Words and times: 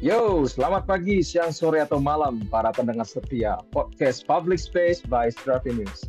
Yo, 0.00 0.48
selamat 0.48 0.88
pagi, 0.88 1.20
siang, 1.20 1.52
sore, 1.52 1.76
atau 1.76 2.00
malam 2.00 2.40
para 2.48 2.72
pendengar 2.72 3.04
setia 3.04 3.60
podcast 3.68 4.24
Public 4.24 4.56
Space 4.56 5.04
by 5.04 5.28
Strapi 5.28 5.76
News. 5.76 6.08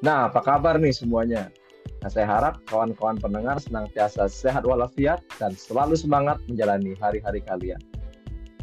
Nah, 0.00 0.32
apa 0.32 0.40
kabar 0.40 0.80
nih 0.80 0.96
semuanya? 0.96 1.52
Nah, 2.00 2.08
saya 2.08 2.24
harap 2.32 2.64
kawan-kawan 2.64 3.20
pendengar 3.20 3.60
senantiasa 3.60 4.24
sehat 4.32 4.64
walafiat 4.64 5.20
dan 5.36 5.52
selalu 5.52 6.00
semangat 6.00 6.40
menjalani 6.48 6.96
hari-hari 6.96 7.44
kalian. 7.44 7.80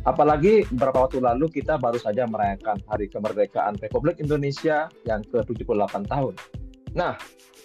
Apalagi 0.10 0.66
beberapa 0.74 1.06
waktu 1.06 1.22
lalu 1.22 1.54
kita 1.54 1.78
baru 1.78 2.02
saja 2.02 2.26
merayakan 2.26 2.82
Hari 2.90 3.14
Kemerdekaan 3.14 3.78
Republik 3.78 4.18
Indonesia 4.18 4.90
yang 5.06 5.22
ke-78 5.30 6.02
tahun. 6.10 6.34
Nah, 6.98 7.14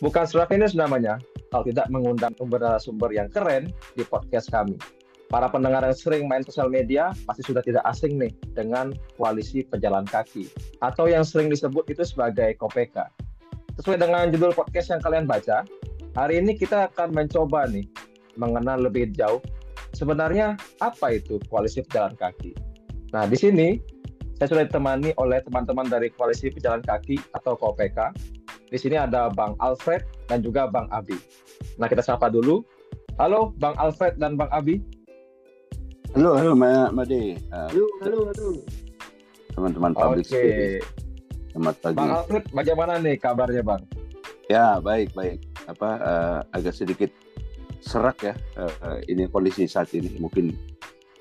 bukan 0.04 0.29
Strapi 0.29 0.61
News 0.61 0.77
namanya, 0.77 1.16
kalau 1.48 1.64
tidak 1.64 1.88
mengundang 1.88 2.36
sumber-sumber 2.36 3.16
yang 3.16 3.32
keren 3.32 3.72
di 3.96 4.04
podcast 4.04 4.52
kami 4.52 4.76
para 5.29 5.49
pendengar 5.53 5.85
yang 5.85 5.96
sering 5.96 6.25
main 6.25 6.41
sosial 6.41 6.73
media 6.73 7.13
pasti 7.29 7.45
sudah 7.45 7.61
tidak 7.61 7.85
asing 7.85 8.17
nih 8.17 8.32
dengan 8.57 8.96
koalisi 9.21 9.61
pejalan 9.64 10.09
kaki 10.09 10.49
atau 10.81 11.04
yang 11.04 11.23
sering 11.23 11.53
disebut 11.53 11.85
itu 11.93 12.01
sebagai 12.04 12.57
KOPK. 12.57 13.13
Sesuai 13.79 14.01
dengan 14.01 14.32
judul 14.32 14.57
podcast 14.57 14.91
yang 14.91 15.01
kalian 15.04 15.29
baca, 15.29 15.63
hari 16.17 16.41
ini 16.41 16.57
kita 16.57 16.91
akan 16.91 17.14
mencoba 17.14 17.68
nih 17.68 17.87
mengenal 18.41 18.81
lebih 18.81 19.13
jauh 19.14 19.39
sebenarnya 19.93 20.57
apa 20.81 21.21
itu 21.21 21.37
koalisi 21.53 21.85
pejalan 21.85 22.17
kaki. 22.17 22.57
Nah, 23.13 23.29
di 23.29 23.37
sini 23.37 23.79
saya 24.40 24.49
sudah 24.54 24.65
ditemani 24.67 25.13
oleh 25.21 25.45
teman-teman 25.45 25.87
dari 25.87 26.09
koalisi 26.15 26.49
pejalan 26.49 26.81
kaki 26.81 27.21
atau 27.37 27.54
KOPK. 27.54 28.17
Di 28.68 28.76
sini 28.76 29.01
ada 29.01 29.32
Bang 29.32 29.57
Alfred 29.61 30.04
dan 30.29 30.45
juga 30.45 30.68
Bang 30.68 30.89
Abi. 30.93 31.17
Nah, 31.76 31.89
kita 31.89 32.01
sapa 32.01 32.33
dulu. 32.33 32.65
Halo 33.19 33.51
Bang 33.59 33.75
Alfred 33.77 34.17
dan 34.17 34.39
Bang 34.39 34.51
Abi. 34.55 34.97
Halo, 36.19 36.34
halo 36.34 36.59
Mbak 36.59 36.91
Made. 36.98 37.39
Uh, 37.55 37.70
halo, 37.70 37.87
halo, 38.03 38.19
halo. 38.27 38.48
Teman-teman 39.55 39.95
public 39.95 40.27
Oke. 40.27 40.34
Okay. 40.34 40.75
Selamat 41.55 41.75
pagi. 41.79 41.95
Bang 41.95 42.11
Alfred, 42.11 42.45
bagaimana 42.51 42.92
nih 42.98 43.15
kabarnya 43.23 43.62
Bang? 43.62 43.87
Ya, 44.51 44.83
baik, 44.83 45.15
baik. 45.15 45.47
Apa 45.70 45.91
uh, 46.03 46.39
agak 46.51 46.75
sedikit 46.75 47.15
serak 47.79 48.19
ya 48.27 48.34
uh, 48.59 48.98
ini 49.07 49.31
kondisi 49.31 49.70
saat 49.70 49.95
ini. 49.95 50.19
Mungkin 50.19 50.59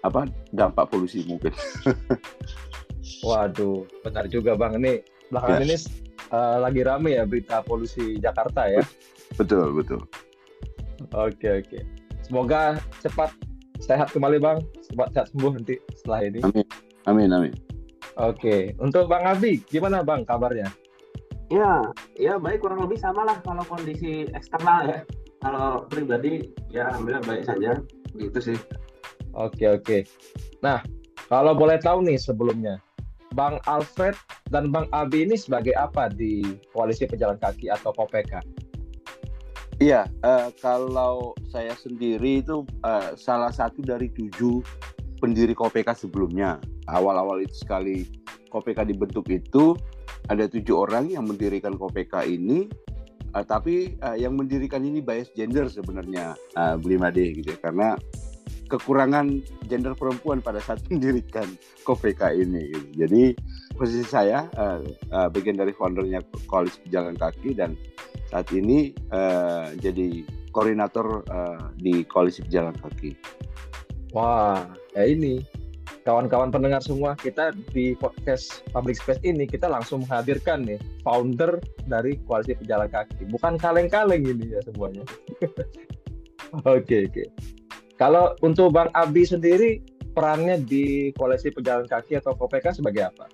apa 0.01 0.25
dampak 0.49 0.89
polusi 0.89 1.21
mungkin. 1.29 1.53
Waduh, 3.29 3.85
benar 4.01 4.25
juga 4.33 4.57
Bang. 4.57 4.81
Ini 4.81 5.05
belakangan 5.29 5.61
ya. 5.61 5.65
ini 5.69 5.77
uh, 6.33 6.57
lagi 6.57 6.81
rame 6.81 7.21
ya 7.21 7.23
berita 7.29 7.61
polusi 7.61 8.17
Jakarta 8.17 8.65
ya. 8.65 8.81
Betul, 9.37 9.77
betul. 9.77 10.01
Oke, 11.13 11.61
oke. 11.61 11.85
Semoga 12.25 12.81
cepat 13.05 13.29
sehat 13.81 14.13
kembali 14.13 14.37
Bang. 14.41 14.59
Cepat 14.85 15.07
sehat 15.13 15.27
sembuh 15.33 15.51
nanti 15.57 15.75
setelah 15.93 16.19
ini. 16.25 16.39
Amin. 16.43 16.67
Amin, 17.07 17.29
amin. 17.31 17.53
Oke, 18.17 18.73
untuk 18.81 19.05
Bang 19.07 19.23
Abi, 19.23 19.61
gimana 19.69 20.01
Bang 20.01 20.25
kabarnya? 20.25 20.67
Ya, 21.47 21.79
ya 22.19 22.35
baik 22.35 22.59
kurang 22.59 22.83
lebih 22.83 22.99
sama 22.99 23.23
lah 23.23 23.39
kalau 23.45 23.63
kondisi 23.63 24.27
eksternal 24.35 24.89
ya. 24.89 24.99
Kalau 25.39 25.85
pribadi 25.87 26.51
ya 26.67 26.91
alhamdulillah 26.91 27.23
baik 27.23 27.43
saja. 27.47 27.77
Gitu 28.17 28.39
sih. 28.41 28.57
Oke, 29.37 29.69
oke. 29.69 30.03
Nah, 30.65 30.81
kalau 31.29 31.53
boleh 31.53 31.77
tahu 31.77 32.03
nih 32.03 32.17
sebelumnya, 32.17 32.81
Bang 33.37 33.61
Alfred 33.69 34.17
dan 34.49 34.73
Bang 34.73 34.89
Abi 34.89 35.29
ini 35.29 35.37
sebagai 35.37 35.77
apa 35.77 36.09
di 36.09 36.41
Koalisi 36.73 37.05
Pejalan 37.05 37.37
Kaki 37.37 37.69
atau 37.69 37.93
KOPK? 37.93 38.41
Iya, 39.77 40.09
uh, 40.25 40.49
kalau 40.57 41.37
saya 41.53 41.77
sendiri 41.77 42.41
itu 42.41 42.65
uh, 42.81 43.13
salah 43.13 43.53
satu 43.53 43.85
dari 43.85 44.09
tujuh 44.09 44.65
pendiri 45.21 45.53
KPK 45.53 45.93
sebelumnya. 45.93 46.57
Awal-awal 46.89 47.45
itu 47.45 47.61
sekali 47.61 48.09
KPK 48.49 48.89
dibentuk 48.89 49.29
itu 49.29 49.77
ada 50.33 50.49
tujuh 50.49 50.73
orang 50.73 51.13
yang 51.13 51.29
mendirikan 51.29 51.77
KPK 51.77 52.25
ini, 52.25 52.65
uh, 53.37 53.45
tapi 53.45 53.93
uh, 54.01 54.17
yang 54.17 54.33
mendirikan 54.33 54.81
ini 54.81 54.97
bias 54.97 55.29
gender 55.37 55.69
sebenarnya, 55.69 56.33
uh, 56.57 56.73
Blimade 56.81 57.37
gitu 57.37 57.53
ya, 57.53 57.59
karena 57.61 57.93
kekurangan 58.67 59.45
gender 59.69 59.93
perempuan 59.93 60.41
pada 60.41 60.57
saat 60.57 60.81
mendirikan 60.91 61.45
KPK 61.85 62.33
ini. 62.33 62.73
Gitu. 62.73 62.89
Jadi 63.05 63.23
posisi 63.77 64.09
saya 64.09 64.49
uh, 64.57 64.81
uh, 65.13 65.29
bagian 65.29 65.53
dari 65.53 65.69
foundernya 65.69 66.25
Koalisi 66.49 66.81
Pejalan 66.89 67.13
Kaki 67.13 67.53
dan 67.53 67.77
saat 68.31 68.47
ini 68.51 68.91
uh, 69.11 69.71
jadi 69.79 70.23
koordinator 70.51 71.23
uh, 71.29 71.71
di 71.77 72.03
Koalisi 72.07 72.43
Pejalan 72.43 72.75
Kaki. 72.79 73.13
Wah, 74.15 74.65
ya 74.95 75.03
ini 75.05 75.43
kawan-kawan 76.07 76.49
pendengar 76.55 76.79
semua 76.79 77.19
kita 77.19 77.51
di 77.75 77.91
podcast 77.99 78.63
Public 78.71 78.95
Space 78.95 79.19
ini 79.27 79.43
kita 79.43 79.67
langsung 79.67 80.07
menghadirkan 80.07 80.63
nih 80.63 80.79
founder 81.03 81.59
dari 81.85 82.15
Koalisi 82.23 82.55
Pejalan 82.55 82.87
Kaki. 82.87 83.27
Bukan 83.27 83.59
kaleng-kaleng 83.59 84.23
ini 84.23 84.55
ya 84.55 84.63
semuanya. 84.63 85.03
Oke, 86.63 87.11
oke. 87.11 87.27
Kalau 87.99 88.31
untuk 88.39 88.71
Bang 88.71 88.87
Abi 88.95 89.27
sendiri 89.27 89.83
perannya 90.15 90.63
di 90.63 91.11
Koalisi 91.11 91.51
Pejalan 91.51 91.91
Kaki 91.91 92.23
atau 92.23 92.39
KPK 92.39 92.79
sebagai 92.79 93.11
apa? 93.11 93.27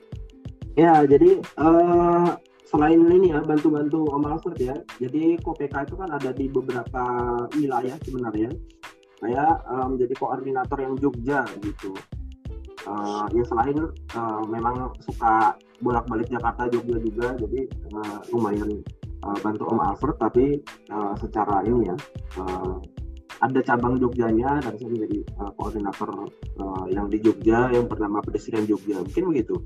Ya, 0.74 1.06
jadi 1.06 1.38
uh, 1.62 2.34
selain 2.74 3.06
ini 3.06 3.30
ya 3.30 3.40
bantu-bantu 3.46 4.10
Om 4.10 4.26
Alfred 4.26 4.58
ya, 4.58 4.74
jadi 4.98 5.38
KPK 5.38 5.86
itu 5.86 5.94
kan 5.94 6.10
ada 6.10 6.34
di 6.34 6.50
beberapa 6.50 7.04
wilayah 7.54 7.94
sebenarnya. 8.02 8.50
Saya 9.22 9.62
um, 9.70 9.94
koordinator 10.18 10.82
yang 10.82 10.98
Jogja 10.98 11.46
gitu. 11.62 11.94
Uh, 12.84 13.30
ya 13.32 13.46
selain 13.48 13.78
uh, 14.18 14.44
memang 14.50 14.92
suka 15.06 15.56
bolak-balik 15.86 16.28
Jakarta 16.34 16.66
Jogja 16.74 16.98
juga, 16.98 17.38
jadi 17.38 17.70
uh, 17.94 18.20
lumayan 18.34 18.82
uh, 19.22 19.38
bantu 19.46 19.70
Om 19.70 19.80
Alfred, 19.80 20.18
tapi 20.18 20.58
uh, 20.90 21.14
secara 21.22 21.62
ini 21.70 21.94
ya 21.94 21.96
uh, 22.42 22.82
ada 23.46 23.60
cabang 23.62 24.02
Jogjanya 24.02 24.64
dan 24.66 24.74
saya 24.82 24.90
menjadi 24.90 25.20
uh, 25.38 25.52
koordinator 25.62 26.10
uh, 26.58 26.86
yang 26.90 27.06
di 27.06 27.22
Jogja 27.22 27.70
yang 27.70 27.86
bernama 27.86 28.18
Pedestrian 28.26 28.66
Jogja, 28.66 28.98
mungkin 28.98 29.30
begitu. 29.30 29.62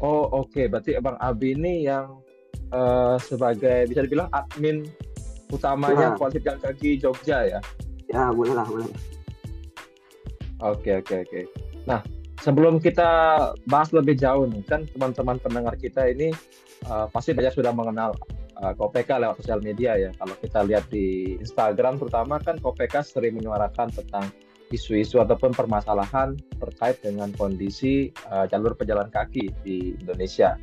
Oh 0.00 0.24
oke, 0.32 0.48
okay. 0.48 0.64
berarti 0.64 0.96
Bang 1.04 1.20
Abi 1.20 1.52
ini 1.52 1.84
yang 1.84 2.24
uh, 2.72 3.20
sebagai 3.20 3.84
bisa 3.84 4.00
dibilang 4.00 4.32
admin 4.32 4.88
utamanya 5.52 6.14
ya. 6.14 6.16
Koalisi 6.16 6.40
Jalan 6.40 6.60
Kaki 6.62 6.90
Jogja 6.96 7.38
ya? 7.44 7.60
Ya 8.08 8.32
boleh 8.32 8.54
lah, 8.56 8.64
boleh. 8.64 8.88
Oke 10.60 10.92
okay, 10.92 10.94
oke 11.00 11.04
okay, 11.04 11.18
oke. 11.20 11.28
Okay. 11.28 11.44
Nah 11.84 12.00
sebelum 12.40 12.80
kita 12.80 13.10
bahas 13.68 13.92
lebih 13.92 14.16
jauh 14.16 14.48
nih, 14.48 14.64
kan 14.64 14.88
teman-teman 14.88 15.36
pendengar 15.36 15.76
kita 15.76 16.08
ini 16.08 16.32
uh, 16.88 17.04
pasti 17.12 17.36
banyak 17.36 17.52
sudah 17.52 17.72
mengenal 17.76 18.16
uh, 18.60 18.72
KPK 18.72 19.20
lewat 19.20 19.36
sosial 19.44 19.60
media 19.60 20.00
ya. 20.00 20.10
Kalau 20.16 20.34
kita 20.40 20.64
lihat 20.64 20.88
di 20.88 21.36
Instagram 21.36 22.00
terutama 22.00 22.40
kan 22.40 22.56
KPK 22.56 23.04
sering 23.04 23.36
menyuarakan 23.36 23.92
tentang 23.92 24.32
isu-isu 24.70 25.18
ataupun 25.18 25.50
permasalahan 25.50 26.38
terkait 26.62 27.02
dengan 27.02 27.30
kondisi 27.34 28.14
uh, 28.30 28.46
jalur 28.46 28.74
pejalan 28.78 29.10
kaki 29.10 29.50
di 29.66 29.98
Indonesia. 29.98 30.54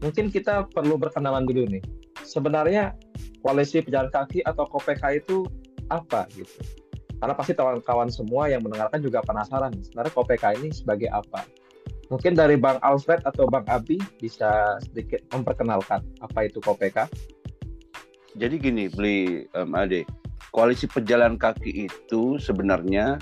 Mungkin 0.00 0.32
kita 0.32 0.68
perlu 0.72 0.96
berkenalan 0.96 1.44
dulu 1.44 1.68
nih. 1.68 1.84
Sebenarnya 2.24 2.96
koalisi 3.44 3.84
pejalan 3.84 4.08
kaki 4.08 4.40
atau 4.44 4.64
KPK 4.64 5.24
itu 5.24 5.44
apa 5.92 6.24
gitu? 6.32 6.60
Karena 7.20 7.36
pasti 7.36 7.52
kawan-kawan 7.56 8.08
semua 8.08 8.48
yang 8.48 8.64
mendengarkan 8.64 9.00
juga 9.00 9.20
penasaran. 9.24 9.72
Sebenarnya 9.80 10.12
KPK 10.12 10.44
ini 10.60 10.68
sebagai 10.72 11.08
apa? 11.12 11.44
Mungkin 12.12 12.36
dari 12.36 12.56
Bang 12.60 12.76
Alfred 12.84 13.24
atau 13.24 13.48
Bang 13.48 13.64
Abi 13.68 13.96
bisa 14.20 14.76
sedikit 14.84 15.24
memperkenalkan 15.32 16.04
apa 16.20 16.48
itu 16.48 16.60
KPK? 16.60 17.08
Jadi 18.34 18.54
gini, 18.60 18.84
beli 18.92 19.46
um, 19.56 19.72
Ade 19.78 20.04
koalisi 20.54 20.86
pejalan 20.86 21.34
kaki 21.34 21.90
itu 21.90 22.38
sebenarnya 22.38 23.18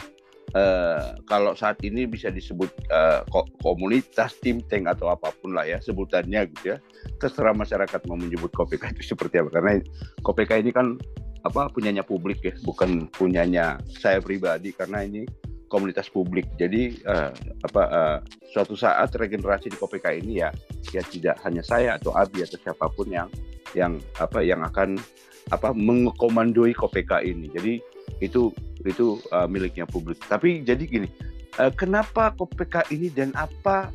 uh, 0.55 1.17
kalau 1.29 1.53
saat 1.57 1.81
ini 1.85 2.05
bisa 2.09 2.29
disebut 2.29 2.71
uh, 2.93 3.25
komunitas, 3.61 4.37
tim 4.41 4.61
tank 4.65 4.89
atau 4.89 5.13
apa 5.13 5.33
pun 5.41 5.57
lah 5.57 5.67
ya 5.69 5.79
sebutannya 5.81 6.49
gitu 6.57 6.77
ya. 6.77 6.79
Terserah 7.21 7.57
masyarakat 7.57 8.01
mau 8.09 8.17
menyebut 8.17 8.53
KPK 8.53 8.97
itu 8.99 9.17
seperti 9.17 9.41
apa 9.41 9.51
karena 9.53 9.81
KPK 10.23 10.51
ini 10.63 10.71
kan 10.71 10.97
apa 11.43 11.67
punyanya 11.75 12.07
publik 12.07 12.39
ya, 12.45 12.55
bukan 12.63 13.11
punyanya 13.11 13.83
saya 13.91 14.23
pribadi 14.23 14.71
karena 14.71 15.03
ini 15.03 15.27
komunitas 15.73 16.13
publik. 16.13 16.47
Jadi 16.61 17.01
uh, 17.09 17.33
apa 17.65 17.83
uh, 17.89 18.19
suatu 18.53 18.77
saat 18.77 19.09
regenerasi 19.17 19.73
di 19.73 19.77
KPK 19.81 20.07
ini 20.21 20.45
ya 20.45 20.53
ya 20.93 21.01
tidak 21.01 21.41
hanya 21.49 21.65
saya 21.65 21.97
atau 21.97 22.13
Abi 22.13 22.45
atau 22.45 22.61
siapa 22.61 22.93
pun 22.93 23.09
yang 23.09 23.33
yang 23.73 23.97
apa 24.21 24.45
yang 24.45 24.61
akan 24.61 25.01
apa 25.49 25.73
mengkomandoi 25.73 26.77
KPK 26.77 27.25
ini. 27.25 27.49
Jadi 27.51 27.75
itu 28.21 28.53
itu 28.83 29.23
uh, 29.31 29.47
miliknya 29.47 29.87
publik. 29.87 30.19
Tapi 30.27 30.67
jadi 30.67 30.83
gini, 30.85 31.09
uh, 31.57 31.71
kenapa 31.73 32.35
KPK 32.35 32.91
ini 32.93 33.09
dan 33.09 33.31
apa 33.39 33.89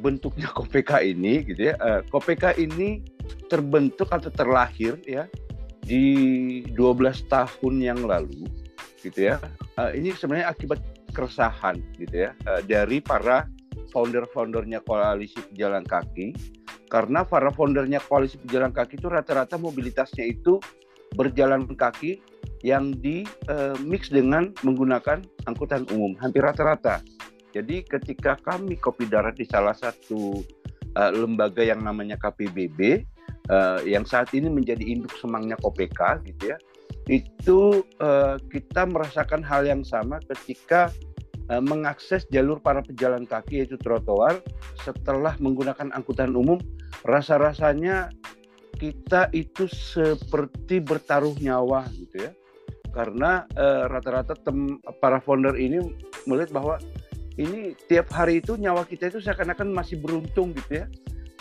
bentuknya 0.00 0.48
KPK 0.50 1.04
ini 1.14 1.44
gitu 1.44 1.70
ya? 1.70 1.74
Uh, 1.78 2.00
KPK 2.08 2.58
ini 2.58 3.04
terbentuk 3.52 4.10
atau 4.10 4.32
terlahir 4.32 4.98
ya 5.04 5.28
di 5.84 6.64
12 6.72 7.28
tahun 7.28 7.74
yang 7.78 8.00
lalu 8.02 8.48
gitu 9.04 9.30
ya. 9.30 9.36
Uh, 9.76 9.92
ini 9.92 10.16
sebenarnya 10.16 10.48
akibat 10.50 10.80
keresahan 11.14 11.78
gitu 11.96 12.26
ya 12.28 12.34
uh, 12.50 12.60
dari 12.66 12.98
para 12.98 13.46
founder-foundernya 13.94 14.82
koalisi 14.82 15.38
pejalan 15.54 15.86
kaki 15.86 16.34
karena 16.90 17.22
para 17.22 17.54
foundernya 17.54 18.02
koalisi 18.02 18.36
pejalan 18.42 18.74
kaki 18.74 18.98
itu 18.98 19.06
rata-rata 19.06 19.54
mobilitasnya 19.54 20.26
itu 20.26 20.58
berjalan 21.14 21.64
kaki 21.70 22.18
yang 22.64 22.96
di 22.96 23.28
uh, 23.52 23.76
mix 23.84 24.08
dengan 24.08 24.50
menggunakan 24.64 25.20
angkutan 25.44 25.84
umum 25.92 26.16
hampir 26.18 26.40
rata-rata. 26.40 27.04
Jadi 27.52 27.84
ketika 27.86 28.40
kami 28.40 28.74
kopi 28.80 29.06
darat 29.06 29.38
di 29.38 29.46
salah 29.46 29.76
satu 29.76 30.42
uh, 30.96 31.12
lembaga 31.12 31.62
yang 31.62 31.84
namanya 31.84 32.18
KPBB 32.18 33.04
uh, 33.52 33.78
yang 33.84 34.02
saat 34.08 34.32
ini 34.32 34.48
menjadi 34.48 34.82
induk 34.82 35.12
semangnya 35.20 35.60
KPK 35.60 36.24
gitu 36.24 36.56
ya, 36.56 36.58
itu 37.06 37.84
uh, 38.00 38.40
kita 38.48 38.88
merasakan 38.88 39.44
hal 39.44 39.68
yang 39.68 39.84
sama 39.84 40.18
ketika 40.24 40.90
mengakses 41.44 42.24
jalur 42.32 42.56
para 42.56 42.80
pejalan 42.80 43.28
kaki 43.28 43.60
yaitu 43.60 43.76
trotoar 43.76 44.40
setelah 44.80 45.36
menggunakan 45.36 45.92
angkutan 45.92 46.32
umum 46.32 46.56
rasa-rasanya 47.04 48.08
kita 48.74 49.30
itu 49.30 49.70
seperti 49.70 50.82
bertaruh 50.82 51.34
nyawa 51.38 51.86
gitu 51.94 52.28
ya. 52.28 52.32
Karena 52.94 53.42
uh, 53.58 53.90
rata-rata 53.90 54.38
tem 54.38 54.78
para 55.02 55.18
founder 55.18 55.58
ini 55.58 55.82
melihat 56.30 56.54
bahwa 56.54 56.78
ini 57.34 57.74
tiap 57.90 58.06
hari 58.14 58.38
itu 58.38 58.54
nyawa 58.54 58.86
kita 58.86 59.10
itu 59.10 59.18
seakan-akan 59.18 59.74
masih 59.74 59.98
beruntung 59.98 60.54
gitu 60.54 60.82
ya. 60.82 60.86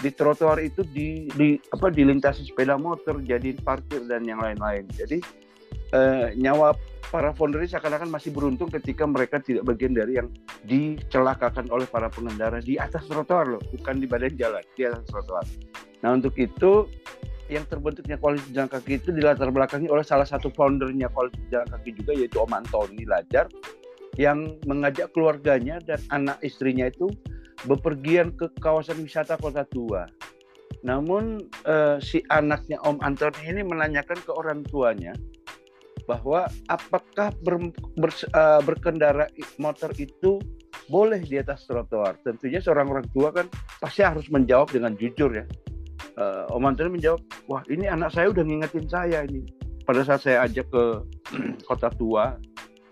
Di 0.02 0.10
trotoar 0.10 0.60
itu 0.60 0.82
di, 0.84 1.30
di 1.38 1.62
apa 1.70 1.94
dilintasi 1.94 2.50
sepeda 2.50 2.76
motor 2.76 3.22
jadi 3.22 3.54
parkir 3.62 4.04
dan 4.10 4.26
yang 4.26 4.42
lain-lain. 4.42 4.90
Jadi 4.94 5.22
uh, 5.94 6.34
nyawa 6.34 6.74
para 7.14 7.30
founder 7.30 7.62
ini 7.62 7.70
seakan-akan 7.70 8.10
masih 8.10 8.34
beruntung 8.34 8.74
ketika 8.74 9.06
mereka 9.06 9.38
tidak 9.38 9.70
bagian 9.70 9.94
dari 9.94 10.18
yang 10.18 10.34
dicelakakan 10.66 11.70
oleh 11.70 11.86
para 11.86 12.10
pengendara 12.10 12.58
di 12.58 12.82
atas 12.82 13.06
trotoar 13.06 13.54
loh, 13.54 13.62
bukan 13.70 14.02
di 14.02 14.10
badan 14.10 14.34
jalan, 14.34 14.66
di 14.74 14.90
atas 14.90 15.06
trotoar. 15.06 15.46
Nah 16.02 16.18
untuk 16.18 16.34
itu 16.42 16.90
yang 17.54 17.70
terbentuknya 17.70 18.18
koalisi 18.18 18.50
jalan 18.50 18.66
kaki 18.66 18.98
itu 18.98 19.14
dilatar 19.14 19.54
belakangi 19.54 19.94
oleh 19.94 20.02
salah 20.02 20.26
satu 20.26 20.50
foundernya 20.58 21.06
koalisi 21.14 21.38
jalan 21.54 21.70
kaki 21.70 21.94
juga 22.02 22.18
yaitu 22.18 22.42
Om 22.42 22.50
Antoni 22.50 23.06
Lajar 23.06 23.46
yang 24.18 24.58
mengajak 24.66 25.14
keluarganya 25.14 25.78
dan 25.86 26.02
anak 26.10 26.42
istrinya 26.42 26.90
itu 26.90 27.14
bepergian 27.70 28.34
ke 28.34 28.50
kawasan 28.58 29.06
wisata 29.06 29.38
Kota 29.38 29.70
Tua. 29.70 30.10
Namun 30.82 31.46
eh, 31.70 32.02
si 32.02 32.26
anaknya 32.34 32.82
Om 32.82 33.06
Antoni 33.06 33.54
ini 33.54 33.62
menanyakan 33.62 34.18
ke 34.18 34.34
orang 34.34 34.66
tuanya 34.66 35.14
bahwa 36.06 36.48
apakah 36.68 37.32
ber, 37.42 37.72
ber, 37.96 38.12
uh, 38.36 38.62
berkendara 38.64 39.30
motor 39.56 39.92
itu 39.96 40.40
boleh 40.92 41.24
di 41.24 41.40
atas 41.40 41.64
trotoar. 41.68 42.20
Tentunya 42.24 42.60
seorang 42.60 42.92
orang 42.92 43.08
tua 43.16 43.32
kan 43.32 43.48
pasti 43.80 44.04
harus 44.04 44.28
menjawab 44.28 44.72
dengan 44.74 44.96
jujur 45.00 45.32
ya. 45.32 45.46
Uh, 46.14 46.46
Om 46.54 46.70
Antoni 46.70 47.00
menjawab, 47.00 47.22
wah 47.50 47.64
ini 47.72 47.90
anak 47.90 48.14
saya 48.14 48.30
udah 48.30 48.44
ngingetin 48.44 48.86
saya 48.92 49.24
ini. 49.26 49.48
Pada 49.84 50.04
saat 50.04 50.24
saya 50.24 50.44
ajak 50.48 50.68
ke 50.72 50.84
kota 51.70 51.92
tua 51.96 52.38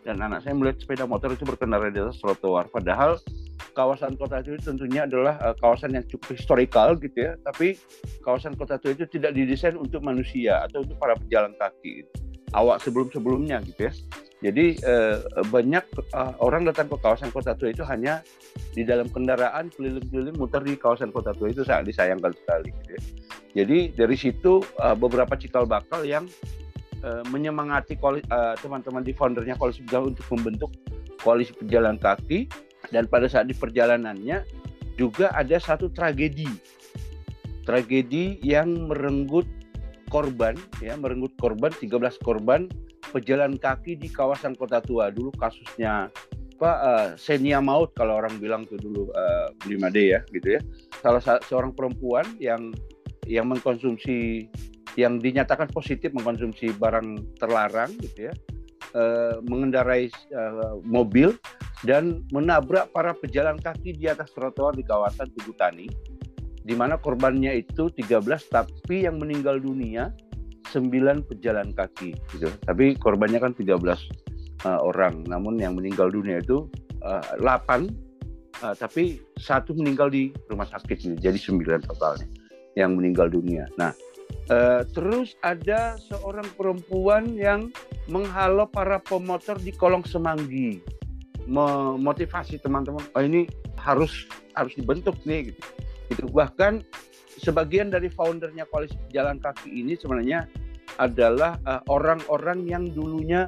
dan 0.02 0.18
anak 0.18 0.42
saya 0.42 0.58
melihat 0.58 0.82
sepeda 0.82 1.06
motor 1.06 1.36
itu 1.36 1.46
berkendara 1.46 1.92
di 1.92 2.00
atas 2.02 2.18
trotoar. 2.24 2.72
Padahal 2.72 3.20
kawasan 3.78 4.18
kota 4.18 4.42
itu 4.42 4.58
tentunya 4.60 5.06
adalah 5.06 5.38
uh, 5.44 5.56
kawasan 5.60 5.94
yang 5.94 6.06
cukup 6.08 6.40
historikal 6.40 6.96
gitu 6.98 7.32
ya. 7.32 7.38
Tapi 7.44 7.78
kawasan 8.24 8.56
kota 8.56 8.80
tua 8.80 8.96
itu 8.96 9.06
tidak 9.06 9.36
didesain 9.36 9.78
untuk 9.78 10.02
manusia 10.02 10.64
atau 10.66 10.82
untuk 10.82 10.98
para 10.98 11.14
pejalan 11.20 11.54
kaki. 11.60 12.08
Gitu 12.08 12.31
awak 12.56 12.84
sebelum-sebelumnya 12.84 13.64
gitu 13.68 13.90
ya. 13.90 13.94
Jadi 14.42 14.74
eh, 14.82 15.22
banyak 15.54 15.86
uh, 16.18 16.34
orang 16.42 16.66
datang 16.66 16.90
ke 16.90 16.98
kawasan 16.98 17.30
Kota 17.30 17.54
Tua 17.54 17.70
itu 17.70 17.86
hanya 17.86 18.26
di 18.74 18.82
dalam 18.82 19.06
kendaraan 19.06 19.70
keliling-keliling 19.70 20.34
muter 20.34 20.66
di 20.66 20.74
kawasan 20.74 21.14
Kota 21.14 21.30
Tua 21.38 21.54
itu 21.54 21.62
sangat 21.62 21.94
disayangkan 21.94 22.34
sekali. 22.34 22.74
Gitu 22.74 22.90
ya. 22.90 23.02
Jadi 23.62 23.78
dari 23.94 24.18
situ 24.18 24.66
uh, 24.82 24.98
beberapa 24.98 25.38
cikal 25.38 25.70
bakal 25.70 26.02
yang 26.02 26.26
uh, 27.06 27.22
menyemangati 27.30 28.02
teman-teman 28.66 29.02
uh, 29.02 29.06
di 29.06 29.14
foundernya 29.14 29.54
koalisi 29.62 29.86
pejalan 29.86 30.18
untuk 30.18 30.26
membentuk 30.34 30.72
koalisi 31.22 31.54
pejalan 31.54 32.02
kaki 32.02 32.50
dan 32.90 33.06
pada 33.06 33.30
saat 33.30 33.46
di 33.46 33.54
perjalanannya 33.54 34.42
juga 34.98 35.30
ada 35.38 35.62
satu 35.62 35.94
tragedi 35.94 36.50
tragedi 37.62 38.42
yang 38.42 38.90
merenggut 38.90 39.46
korban 40.12 40.60
ya 40.84 41.00
merenggut 41.00 41.32
korban 41.40 41.72
13 41.72 42.20
korban 42.20 42.68
pejalan 43.16 43.56
kaki 43.56 43.96
di 43.96 44.12
kawasan 44.12 44.54
Kota 44.60 44.84
Tua. 44.84 45.08
Dulu 45.10 45.32
kasusnya 45.40 46.12
apa 46.62 46.72
uh, 46.78 47.08
Senia 47.18 47.58
Maut 47.58 47.90
kalau 47.98 48.22
orang 48.22 48.38
bilang 48.38 48.70
tuh 48.70 48.78
dulu 48.78 49.10
uh, 49.18 49.50
eh, 49.66 49.74
5D 49.74 49.98
ya 50.14 50.20
gitu 50.30 50.60
ya. 50.60 50.62
Salah 51.02 51.24
seorang 51.48 51.74
perempuan 51.74 52.28
yang 52.38 52.70
yang 53.26 53.50
mengkonsumsi 53.50 54.46
yang 55.00 55.18
dinyatakan 55.24 55.72
positif 55.72 56.12
mengkonsumsi 56.12 56.76
barang 56.76 57.40
terlarang 57.40 57.96
gitu 58.04 58.28
ya 58.28 58.34
uh, 58.96 59.40
mengendarai 59.48 60.12
uh, 60.36 60.78
mobil 60.84 61.36
dan 61.88 62.22
menabrak 62.30 62.92
para 62.92 63.16
pejalan 63.16 63.58
kaki 63.58 63.96
di 63.96 64.06
atas 64.12 64.30
trotoar 64.36 64.76
di 64.76 64.84
kawasan 64.84 65.32
Tugu 65.34 65.56
Tani 65.56 65.88
di 66.62 66.78
mana 66.78 66.98
korbannya 66.98 67.58
itu 67.58 67.90
13 67.90 68.22
tapi 68.54 69.06
yang 69.10 69.18
meninggal 69.18 69.58
dunia 69.58 70.14
9 70.70 71.28
pejalan 71.28 71.74
kaki 71.74 72.16
gitu. 72.38 72.48
Tapi 72.64 72.96
korbannya 72.96 73.42
kan 73.42 73.52
13 73.58 73.76
uh, 74.66 74.80
orang, 74.80 75.26
namun 75.28 75.58
yang 75.60 75.76
meninggal 75.76 76.08
dunia 76.08 76.40
itu 76.40 76.70
uh, 77.04 77.24
8 77.42 77.90
uh, 78.62 78.76
tapi 78.78 79.20
satu 79.36 79.74
meninggal 79.76 80.08
di 80.14 80.32
rumah 80.48 80.70
sakit 80.70 80.98
gitu. 81.02 81.16
Jadi 81.18 81.38
9 81.38 81.90
totalnya 81.90 82.28
yang 82.80 82.96
meninggal 82.96 83.28
dunia. 83.28 83.68
Nah, 83.76 83.92
uh, 84.54 84.88
terus 84.96 85.36
ada 85.44 86.00
seorang 86.00 86.48
perempuan 86.56 87.36
yang 87.36 87.74
menghalau 88.08 88.70
para 88.70 89.02
pemotor 89.04 89.60
di 89.60 89.76
kolong 89.76 90.08
semanggi 90.08 90.80
memotivasi 91.50 92.62
teman-teman 92.62 93.02
oh 93.18 93.24
ini 93.24 93.50
harus 93.82 94.30
harus 94.54 94.74
dibentuk 94.78 95.18
nih 95.26 95.52
gitu 95.52 95.62
Gitu. 96.12 96.28
Bahkan 96.28 96.84
sebagian 97.40 97.88
dari 97.88 98.12
foundernya 98.12 98.68
koalisi 98.68 99.00
jalan 99.16 99.40
kaki 99.40 99.72
ini 99.72 99.96
sebenarnya 99.96 100.44
adalah 101.00 101.56
uh, 101.64 101.80
orang-orang 101.88 102.68
yang 102.68 102.84
dulunya 102.92 103.48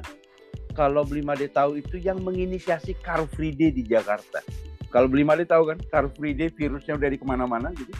kalau 0.72 1.04
beli 1.04 1.20
Made 1.20 1.52
tahu 1.52 1.78
itu 1.78 2.00
yang 2.00 2.18
menginisiasi 2.24 2.96
Car 3.04 3.22
Free 3.36 3.52
Day 3.52 3.70
di 3.70 3.84
Jakarta. 3.84 4.40
Kalau 4.88 5.06
beli 5.06 5.22
Made 5.22 5.44
tahu 5.46 5.70
kan 5.70 5.78
Car 5.92 6.08
Free 6.16 6.32
Day 6.32 6.48
virusnya 6.50 6.96
dari 6.96 7.20
ke 7.20 7.26
mana-mana 7.28 7.70
gitu. 7.76 7.92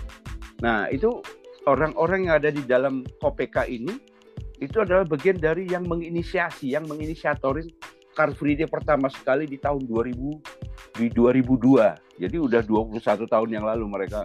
Nah 0.65 0.89
itu 0.89 1.21
orang-orang 1.69 2.27
yang 2.27 2.35
ada 2.41 2.51
di 2.51 2.65
dalam 2.65 3.05
KPK 3.21 3.69
ini 3.69 3.95
itu 4.59 4.81
adalah 4.81 5.05
bagian 5.05 5.39
dari 5.39 5.69
yang 5.69 5.85
menginisiasi, 5.87 6.73
yang 6.75 6.89
menginisiatorin 6.89 7.69
Car 8.15 8.33
Free 8.35 8.59
Day 8.59 8.67
pertama 8.67 9.07
sekali 9.11 9.47
di 9.47 9.59
tahun 9.61 9.87
2000 9.87 10.99
di 10.99 11.07
2002. 11.11 12.04
Jadi 12.15 12.37
udah 12.39 12.63
21 12.63 13.03
tahun 13.27 13.49
yang 13.51 13.67
lalu 13.67 13.85
mereka 13.91 14.23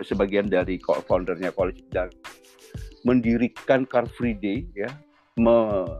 sebagian 0.00 0.48
dari 0.48 0.80
foundernya 0.80 1.52
koalisi 1.52 1.84
dan 1.92 2.08
mendirikan 3.04 3.84
Car 3.84 4.08
Free 4.08 4.34
Day 4.34 4.64
ya, 4.72 4.88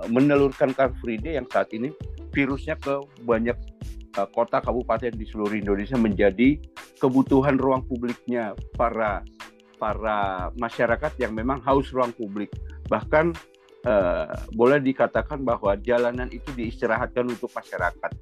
menelurkan 0.08 0.72
Car 0.72 0.96
Free 1.04 1.20
Day 1.20 1.36
yang 1.36 1.46
saat 1.52 1.68
ini 1.76 1.92
virusnya 2.32 2.80
ke 2.80 3.00
banyak 3.24 3.56
uh, 4.16 4.28
kota 4.32 4.64
kabupaten 4.64 5.12
di 5.12 5.24
seluruh 5.28 5.54
Indonesia 5.54 5.94
menjadi 5.96 6.56
kebutuhan 6.96 7.60
ruang 7.60 7.84
publiknya 7.84 8.56
para 8.74 9.20
para 9.76 10.48
masyarakat 10.56 11.20
yang 11.20 11.36
memang 11.36 11.60
haus 11.68 11.92
ruang 11.92 12.12
publik. 12.16 12.48
Bahkan 12.88 13.36
uh, 13.84 14.32
boleh 14.56 14.80
dikatakan 14.80 15.44
bahwa 15.44 15.76
jalanan 15.84 16.32
itu 16.32 16.48
diistirahatkan 16.56 17.28
untuk 17.28 17.52
masyarakat 17.52 18.12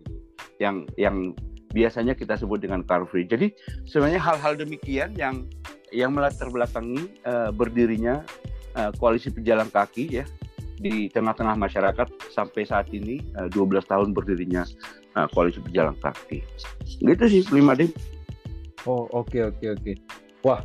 yang 0.59 0.83
yang 0.99 1.35
biasanya 1.75 2.14
kita 2.14 2.38
sebut 2.38 2.62
dengan 2.62 2.87
car 2.87 3.02
free. 3.11 3.26
Jadi 3.26 3.50
sebenarnya 3.85 4.23
hal-hal 4.23 4.54
demikian 4.54 5.12
yang 5.19 5.50
yang 5.90 6.14
melatar 6.14 6.47
belakangi 6.49 7.11
uh, 7.26 7.50
berdirinya 7.50 8.23
uh, 8.78 8.95
koalisi 8.95 9.35
pejalan 9.35 9.66
kaki 9.71 10.23
ya 10.23 10.25
di 10.78 11.07
tengah-tengah 11.11 11.54
masyarakat 11.54 12.09
sampai 12.35 12.66
saat 12.66 12.90
ini 12.90 13.23
uh, 13.38 13.50
12 13.50 13.87
tahun 13.87 14.09
berdirinya 14.14 14.62
uh, 15.19 15.26
koalisi 15.35 15.59
pejalan 15.62 15.99
kaki. 15.99 16.47
Gitu 17.02 17.25
sih 17.26 17.43
5D. 17.50 17.90
Oh, 18.87 19.11
oke 19.11 19.35
okay, 19.35 19.43
oke 19.50 19.59
okay, 19.59 19.69
oke. 19.75 19.83
Okay. 19.83 19.97
Wah, 20.47 20.61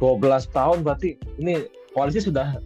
12 0.00 0.56
tahun 0.56 0.78
berarti 0.84 1.20
ini 1.40 1.68
koalisi 1.92 2.24
sudah 2.24 2.60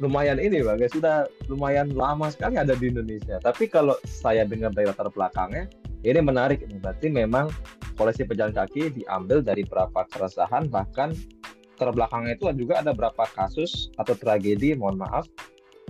lumayan 0.00 0.40
ini 0.40 0.64
bang, 0.64 0.80
sudah 0.88 1.28
lumayan 1.52 1.92
lama 1.92 2.32
sekali 2.32 2.56
ada 2.56 2.72
di 2.72 2.88
Indonesia. 2.88 3.36
Tapi 3.36 3.68
kalau 3.68 3.92
saya 4.08 4.48
dengar 4.48 4.72
dari 4.72 4.88
latar 4.88 5.12
belakangnya, 5.12 5.68
ini 6.04 6.20
menarik. 6.20 6.64
Ini 6.64 6.80
berarti 6.80 7.08
memang 7.12 7.52
koleksi 7.96 8.24
pejalan 8.24 8.56
kaki 8.56 8.92
diambil 8.96 9.44
dari 9.44 9.64
beberapa 9.64 10.08
keresahan, 10.08 10.72
bahkan 10.72 11.12
terbelakangnya 11.76 12.36
itu 12.36 12.48
juga 12.56 12.84
ada 12.84 12.92
beberapa 12.92 13.24
kasus 13.36 13.88
atau 13.96 14.12
tragedi, 14.16 14.76
mohon 14.76 15.00
maaf, 15.00 15.28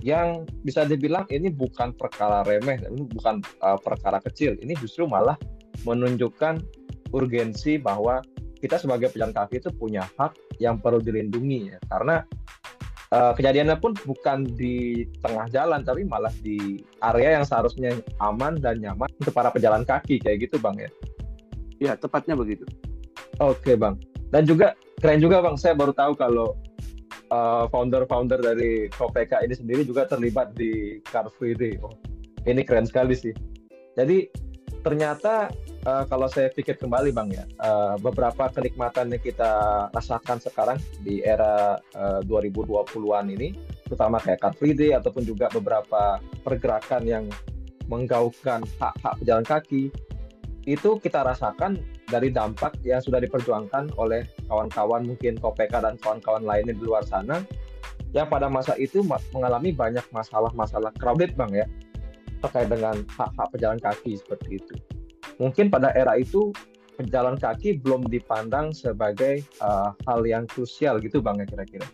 yang 0.03 0.47
bisa 0.63 0.87
dibilang 0.87 1.27
ini 1.31 1.51
bukan 1.51 1.95
perkara 1.95 2.43
remeh, 2.47 2.79
ini 2.83 3.07
bukan 3.11 3.43
uh, 3.63 3.79
perkara 3.79 4.19
kecil. 4.23 4.55
Ini 4.59 4.75
justru 4.79 5.07
malah 5.07 5.35
menunjukkan 5.83 6.59
urgensi 7.11 7.79
bahwa 7.79 8.23
kita 8.61 8.77
sebagai 8.77 9.09
pejalan 9.09 9.33
kaki 9.33 9.57
itu 9.57 9.69
punya 9.73 10.05
hak 10.15 10.37
yang 10.61 10.77
perlu 10.77 11.01
dilindungi 11.01 11.73
ya 11.73 11.79
karena 11.89 12.21
uh, 13.11 13.31
kejadiannya 13.35 13.77
pun 13.77 13.95
bukan 14.07 14.47
di 14.55 15.05
tengah 15.21 15.47
jalan 15.51 15.83
tapi 15.83 16.07
malah 16.07 16.31
di 16.41 16.81
area 17.03 17.39
yang 17.39 17.45
seharusnya 17.45 17.99
aman 18.23 18.57
dan 18.57 18.79
nyaman 18.79 19.07
untuk 19.19 19.35
para 19.35 19.51
pejalan 19.51 19.83
kaki 19.83 20.17
kayak 20.19 20.49
gitu 20.49 20.57
bang 20.57 20.87
ya? 20.87 20.89
Ya 21.81 21.93
tepatnya 21.99 22.35
begitu. 22.35 22.65
Oke 23.39 23.75
bang. 23.75 23.99
Dan 24.31 24.47
juga 24.47 24.73
keren 25.03 25.19
juga 25.19 25.43
bang 25.43 25.55
saya 25.59 25.75
baru 25.75 25.91
tahu 25.91 26.15
kalau 26.15 26.55
uh, 27.33 27.67
founder-founder 27.67 28.39
dari 28.39 28.87
KPK 28.91 29.43
ini 29.43 29.55
sendiri 29.55 29.81
juga 29.83 30.07
terlibat 30.07 30.55
di 30.55 31.03
Car 31.07 31.27
Free 31.35 31.53
Day. 31.53 31.75
Oh 31.83 31.93
ini 32.45 32.65
keren 32.65 32.87
sekali 32.87 33.13
sih. 33.13 33.33
Jadi 33.93 34.29
ternyata 34.81 35.53
uh, 35.85 36.03
kalau 36.09 36.25
saya 36.25 36.49
pikir 36.49 36.77
kembali 36.77 37.13
bang 37.13 37.29
ya 37.29 37.45
uh, 37.61 37.95
beberapa 38.01 38.49
kenikmatan 38.49 39.13
yang 39.13 39.21
kita 39.21 39.51
rasakan 39.93 40.41
sekarang 40.41 40.77
di 41.05 41.21
era 41.21 41.77
uh, 41.93 42.19
2020-an 42.25 43.25
ini 43.29 43.53
terutama 43.85 44.17
kayak 44.17 44.41
Car 44.41 44.53
Free 44.57 44.73
Day 44.73 44.97
ataupun 44.97 45.21
juga 45.21 45.53
beberapa 45.53 46.17
pergerakan 46.41 47.05
yang 47.05 47.25
menggaungkan 47.85 48.65
hak-hak 48.81 49.13
pejalan 49.21 49.45
kaki 49.45 49.93
itu 50.69 50.89
kita 51.01 51.25
rasakan 51.25 51.81
dari 52.05 52.29
dampak 52.29 52.77
yang 52.85 53.01
sudah 53.01 53.17
diperjuangkan 53.17 53.97
oleh 53.97 54.25
kawan-kawan 54.45 55.05
mungkin 55.05 55.37
KPK 55.37 55.73
dan 55.81 55.95
kawan-kawan 55.97 56.45
lainnya 56.45 56.77
di 56.77 56.83
luar 56.85 57.01
sana 57.05 57.41
yang 58.11 58.27
pada 58.27 58.51
masa 58.51 58.75
itu 58.75 59.01
mengalami 59.31 59.71
banyak 59.71 60.03
masalah-masalah 60.11 60.91
crowded 60.99 61.33
bang 61.33 61.63
ya 61.63 61.65
terkait 62.41 62.67
dengan 62.67 62.97
hak-hak 63.05 63.47
pejalan 63.53 63.79
kaki 63.79 64.17
seperti 64.17 64.57
itu. 64.59 64.73
Mungkin 65.37 65.69
pada 65.69 65.93
era 65.93 66.17
itu 66.17 66.51
pejalan 66.97 67.37
kaki 67.39 67.81
belum 67.81 68.09
dipandang 68.09 68.73
sebagai 68.75 69.45
uh, 69.63 69.93
hal 70.05 70.21
yang 70.27 70.45
krusial 70.49 70.99
gitu 71.01 71.23
bang 71.23 71.39
ya 71.41 71.47
kira-kira. 71.47 71.87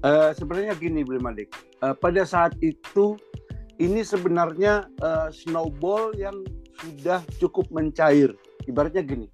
Uh, 0.00 0.32
sebenarnya 0.32 0.72
gini 0.80 1.04
Bli 1.04 1.20
Malik, 1.20 1.52
uh, 1.84 1.92
pada 1.92 2.24
saat 2.24 2.56
itu 2.64 3.20
ini 3.76 4.00
sebenarnya 4.00 4.88
uh, 5.04 5.28
snowball 5.28 6.16
yang 6.16 6.40
sudah 6.80 7.20
cukup 7.36 7.68
mencair. 7.68 8.32
Ibaratnya 8.64 9.04
gini, 9.04 9.28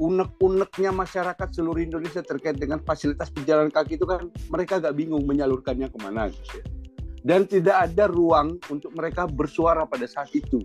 unek-uneknya 0.00 0.88
masyarakat 0.96 1.48
seluruh 1.52 1.84
Indonesia 1.84 2.24
terkait 2.24 2.56
dengan 2.56 2.80
fasilitas 2.80 3.28
pejalan 3.28 3.68
kaki 3.68 4.00
itu 4.00 4.08
kan 4.08 4.32
mereka 4.48 4.80
agak 4.80 4.96
bingung 4.96 5.28
menyalurkannya 5.28 5.92
ke 5.92 5.98
mana 6.00 6.32
gitu 6.32 6.64
ya 6.64 6.79
dan 7.24 7.44
tidak 7.44 7.90
ada 7.90 8.08
ruang 8.08 8.56
untuk 8.72 8.92
mereka 8.96 9.28
bersuara 9.28 9.84
pada 9.84 10.08
saat 10.08 10.32
itu. 10.32 10.64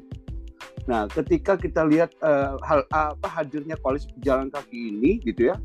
Nah, 0.86 1.10
ketika 1.10 1.58
kita 1.58 1.82
lihat 1.84 2.14
uh, 2.22 2.62
hal 2.62 2.86
apa 2.94 3.26
hadirnya 3.26 3.74
koalisi 3.82 4.06
pejalan 4.22 4.54
kaki 4.54 4.94
ini, 4.94 5.18
gitu 5.26 5.50
ya, 5.52 5.58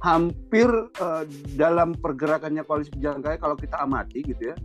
hampir 0.00 0.70
uh, 1.02 1.24
dalam 1.58 1.98
pergerakannya 1.98 2.62
koalisi 2.62 2.94
pejalan 2.94 3.20
kaki 3.20 3.42
kalau 3.42 3.56
kita 3.58 3.76
amati, 3.82 4.22
gitu 4.22 4.54
ya, 4.54 4.56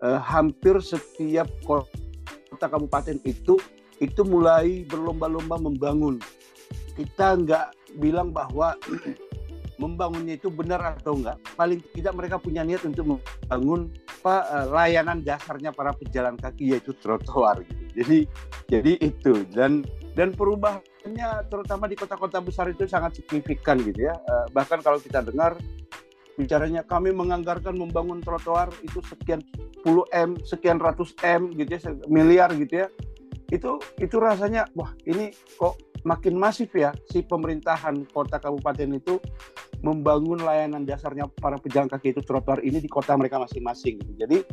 uh, 0.00 0.18
hampir 0.18 0.80
setiap 0.80 1.46
kota 1.68 2.66
kabupaten 2.66 3.20
itu 3.28 3.60
itu 4.00 4.20
mulai 4.24 4.88
berlomba-lomba 4.88 5.60
membangun. 5.60 6.16
Kita 6.96 7.36
nggak 7.36 8.00
bilang 8.00 8.32
bahwa 8.32 8.72
membangunnya 9.82 10.40
itu 10.40 10.48
benar 10.48 10.96
atau 10.96 11.16
enggak. 11.20 11.36
Paling 11.60 11.84
tidak 11.92 12.16
mereka 12.16 12.36
punya 12.40 12.64
niat 12.64 12.84
untuk 12.88 13.16
membangun 13.16 13.92
apa 14.26 14.42
eh, 14.42 14.66
layanan 14.74 15.22
dasarnya 15.22 15.70
para 15.70 15.94
pejalan 15.94 16.34
kaki 16.34 16.74
yaitu 16.74 16.90
trotoar 16.98 17.62
gitu. 17.62 18.02
Jadi 18.02 18.18
jadi 18.66 18.92
itu 18.98 19.46
dan 19.54 19.86
dan 20.18 20.34
perubahannya 20.34 21.46
terutama 21.46 21.86
di 21.86 21.94
kota-kota 21.94 22.42
besar 22.42 22.66
itu 22.66 22.90
sangat 22.90 23.22
signifikan 23.22 23.78
gitu 23.86 24.10
ya. 24.10 24.18
Eh, 24.18 24.46
bahkan 24.50 24.82
kalau 24.82 24.98
kita 24.98 25.22
dengar 25.22 25.54
bicaranya 26.34 26.82
kami 26.82 27.14
menganggarkan 27.14 27.78
membangun 27.78 28.18
trotoar 28.18 28.74
itu 28.82 28.98
sekian 29.06 29.46
puluh 29.86 30.02
M, 30.10 30.34
sekian 30.42 30.82
ratus 30.82 31.14
M 31.22 31.54
gitu 31.54 31.78
ya, 31.78 31.94
miliar 32.10 32.50
gitu 32.58 32.82
ya. 32.82 32.90
Itu 33.54 33.78
itu 34.02 34.18
rasanya 34.18 34.66
wah 34.74 34.90
ini 35.06 35.30
kok 35.54 35.78
makin 36.06 36.38
masif 36.38 36.70
ya 36.70 36.94
si 37.10 37.26
pemerintahan 37.26 38.06
kota 38.14 38.38
kabupaten 38.38 38.94
itu 38.94 39.18
membangun 39.82 40.38
layanan 40.38 40.86
dasarnya 40.86 41.26
para 41.42 41.58
pejalan 41.58 41.90
kaki 41.90 42.14
itu 42.14 42.22
trotoar 42.22 42.62
ini 42.62 42.78
di 42.78 42.86
kota 42.86 43.18
mereka 43.18 43.42
masing-masing. 43.42 43.98
Jadi 44.14 44.46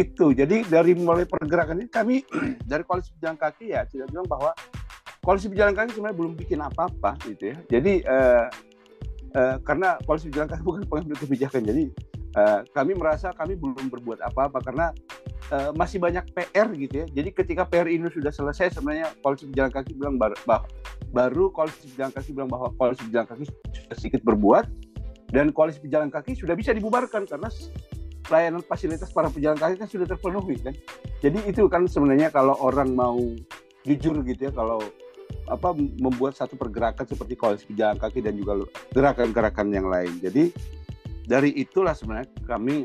itu. 0.00 0.32
Jadi 0.32 0.64
dari 0.64 0.96
mulai 0.96 1.28
pergerakan 1.28 1.84
ini 1.84 1.88
kami 1.92 2.24
dari 2.70 2.82
koalisi 2.88 3.12
pejalan 3.20 3.36
kaki 3.36 3.76
ya 3.76 3.84
tidak 3.84 4.08
bilang 4.10 4.26
bahwa 4.26 4.56
koalisi 5.20 5.52
pejalan 5.52 5.76
kaki 5.76 5.92
sebenarnya 5.92 6.16
belum 6.16 6.32
bikin 6.40 6.58
apa-apa 6.64 7.20
gitu 7.28 7.52
ya. 7.52 7.56
Jadi 7.68 8.00
uh, 8.08 8.48
uh, 9.36 9.56
karena 9.60 10.00
koalisi 10.08 10.32
pejalan 10.32 10.48
kaki 10.56 10.62
bukan 10.68 10.82
pengambil 10.88 11.16
kebijakan. 11.20 11.62
Jadi 11.68 11.82
uh, 12.34 12.60
kami 12.74 12.92
merasa 12.94 13.30
kami 13.32 13.58
belum 13.58 13.90
berbuat 13.90 14.20
apa-apa 14.22 14.58
karena 14.62 14.86
uh, 15.50 15.70
masih 15.74 15.98
banyak 16.02 16.26
PR 16.34 16.68
gitu 16.74 16.94
ya. 17.04 17.06
Jadi 17.10 17.28
ketika 17.34 17.62
PR 17.66 17.88
ini 17.88 18.10
sudah 18.10 18.30
selesai 18.30 18.78
sebenarnya 18.78 19.10
koalisi 19.22 19.50
pejalan 19.50 19.72
kaki 19.72 19.92
bilang 19.96 20.16
bahwa 20.18 20.66
baru 21.14 21.50
koalisi 21.54 21.94
pejalan 21.94 22.12
kaki 22.12 22.30
bilang 22.34 22.50
bahwa 22.50 22.68
koalisi 22.76 23.02
pejalan 23.08 23.26
kaki 23.30 23.44
sudah 23.48 23.96
sedikit 23.96 24.22
berbuat 24.26 24.64
dan 25.30 25.50
koalisi 25.50 25.82
pejalan 25.82 26.10
kaki 26.10 26.38
sudah 26.38 26.54
bisa 26.54 26.70
dibubarkan 26.74 27.26
karena 27.26 27.48
layanan 28.32 28.64
fasilitas 28.64 29.12
para 29.12 29.28
pejalan 29.28 29.58
kaki 29.58 29.74
kan 29.80 29.88
sudah 29.88 30.06
terpenuhi 30.08 30.56
kan. 30.60 30.74
Jadi 31.22 31.38
itu 31.48 31.66
kan 31.70 31.88
sebenarnya 31.88 32.28
kalau 32.32 32.56
orang 32.60 32.92
mau 32.92 33.18
jujur 33.84 34.24
gitu 34.24 34.48
ya 34.48 34.52
kalau 34.52 34.80
apa 35.44 35.76
membuat 35.76 36.36
satu 36.36 36.56
pergerakan 36.56 37.04
seperti 37.04 37.36
koalisi 37.36 37.64
pejalan 37.68 38.00
kaki 38.00 38.24
dan 38.24 38.32
juga 38.36 38.64
gerakan-gerakan 38.96 39.68
yang 39.72 39.86
lain. 39.88 40.12
Jadi 40.20 40.52
dari 41.24 41.50
itulah 41.56 41.96
sebenarnya 41.96 42.28
kami 42.44 42.84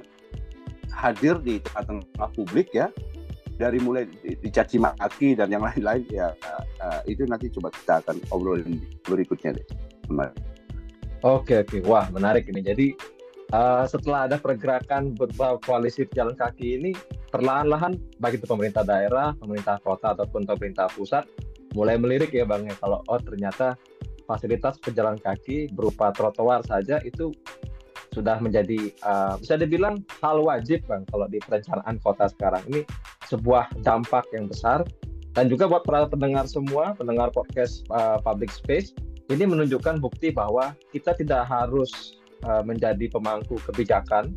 hadir 0.96 1.40
di 1.44 1.60
tengah-tengah 1.62 2.30
publik 2.36 2.72
ya. 2.72 2.88
Dari 3.60 3.76
mulai 3.84 4.08
dicaci 4.40 4.80
maki 4.80 5.36
dan 5.36 5.52
yang 5.52 5.60
lain-lain 5.68 6.08
ya 6.08 6.32
uh, 6.80 7.04
itu 7.04 7.28
nanti 7.28 7.52
coba 7.52 7.68
kita 7.76 8.00
akan 8.00 8.16
obrolin 8.32 8.80
berikutnya 9.04 9.60
deh. 9.60 9.68
Oke 11.28 11.68
oke. 11.68 11.84
Wah 11.84 12.08
menarik 12.08 12.48
ini. 12.48 12.64
Jadi 12.64 12.96
uh, 13.52 13.84
setelah 13.84 14.32
ada 14.32 14.40
pergerakan 14.40 15.12
beberapa 15.12 15.60
koalisi 15.60 16.08
pejalan 16.08 16.40
kaki 16.40 16.80
ini 16.80 16.92
perlahan-lahan 17.36 18.00
baik 18.24 18.40
itu 18.40 18.48
pemerintah 18.48 18.88
daerah, 18.88 19.36
pemerintah 19.36 19.76
kota 19.84 20.16
ataupun 20.16 20.48
pemerintah 20.48 20.88
pusat 20.96 21.28
mulai 21.78 22.00
melirik 22.00 22.34
ya 22.34 22.48
bang 22.48 22.66
ya 22.66 22.76
kalau 22.82 23.04
oh 23.06 23.20
ternyata 23.22 23.78
fasilitas 24.26 24.78
pejalan 24.82 25.18
kaki 25.22 25.70
berupa 25.74 26.10
trotoar 26.14 26.66
saja 26.66 26.98
itu 27.06 27.34
sudah 28.14 28.42
menjadi 28.42 28.94
uh, 29.06 29.38
bisa 29.38 29.60
dibilang 29.60 30.02
hal 30.22 30.42
wajib 30.42 30.82
bang 30.90 31.06
kalau 31.14 31.30
di 31.30 31.38
perencanaan 31.42 32.02
kota 32.02 32.30
sekarang 32.30 32.64
ini 32.70 32.82
sebuah 33.30 33.70
dampak 33.86 34.26
yang 34.34 34.50
besar 34.50 34.82
dan 35.38 35.46
juga 35.46 35.70
buat 35.70 35.86
para 35.86 36.10
pendengar 36.10 36.50
semua 36.50 36.98
pendengar 36.98 37.30
podcast 37.30 37.86
uh, 37.94 38.18
public 38.22 38.50
space 38.50 38.98
ini 39.30 39.46
menunjukkan 39.46 40.02
bukti 40.02 40.34
bahwa 40.34 40.74
kita 40.90 41.14
tidak 41.14 41.46
harus 41.46 42.18
uh, 42.50 42.66
menjadi 42.66 43.06
pemangku 43.14 43.62
kebijakan 43.70 44.34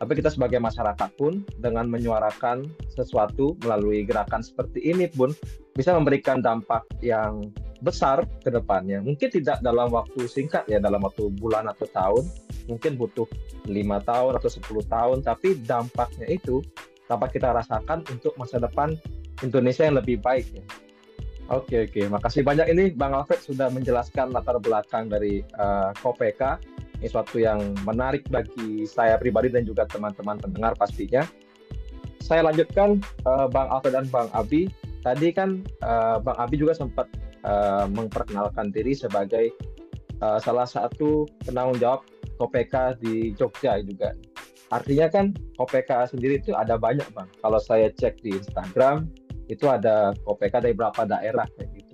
tapi 0.00 0.16
kita 0.16 0.32
sebagai 0.32 0.56
masyarakat 0.64 1.12
pun 1.20 1.44
dengan 1.60 1.84
menyuarakan 1.84 2.64
sesuatu 2.88 3.52
melalui 3.60 4.00
gerakan 4.08 4.40
seperti 4.40 4.80
ini 4.80 5.12
pun 5.12 5.28
bisa 5.76 5.92
memberikan 5.92 6.40
dampak 6.40 6.88
yang 7.04 7.52
besar 7.84 8.24
ke 8.40 8.48
depannya. 8.48 9.04
Mungkin 9.04 9.28
tidak 9.28 9.60
dalam 9.60 9.92
waktu 9.92 10.24
singkat 10.24 10.64
ya, 10.72 10.80
dalam 10.80 11.04
waktu 11.04 11.28
bulan 11.36 11.68
atau 11.68 11.84
tahun, 11.92 12.24
mungkin 12.70 12.94
butuh 12.94 13.26
lima 13.66 13.98
tahun 14.06 14.38
atau 14.38 14.46
10 14.46 14.86
tahun, 14.86 15.18
tapi 15.26 15.58
dampaknya 15.66 16.30
itu 16.30 16.62
dapat 17.10 17.34
kita 17.34 17.50
rasakan 17.50 18.06
untuk 18.06 18.38
masa 18.38 18.62
depan 18.62 18.94
Indonesia 19.42 19.82
yang 19.82 19.98
lebih 19.98 20.22
baik 20.22 20.46
ya. 20.54 20.64
Oke 21.50 21.90
oke, 21.90 22.06
makasih 22.06 22.46
banyak 22.46 22.70
ini 22.70 22.94
Bang 22.94 23.10
Alfred 23.10 23.42
sudah 23.42 23.66
menjelaskan 23.74 24.30
latar 24.30 24.62
belakang 24.62 25.10
dari 25.10 25.42
uh, 25.58 25.90
KOPK 25.98 26.62
ini 27.00 27.08
suatu 27.08 27.40
yang 27.40 27.72
menarik 27.88 28.28
bagi 28.28 28.84
saya 28.84 29.16
pribadi 29.16 29.48
dan 29.48 29.64
juga 29.64 29.88
teman-teman 29.88 30.36
pendengar 30.36 30.76
pastinya. 30.76 31.24
Saya 32.20 32.44
lanjutkan 32.44 33.00
uh, 33.24 33.48
Bang 33.48 33.72
Alfred 33.72 33.96
dan 33.96 34.06
Bang 34.12 34.28
Abi. 34.36 34.68
Tadi 35.00 35.32
kan 35.32 35.64
uh, 35.80 36.20
Bang 36.20 36.36
Abi 36.36 36.60
juga 36.60 36.76
sempat 36.76 37.08
uh, 37.48 37.88
memperkenalkan 37.88 38.68
diri 38.68 38.92
sebagai 38.92 39.48
uh, 40.20 40.36
salah 40.44 40.68
satu 40.68 41.24
penanggung 41.48 41.80
jawab 41.80 42.04
KPK 42.40 42.96
di 43.04 43.36
Jogja 43.36 43.76
juga. 43.84 44.16
Artinya 44.72 45.12
kan 45.12 45.36
KPK 45.60 46.16
sendiri 46.16 46.40
itu 46.40 46.56
ada 46.56 46.80
banyak 46.80 47.04
bang. 47.12 47.28
Kalau 47.44 47.60
saya 47.60 47.92
cek 47.92 48.24
di 48.24 48.40
Instagram 48.40 49.12
itu 49.52 49.68
ada 49.68 50.16
KPK 50.24 50.54
dari 50.64 50.72
beberapa 50.72 51.04
daerah 51.04 51.44
kayak 51.58 51.68
gitu. 51.76 51.92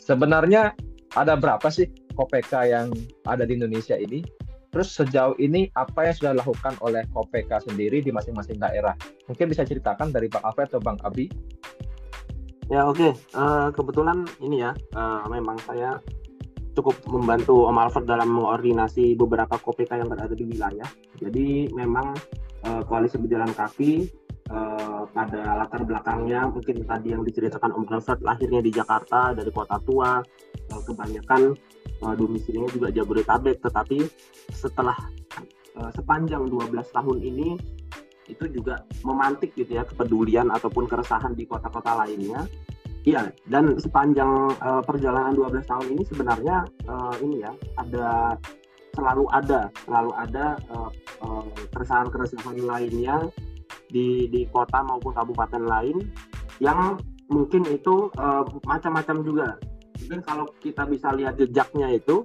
Sebenarnya 0.00 0.74
ada 1.14 1.38
berapa 1.38 1.68
sih 1.70 1.86
KPK 2.16 2.52
yang 2.66 2.88
ada 3.28 3.46
di 3.46 3.54
Indonesia 3.54 3.94
ini? 3.94 4.24
Terus 4.74 4.90
sejauh 4.90 5.38
ini 5.38 5.70
apa 5.78 6.10
yang 6.10 6.14
sudah 6.18 6.32
dilakukan 6.34 6.74
oleh 6.82 7.06
KPK 7.14 7.70
sendiri 7.70 8.02
di 8.02 8.10
masing-masing 8.10 8.58
daerah? 8.58 8.98
Mungkin 9.30 9.46
bisa 9.46 9.62
ceritakan 9.62 10.10
dari 10.10 10.26
Bang 10.26 10.42
Alfred 10.42 10.74
atau 10.74 10.82
Bang 10.82 10.98
Abi? 11.06 11.30
Ya 12.72 12.82
oke, 12.88 12.96
okay. 12.96 13.12
uh, 13.36 13.68
kebetulan 13.70 14.24
ini 14.40 14.64
ya, 14.64 14.72
uh, 14.96 15.28
memang 15.28 15.60
saya 15.68 16.00
cukup 16.74 16.98
membantu 17.06 17.70
Om 17.70 17.78
Alfred 17.78 18.06
dalam 18.06 18.34
mengordinasi 18.34 19.14
beberapa 19.14 19.54
KPK 19.56 20.02
yang 20.02 20.10
berada 20.10 20.34
di 20.34 20.44
wilayah. 20.44 20.88
Jadi 21.16 21.70
memang 21.72 22.12
uh, 22.66 22.82
koalisi 22.84 23.16
berjalan 23.16 23.54
kaki 23.54 24.10
uh, 24.50 25.06
pada 25.14 25.64
latar 25.64 25.86
belakangnya 25.86 26.50
mungkin 26.50 26.82
tadi 26.82 27.14
yang 27.14 27.22
diceritakan 27.22 27.70
Om 27.72 27.86
Alfred 27.88 28.20
lahirnya 28.26 28.60
di 28.60 28.70
Jakarta 28.74 29.32
dari 29.32 29.50
kota 29.54 29.78
tua, 29.86 30.18
uh, 30.74 30.82
kebanyakan 30.82 31.54
uh, 32.02 32.14
domisilinya 32.18 32.68
juga 32.74 32.90
Jabodetabek, 32.90 33.62
tetapi 33.62 34.04
setelah 34.50 34.98
uh, 35.78 35.90
sepanjang 35.94 36.50
12 36.50 36.74
tahun 36.90 37.18
ini 37.22 37.48
itu 38.24 38.44
juga 38.48 38.80
memantik 39.04 39.52
gitu 39.52 39.76
ya 39.76 39.84
kepedulian 39.84 40.48
ataupun 40.48 40.88
keresahan 40.88 41.36
di 41.36 41.44
kota-kota 41.44 41.92
lainnya. 42.04 42.48
Iya, 43.04 43.28
dan 43.52 43.76
sepanjang 43.76 44.56
uh, 44.64 44.80
perjalanan 44.80 45.36
12 45.36 45.68
tahun 45.68 45.86
ini 45.92 46.02
sebenarnya 46.08 46.64
uh, 46.88 47.12
ini 47.20 47.44
ya 47.44 47.52
ada 47.76 48.40
selalu 48.96 49.28
ada 49.28 49.68
selalu 49.84 50.10
ada 50.16 50.56
uh, 50.72 50.88
uh, 51.20 51.44
keresahan-keresahan 51.76 52.64
lainnya 52.64 53.28
di 53.92 54.24
di 54.32 54.48
kota 54.48 54.80
maupun 54.80 55.12
kabupaten 55.12 55.68
lain 55.68 56.00
yang 56.64 56.96
mungkin 57.28 57.68
itu 57.68 58.08
uh, 58.16 58.48
macam-macam 58.64 59.16
juga. 59.20 59.48
Mungkin 60.00 60.20
kalau 60.24 60.48
kita 60.64 60.88
bisa 60.88 61.12
lihat 61.12 61.36
jejaknya 61.36 61.92
itu 61.92 62.24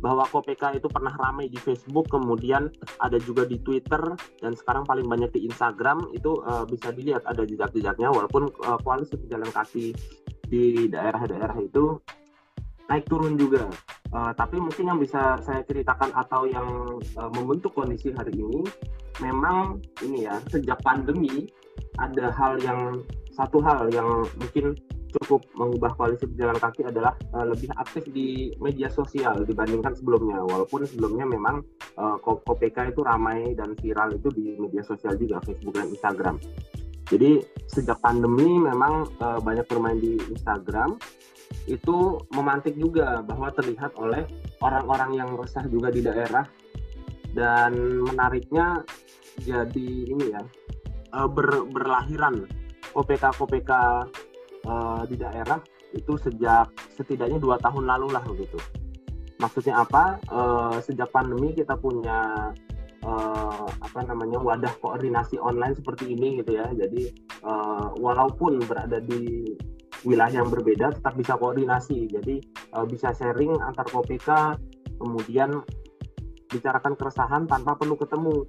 bahwa 0.00 0.28
KPK 0.28 0.78
itu 0.78 0.88
pernah 0.92 1.12
ramai 1.16 1.48
di 1.48 1.56
Facebook, 1.56 2.12
kemudian 2.12 2.68
ada 3.00 3.16
juga 3.20 3.48
di 3.48 3.56
Twitter 3.60 4.00
dan 4.40 4.52
sekarang 4.52 4.84
paling 4.84 5.08
banyak 5.08 5.32
di 5.32 5.48
Instagram 5.48 6.12
itu 6.12 6.40
uh, 6.44 6.68
bisa 6.68 6.92
dilihat 6.92 7.24
ada 7.24 7.42
jejak-jejaknya 7.42 8.12
walaupun 8.12 8.52
uh, 8.66 8.78
koalisi 8.84 9.16
pejalan 9.16 9.50
kaki 9.50 9.96
di 10.46 10.86
daerah-daerah 10.86 11.56
itu 11.58 11.98
naik 12.86 13.06
turun 13.10 13.34
juga. 13.34 13.66
Uh, 14.14 14.30
tapi 14.38 14.62
mungkin 14.62 14.86
yang 14.86 14.98
bisa 15.02 15.34
saya 15.42 15.66
ceritakan 15.66 16.14
atau 16.14 16.46
yang 16.46 16.68
uh, 17.18 17.30
membentuk 17.34 17.74
kondisi 17.74 18.14
hari 18.14 18.38
ini 18.38 18.62
memang 19.18 19.82
ini 20.04 20.28
ya 20.28 20.38
sejak 20.46 20.78
pandemi 20.86 21.50
ada 21.98 22.30
hal 22.30 22.60
yang 22.62 23.02
satu 23.36 23.60
hal 23.60 23.92
yang 23.92 24.24
mungkin 24.40 24.72
cukup 25.16 25.44
mengubah 25.56 25.92
koalisi 25.96 26.28
pejalan 26.28 26.58
kaki 26.60 26.88
adalah 26.88 27.16
uh, 27.32 27.46
lebih 27.46 27.70
aktif 27.76 28.04
di 28.10 28.52
media 28.60 28.88
sosial 28.92 29.44
dibandingkan 29.44 29.96
sebelumnya. 29.96 30.40
Walaupun 30.44 30.84
sebelumnya 30.84 31.24
memang 31.28 31.64
uh, 31.96 32.16
eh, 32.16 32.16
KPK 32.20 32.96
itu 32.96 33.00
ramai 33.04 33.56
dan 33.56 33.72
viral 33.78 34.16
itu 34.16 34.28
di 34.32 34.56
media 34.60 34.82
sosial 34.84 35.16
juga 35.16 35.40
Facebook 35.44 35.76
dan 35.76 35.88
Instagram. 35.88 36.36
Jadi 37.06 37.38
sejak 37.70 38.02
pandemi 38.02 38.58
memang 38.58 39.06
uh, 39.22 39.38
banyak 39.38 39.64
bermain 39.70 39.96
di 39.96 40.18
Instagram 40.26 40.98
itu 41.70 42.18
memantik 42.34 42.74
juga 42.74 43.22
bahwa 43.22 43.54
terlihat 43.54 43.94
oleh 44.02 44.26
orang-orang 44.58 45.22
yang 45.22 45.30
resah 45.38 45.62
juga 45.70 45.94
di 45.94 46.02
daerah 46.02 46.42
dan 47.38 48.02
menariknya 48.02 48.82
jadi 49.46 49.88
ini 50.10 50.34
ya 50.34 50.42
ber, 51.30 51.70
berlahiran 51.70 52.50
KPK 53.04 53.72
uh, 54.64 55.02
di 55.04 55.16
daerah 55.18 55.60
itu 55.92 56.16
sejak 56.20 56.68
setidaknya 56.92 57.40
dua 57.40 57.56
tahun 57.60 57.88
lalu 57.88 58.12
lah 58.12 58.24
begitu. 58.24 58.58
Maksudnya 59.36 59.84
apa? 59.84 60.16
Uh, 60.32 60.76
sejak 60.80 61.12
pandemi 61.12 61.52
kita 61.52 61.76
punya 61.76 62.52
uh, 63.04 63.68
apa 63.68 64.00
namanya 64.04 64.40
wadah 64.40 64.72
koordinasi 64.80 65.36
online 65.40 65.76
seperti 65.76 66.16
ini 66.16 66.40
gitu 66.40 66.56
ya. 66.56 66.66
Jadi 66.72 67.12
uh, 67.44 67.92
walaupun 68.00 68.64
berada 68.64 69.00
di 69.00 69.52
wilayah 70.04 70.44
yang 70.44 70.50
berbeda 70.50 70.96
tetap 70.96 71.14
bisa 71.16 71.36
koordinasi. 71.36 72.08
Jadi 72.08 72.40
uh, 72.76 72.84
bisa 72.88 73.12
sharing 73.12 73.56
antar 73.60 73.84
KPK, 73.88 74.56
kemudian 75.00 75.60
bicarakan 76.46 76.94
keresahan 76.94 77.44
tanpa 77.44 77.74
perlu 77.76 77.98
ketemu 77.98 78.46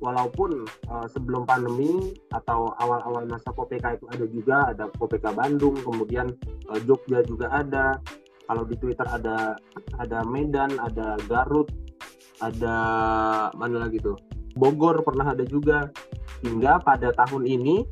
walaupun 0.00 0.64
uh, 0.88 1.06
sebelum 1.12 1.44
pandemi 1.44 2.16
atau 2.32 2.72
awal-awal 2.80 3.28
masa 3.28 3.52
KPK 3.52 4.00
itu 4.00 4.06
ada 4.08 4.24
juga 4.26 4.56
ada 4.72 4.84
KPK 4.96 5.24
Bandung 5.36 5.76
kemudian 5.84 6.32
uh, 6.72 6.80
Jogja 6.82 7.20
juga 7.24 7.52
ada. 7.52 8.00
Kalau 8.50 8.66
di 8.66 8.74
Twitter 8.82 9.06
ada 9.06 9.54
ada 10.00 10.18
Medan 10.26 10.74
ada 10.82 11.14
Garut 11.30 11.70
ada 12.42 12.76
mana 13.54 13.86
lagi 13.86 14.02
tuh? 14.02 14.18
Bogor 14.58 15.06
pernah 15.06 15.30
ada 15.30 15.46
juga. 15.46 15.92
Hingga 16.40 16.80
pada 16.80 17.12
tahun 17.12 17.44
ini 17.44 17.84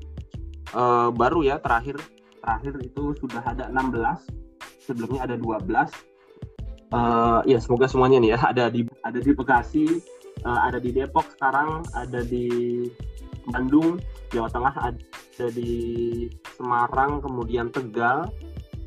uh, 0.72 1.12
baru 1.12 1.44
ya 1.44 1.60
terakhir 1.60 2.00
terakhir 2.40 2.80
itu 2.80 3.12
sudah 3.20 3.44
ada 3.44 3.68
16 3.68 4.88
sebelumnya 4.88 5.28
ada 5.28 5.36
12 5.36 5.68
uh, 6.96 7.40
ya 7.44 7.58
semoga 7.60 7.84
semuanya 7.88 8.18
nih 8.24 8.30
ya 8.32 8.38
ada 8.40 8.64
di 8.72 8.88
ada 9.04 9.18
di 9.20 9.30
Bekasi 9.36 10.00
uh, 10.44 10.60
ada 10.68 10.78
di 10.78 10.90
Depok 10.92 11.26
sekarang, 11.38 11.82
ada 11.96 12.20
di 12.22 12.84
Bandung, 13.48 13.96
Jawa 14.30 14.48
Tengah, 14.52 14.74
ada 14.92 15.46
di 15.54 15.72
Semarang, 16.58 17.24
kemudian 17.24 17.72
Tegal, 17.72 18.28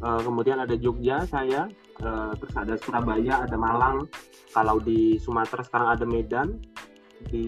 uh, 0.06 0.22
kemudian 0.22 0.62
ada 0.62 0.78
Jogja 0.78 1.26
saya, 1.26 1.66
uh, 2.06 2.32
terus 2.38 2.56
ada 2.56 2.76
Surabaya, 2.78 3.44
ada 3.44 3.58
Malang. 3.58 4.06
Kalau 4.52 4.84
di 4.84 5.16
Sumatera 5.18 5.64
sekarang 5.64 5.90
ada 5.96 6.06
Medan, 6.06 6.60
di 7.30 7.46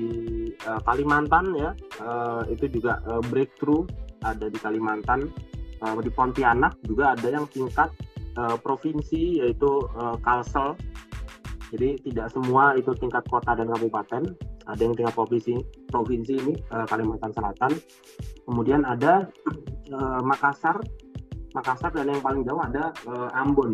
uh, 0.70 0.78
Kalimantan 0.86 1.58
ya 1.58 1.74
uh, 2.06 2.46
itu 2.46 2.70
juga 2.70 3.02
uh, 3.10 3.24
breakthrough 3.34 3.90
ada 4.22 4.48
di 4.48 4.60
Kalimantan, 4.62 5.34
uh, 5.82 5.98
di 5.98 6.14
Pontianak 6.14 6.78
juga 6.86 7.18
ada 7.18 7.28
yang 7.28 7.50
tingkat 7.50 7.90
uh, 8.38 8.56
provinsi 8.62 9.42
yaitu 9.42 9.84
uh, 9.98 10.16
Kalsel 10.22 10.78
jadi 11.74 11.98
tidak 12.06 12.30
semua 12.30 12.78
itu 12.78 12.94
tingkat 12.94 13.26
kota 13.26 13.58
dan 13.58 13.66
kabupaten, 13.66 14.22
ada 14.70 14.78
yang 14.78 14.94
tingkat 14.94 15.18
provinsi 15.18 15.58
provinsi 15.90 16.34
ini 16.38 16.54
uh, 16.70 16.86
Kalimantan 16.86 17.34
Selatan. 17.34 17.74
Kemudian 18.46 18.86
ada 18.86 19.26
uh, 19.90 20.22
Makassar, 20.22 20.78
Makassar 21.58 21.90
dan 21.98 22.14
yang 22.14 22.22
paling 22.22 22.46
jauh 22.46 22.62
ada 22.62 22.94
uh, 23.10 23.34
Ambon. 23.34 23.74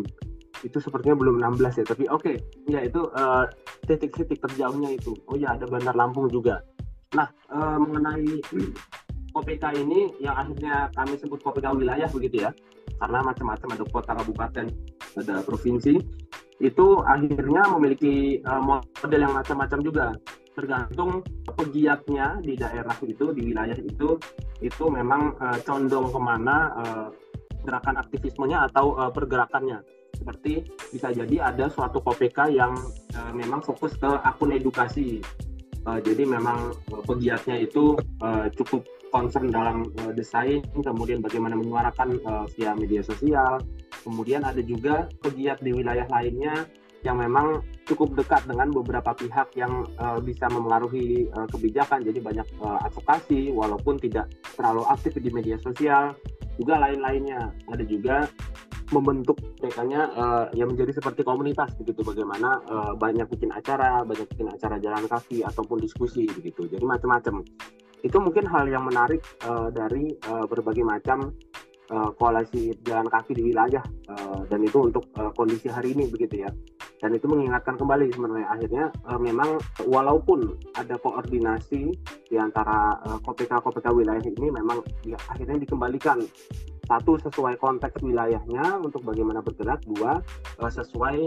Itu 0.64 0.80
sepertinya 0.80 1.16
belum 1.20 1.44
16 1.44 1.80
ya, 1.80 1.84
tapi 1.84 2.08
oke, 2.08 2.24
okay. 2.24 2.36
ya 2.72 2.80
itu 2.80 3.04
titik-titik 3.84 4.40
uh, 4.40 4.48
terjauhnya 4.48 4.96
itu. 4.96 5.12
Oh 5.28 5.36
ya 5.36 5.52
ada 5.52 5.68
Bandar 5.68 5.92
Lampung 5.92 6.32
juga. 6.32 6.64
Nah 7.12 7.28
mengenai 7.52 8.40
KPK 9.36 9.64
ini 9.76 10.08
yang 10.24 10.40
akhirnya 10.40 10.88
kami 10.96 11.20
sebut 11.20 11.40
KPK 11.44 11.76
wilayah 11.76 12.08
begitu 12.08 12.48
ya, 12.48 12.50
karena 13.00 13.18
macam-macam 13.24 13.68
ada 13.72 13.84
kota 13.88 14.12
kabupaten, 14.12 14.66
ada 15.16 15.34
provinsi 15.42 15.96
itu 16.60 16.86
akhirnya 17.08 17.64
memiliki 17.72 18.44
uh, 18.44 18.60
model 18.60 19.20
yang 19.20 19.32
macam-macam 19.32 19.80
juga. 19.80 20.06
Tergantung 20.52 21.24
pegiatnya 21.56 22.36
di 22.44 22.52
daerah 22.52 22.92
itu 23.00 23.32
di 23.32 23.48
wilayah 23.48 23.78
itu 23.80 24.20
itu 24.60 24.84
memang 24.92 25.32
uh, 25.40 25.56
condong 25.64 26.12
ke 26.12 26.20
mana 26.20 26.56
uh, 26.76 27.08
gerakan 27.64 27.96
aktivismenya 28.04 28.68
atau 28.68 28.92
uh, 29.00 29.08
pergerakannya. 29.08 29.80
Seperti 30.12 30.68
bisa 30.92 31.08
jadi 31.16 31.48
ada 31.48 31.72
suatu 31.72 32.04
KPK 32.04 32.52
yang 32.52 32.76
uh, 33.16 33.32
memang 33.32 33.64
fokus 33.64 33.96
ke 33.96 34.10
akun 34.20 34.52
edukasi. 34.52 35.24
Uh, 35.88 35.96
jadi 35.96 36.28
memang 36.28 36.76
pegiatnya 37.08 37.56
itu 37.56 37.96
uh, 38.20 38.52
cukup 38.52 38.84
concern 39.10 39.50
dalam 39.50 39.86
uh, 40.06 40.12
desain 40.14 40.62
kemudian 40.72 41.20
bagaimana 41.20 41.58
menyuarakan 41.58 42.16
uh, 42.24 42.46
via 42.54 42.72
media 42.78 43.02
sosial 43.02 43.58
Kemudian 44.00 44.42
ada 44.46 44.60
juga 44.64 45.10
pegiat 45.20 45.60
di 45.60 45.76
wilayah 45.76 46.08
lainnya 46.08 46.64
yang 47.00 47.16
memang 47.16 47.64
cukup 47.88 48.12
dekat 48.12 48.44
dengan 48.44 48.68
beberapa 48.68 49.16
pihak 49.16 49.56
yang 49.56 49.88
uh, 49.96 50.20
bisa 50.20 50.48
memengaruhi 50.52 51.32
uh, 51.32 51.48
kebijakan. 51.48 52.04
Jadi 52.04 52.20
banyak 52.20 52.44
uh, 52.60 52.80
advokasi 52.84 53.52
walaupun 53.52 53.96
tidak 53.96 54.28
terlalu 54.56 54.84
aktif 54.88 55.16
di 55.16 55.32
media 55.32 55.56
sosial. 55.60 56.12
Juga 56.60 56.76
lain-lainnya. 56.76 57.56
Ada 57.72 57.84
juga 57.88 58.28
membentuk 58.92 59.40
mereka-nya 59.62 60.12
uh, 60.12 60.46
yang 60.52 60.74
menjadi 60.74 60.98
seperti 60.98 61.22
komunitas 61.22 61.72
begitu 61.78 62.02
bagaimana 62.02 62.58
uh, 62.68 62.92
banyak 62.98 63.24
bikin 63.32 63.54
acara, 63.54 64.02
banyak 64.02 64.26
bikin 64.34 64.50
acara 64.50 64.76
jalan 64.82 65.04
kaki 65.08 65.40
ataupun 65.40 65.80
diskusi 65.80 66.28
begitu. 66.28 66.68
Jadi 66.68 66.84
macam-macam. 66.84 67.40
Itu 68.00 68.16
mungkin 68.18 68.48
hal 68.48 68.68
yang 68.68 68.88
menarik 68.88 69.20
uh, 69.44 69.68
dari 69.68 70.12
uh, 70.28 70.44
berbagai 70.48 70.84
macam 70.84 71.36
uh, 71.92 72.10
koalisi 72.16 72.72
jalan 72.86 73.10
kaki 73.10 73.36
di 73.36 73.42
wilayah 73.52 73.82
uh, 74.08 74.46
dan 74.48 74.62
itu 74.64 74.88
untuk 74.88 75.04
uh, 75.18 75.34
kondisi 75.34 75.68
hari 75.68 75.92
ini 75.92 76.08
begitu 76.08 76.46
ya. 76.46 76.50
Dan 77.00 77.16
itu 77.16 77.24
mengingatkan 77.32 77.80
kembali 77.80 78.12
sebenarnya. 78.12 78.48
Akhirnya 78.52 78.84
uh, 79.08 79.16
memang 79.16 79.56
walaupun 79.88 80.52
ada 80.76 81.00
koordinasi 81.00 81.96
di 82.28 82.36
antara 82.36 83.00
uh, 83.08 83.18
KPK 83.24 83.56
KPK 83.56 83.86
wilayah 83.92 84.24
ini 84.24 84.48
memang 84.52 84.84
ya, 85.04 85.16
akhirnya 85.28 85.56
dikembalikan. 85.60 86.20
Satu 86.90 87.14
sesuai 87.22 87.54
konteks 87.62 88.02
wilayahnya 88.02 88.82
untuk 88.82 89.06
bagaimana 89.06 89.40
bergerak. 89.40 89.80
Dua 89.86 90.20
uh, 90.60 90.72
sesuai 90.72 91.24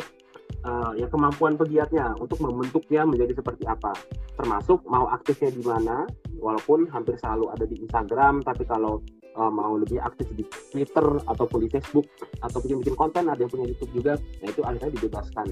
uh, 0.67 0.91
ya 0.93 1.07
kemampuan 1.09 1.57
pegiatnya 1.57 2.13
untuk 2.21 2.38
membentuknya 2.43 3.07
menjadi 3.07 3.41
seperti 3.41 3.65
apa. 3.65 3.97
Termasuk 4.38 4.86
mau 4.86 5.09
aktifnya 5.09 5.49
di 5.49 5.63
mana 5.65 6.05
walaupun 6.43 6.91
hampir 6.91 7.15
selalu 7.15 7.47
ada 7.56 7.63
di 7.63 7.79
Instagram 7.79 8.43
tapi 8.43 8.67
kalau 8.67 8.99
uh, 9.39 9.47
mau 9.47 9.79
lebih 9.79 10.03
aktif 10.03 10.27
di 10.36 10.43
Twitter 10.75 11.23
ataupun 11.23 11.63
di 11.63 11.69
Facebook 11.71 12.06
atau 12.43 12.60
bikin 12.60 12.84
bikin 12.84 12.95
konten 12.99 13.32
ada 13.32 13.39
yang 13.39 13.51
punya 13.51 13.71
YouTube 13.71 13.91
juga 13.95 14.13
nah 14.43 14.47
itu 14.51 14.62
akhirnya 14.62 14.91
dibebaskan. 14.99 15.47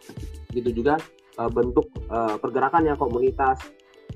Gitu 0.56 0.70
juga 0.72 0.96
uh, 1.36 1.50
bentuk 1.52 1.92
uh, 2.08 2.40
pergerakan 2.40 2.88
yang 2.88 2.96
komunitas 2.96 3.60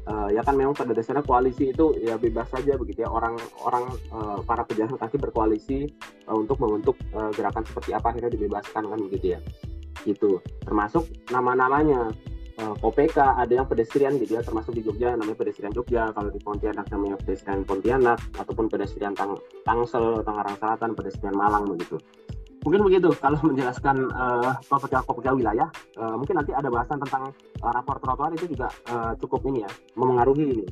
uh, 0.08 0.28
ya 0.32 0.40
kan 0.44 0.54
memang 0.56 0.72
pada 0.72 0.92
dasarnya 0.92 1.24
koalisi 1.24 1.72
itu 1.72 1.96
ya 2.00 2.16
bebas 2.16 2.48
saja 2.48 2.76
begitu 2.76 3.04
ya. 3.04 3.10
Orang-orang 3.10 3.84
uh, 4.12 4.38
para 4.44 4.64
pejalan 4.64 4.96
kaki 4.96 5.16
berkoalisi 5.20 5.78
uh, 6.28 6.36
untuk 6.36 6.56
membentuk 6.60 6.96
uh, 7.12 7.30
gerakan 7.32 7.64
seperti 7.64 7.92
apa 7.92 8.12
akhirnya 8.12 8.32
dibebaskan 8.32 8.82
kan 8.88 8.98
begitu 9.12 9.36
ya. 9.36 9.40
Gitu. 10.04 10.38
Termasuk 10.62 11.08
nama-namanya 11.34 12.14
uh, 12.60 12.74
OPK 12.80 13.16
ada 13.16 13.52
yang 13.52 13.68
pedestrian 13.68 14.16
gitu 14.16 14.38
ya 14.38 14.42
termasuk 14.44 14.72
di 14.76 14.82
Jogja 14.84 15.12
namanya 15.14 15.36
pedestrian 15.36 15.72
Jogja 15.72 16.10
kalau 16.12 16.30
di 16.32 16.40
Pontianak 16.40 16.86
namanya 16.88 17.16
pedestrian 17.20 17.62
Pontianak 17.64 18.18
ataupun 18.36 18.66
pedestrian 18.68 19.12
Tang 19.12 19.36
Tangsel 19.64 20.24
Tangerang 20.24 20.56
Selatan 20.60 20.90
pedestrian 20.96 21.34
Malang 21.36 21.68
begitu. 21.68 22.00
Mungkin 22.66 22.82
begitu 22.82 23.14
kalau 23.22 23.38
menjelaskan 23.46 24.10
uh, 24.10 24.58
kopeka 25.06 25.30
wilayah 25.30 25.70
uh, 26.02 26.18
mungkin 26.18 26.42
nanti 26.42 26.50
ada 26.50 26.66
bahasan 26.66 26.98
tentang 26.98 27.30
uh, 27.62 27.70
rapor 27.70 28.02
trotoar 28.02 28.34
itu 28.34 28.50
juga 28.50 28.66
uh, 28.90 29.14
cukup 29.22 29.46
ini 29.52 29.62
ya 29.62 29.70
memengaruhi 29.94 30.46
ini 30.56 30.66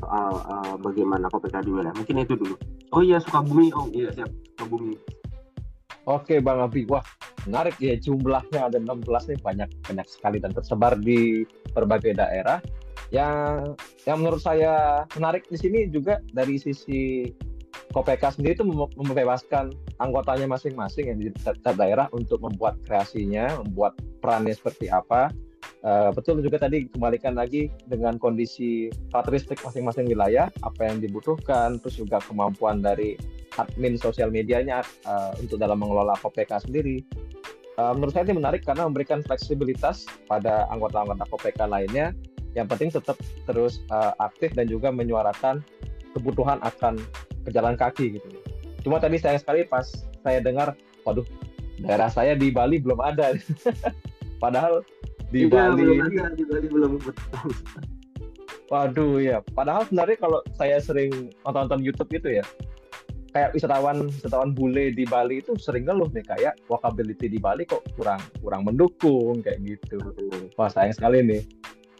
soal 0.00 0.32
uh, 0.48 0.74
bagaimana 0.80 1.28
kopeka 1.28 1.60
di 1.60 1.68
wilayah. 1.68 1.92
Mungkin 1.92 2.24
itu 2.24 2.34
dulu. 2.40 2.56
Oh 2.96 3.04
iya 3.04 3.20
Sukabumi 3.20 3.68
oh 3.76 3.84
iya 3.92 4.08
siap 4.16 4.32
Sukabumi 4.56 4.96
Oke 6.08 6.40
Bang 6.40 6.64
Abi, 6.64 6.88
wah 6.88 7.04
menarik 7.44 7.76
ya 7.76 7.92
jumlahnya 8.00 8.72
ada 8.72 8.80
16 8.80 9.04
nih 9.04 9.38
banyak 9.44 9.68
banyak 9.84 10.06
sekali 10.08 10.40
dan 10.40 10.56
tersebar 10.56 10.96
di 10.96 11.44
berbagai 11.76 12.16
daerah. 12.16 12.64
Yang 13.12 13.76
yang 14.08 14.24
menurut 14.24 14.40
saya 14.40 15.04
menarik 15.20 15.44
di 15.52 15.60
sini 15.60 15.84
juga 15.92 16.16
dari 16.32 16.56
sisi 16.56 17.28
KPK 17.92 18.40
sendiri 18.40 18.56
itu 18.56 18.64
membebaskan 18.96 19.72
anggotanya 20.00 20.48
masing-masing 20.48 21.12
yang 21.12 21.18
di 21.20 21.28
daerah 21.76 22.08
untuk 22.16 22.40
membuat 22.40 22.80
kreasinya, 22.88 23.60
membuat 23.60 23.96
perannya 24.24 24.56
seperti 24.56 24.88
apa. 24.88 25.28
Uh, 25.78 26.10
betul 26.10 26.42
juga 26.42 26.58
tadi 26.58 26.90
kembalikan 26.90 27.38
lagi 27.38 27.70
dengan 27.86 28.18
kondisi 28.18 28.90
karakteristik 29.12 29.60
masing-masing 29.62 30.10
wilayah, 30.10 30.50
apa 30.64 30.88
yang 30.88 30.98
dibutuhkan, 30.98 31.78
terus 31.78 32.00
juga 32.00 32.18
kemampuan 32.24 32.82
dari 32.82 33.14
admin 33.58 33.98
sosial 33.98 34.30
medianya 34.30 34.86
uh, 35.04 35.34
untuk 35.42 35.58
dalam 35.58 35.82
mengelola 35.82 36.14
KPK 36.18 36.70
sendiri. 36.70 37.02
Uh, 37.78 37.94
menurut 37.94 38.10
saya 38.10 38.26
ini 38.26 38.38
menarik 38.38 38.66
karena 38.66 38.86
memberikan 38.86 39.22
fleksibilitas 39.22 40.06
pada 40.26 40.66
anggota-anggota 40.70 41.26
KPK 41.30 41.60
lainnya. 41.66 42.14
Yang 42.56 42.66
penting 42.74 42.90
tetap 42.90 43.16
terus 43.46 43.84
uh, 43.92 44.16
aktif 44.18 44.56
dan 44.56 44.66
juga 44.66 44.90
menyuarakan 44.90 45.62
kebutuhan 46.16 46.58
akan 46.64 46.98
pejalan 47.46 47.78
kaki 47.78 48.18
gitu. 48.18 48.28
Cuma 48.82 48.98
tadi 48.98 49.20
saya 49.20 49.38
sekali 49.38 49.68
pas 49.68 49.86
saya 50.24 50.42
dengar, 50.42 50.74
waduh, 51.06 51.26
daerah 51.78 52.10
saya 52.10 52.34
di 52.34 52.50
Bali 52.50 52.82
belum 52.82 52.98
ada. 52.98 53.36
Padahal 54.42 54.82
di 55.30 55.46
Tidak, 55.46 55.54
Bali 55.54 55.82
belum 55.84 55.98
ada, 56.02 56.24
di 56.34 56.44
Bali 56.46 56.66
belum 56.66 56.92
Waduh 58.68 59.16
ya, 59.24 59.40
padahal 59.56 59.88
sebenarnya 59.88 60.20
kalau 60.20 60.44
saya 60.52 60.76
sering 60.76 61.32
nonton-nonton 61.40 61.80
YouTube 61.80 62.12
itu 62.12 62.36
ya, 62.36 62.44
kayak 63.32 63.52
wisatawan 63.52 64.08
wisatawan 64.08 64.50
bule 64.56 64.90
di 64.92 65.04
Bali 65.04 65.44
itu 65.44 65.52
sering 65.60 65.84
ngeluh 65.84 66.08
nih 66.12 66.24
kayak 66.24 66.54
walkability 66.66 67.28
di 67.28 67.38
Bali 67.38 67.68
kok 67.68 67.84
kurang 67.94 68.20
kurang 68.40 68.64
mendukung 68.64 69.44
kayak 69.44 69.60
gitu. 69.64 70.00
Wah 70.56 70.70
sayang 70.72 70.96
sekali 70.96 71.20
nih. 71.24 71.42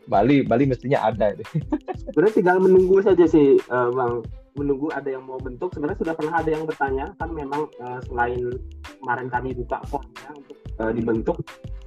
Bali 0.08 0.40
Bali 0.42 0.64
mestinya 0.64 1.04
ada. 1.04 1.36
Sebenarnya 2.12 2.34
tinggal 2.34 2.56
menunggu 2.64 3.04
saja 3.04 3.24
sih 3.28 3.60
uh, 3.68 3.92
Bang. 3.92 4.24
Menunggu 4.56 4.90
ada 4.90 5.06
yang 5.06 5.22
mau 5.22 5.38
bentuk. 5.38 5.70
Sebenarnya 5.70 6.02
sudah 6.02 6.14
pernah 6.18 6.34
ada 6.40 6.50
yang 6.50 6.64
bertanya 6.66 7.06
kan 7.20 7.30
memang 7.30 7.70
uh, 7.78 8.00
selain 8.10 8.58
kemarin 8.98 9.28
kami 9.30 9.54
buka 9.54 9.78
formnya 9.86 10.34
untuk 10.34 10.58
uh, 10.82 10.90
dibentuk, 10.90 11.36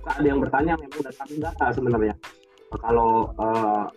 ada 0.08 0.24
yang 0.24 0.40
bertanya 0.40 0.80
memang 0.80 1.04
dan 1.04 1.14
kami 1.20 1.34
data 1.42 1.66
sebenarnya. 1.76 2.16
Kalau 2.72 3.36
uh, 3.36 3.92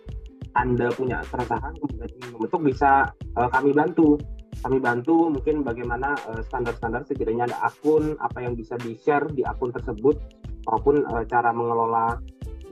anda 0.55 0.87
punya 0.95 1.19
keresahan 1.27 1.75
kemudian 1.79 2.09
ingin 2.19 2.29
membentuk 2.35 2.61
bisa 2.63 2.91
uh, 3.35 3.49
kami 3.51 3.71
bantu 3.75 4.19
kami 4.63 4.77
bantu 4.79 5.27
mungkin 5.27 5.65
bagaimana 5.65 6.15
uh, 6.31 6.41
standar-standar 6.45 7.03
sekiranya 7.07 7.49
ada 7.51 7.57
akun 7.67 8.15
apa 8.21 8.43
yang 8.43 8.53
bisa 8.55 8.79
di 8.79 8.95
share 8.95 9.27
di 9.33 9.43
akun 9.43 9.73
tersebut 9.73 10.15
maupun 10.65 11.05
uh, 11.05 11.23
cara 11.27 11.51
mengelola 11.51 12.17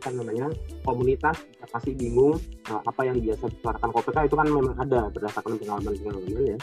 apa 0.03 0.09
namanya 0.11 0.51
komunitas 0.83 1.39
kita 1.47 1.65
pasti 1.71 1.91
bingung 1.95 2.35
uh, 2.67 2.81
apa 2.83 3.07
yang 3.07 3.23
biasa 3.23 3.47
disuarakan 3.47 3.89
KPK 3.95 4.17
itu 4.27 4.35
kan 4.35 4.47
memang 4.51 4.75
ada 4.75 5.07
berdasarkan 5.07 5.55
pengalaman-pengalaman 5.55 6.43
ya. 6.43 6.59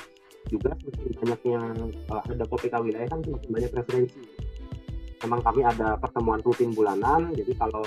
Juga 0.48 0.72
semakin 0.76 1.12
banyaknya 1.20 1.60
uh, 2.12 2.22
ada 2.24 2.44
KPK 2.44 2.74
wilayah 2.84 3.08
kan 3.08 3.20
semakin 3.24 3.48
banyak 3.48 3.72
referensi. 3.72 4.20
Memang 5.24 5.40
kami 5.44 5.60
ada 5.64 5.96
pertemuan 6.00 6.40
rutin 6.44 6.72
bulanan 6.72 7.32
jadi 7.32 7.52
kalau 7.56 7.84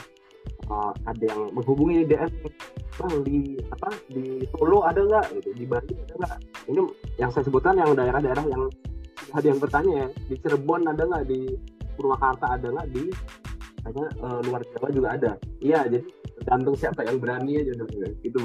uh, 0.69 0.93
ada 1.07 1.23
yang 1.23 1.51
menghubungi 1.53 2.07
DM 2.07 2.31
bang 2.93 3.13
di 3.25 3.57
apa 3.73 3.89
di 4.09 4.45
Solo 4.53 4.85
ada 4.85 5.01
nggak? 5.01 5.25
Gitu 5.39 5.49
di 5.57 5.65
Bali 5.65 5.93
ada 5.97 6.13
nggak? 6.19 6.35
Ini 6.69 6.81
yang 7.19 7.29
saya 7.33 7.43
sebutkan 7.47 7.79
yang 7.79 7.91
daerah-daerah 7.97 8.45
yang 8.47 8.69
ada 9.33 9.45
yang 9.45 9.59
bertanya 9.59 9.93
ya 10.05 10.07
di 10.29 10.35
Cirebon 10.39 10.85
ada 10.85 11.03
nggak? 11.03 11.23
Di 11.25 11.39
Purwakarta 11.97 12.45
ada 12.53 12.67
nggak? 12.69 12.87
Di 12.93 13.03
hanya 13.83 14.05
uh, 14.23 14.39
luar 14.47 14.61
Jawa 14.75 14.87
juga 14.93 15.09
ada. 15.15 15.31
Iya 15.59 15.89
jadi 15.91 16.07
tergantung 16.39 16.75
siapa 16.75 17.03
yang 17.03 17.17
berani 17.19 17.59
aja 17.59 17.73
gitu. 18.23 18.39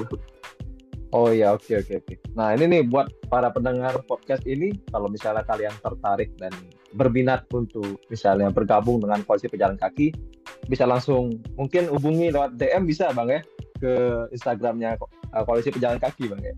Oh 1.09 1.33
ya 1.33 1.57
oke 1.57 1.65
okay, 1.65 1.81
oke 1.81 1.89
okay, 1.89 1.95
oke. 1.97 2.05
Okay. 2.05 2.17
Nah 2.37 2.53
ini 2.53 2.65
nih 2.69 2.81
buat 2.85 3.09
para 3.33 3.49
pendengar 3.49 3.97
podcast 4.05 4.45
ini 4.45 4.77
kalau 4.93 5.09
misalnya 5.09 5.41
kalian 5.41 5.73
tertarik 5.81 6.29
dan 6.37 6.53
berminat 6.93 7.45
untuk 7.53 8.01
misalnya 8.09 8.49
bergabung 8.49 9.01
dengan 9.01 9.21
koalisi 9.25 9.49
pejalan 9.51 9.77
kaki 9.77 10.13
bisa 10.65 10.85
langsung 10.85 11.37
mungkin 11.53 11.89
hubungi 11.89 12.33
lewat 12.33 12.57
DM 12.57 12.89
bisa 12.89 13.13
bang 13.13 13.39
ya 13.39 13.41
ke 13.79 13.93
Instagramnya 14.33 14.99
uh, 15.33 15.43
koalisi 15.45 15.69
pejalan 15.69 16.01
kaki 16.01 16.29
bang 16.29 16.41
ya. 16.41 16.55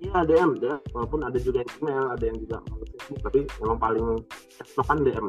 Iya 0.00 0.18
DM, 0.24 0.50
DM 0.56 0.80
walaupun 0.96 1.20
ada 1.22 1.36
juga 1.36 1.60
yang 1.60 1.70
email, 1.84 2.04
ada 2.16 2.24
yang 2.24 2.38
juga 2.40 2.56
tapi 3.20 3.40
memang 3.60 3.78
paling 3.78 4.06
kan 4.80 4.98
DM. 5.04 5.26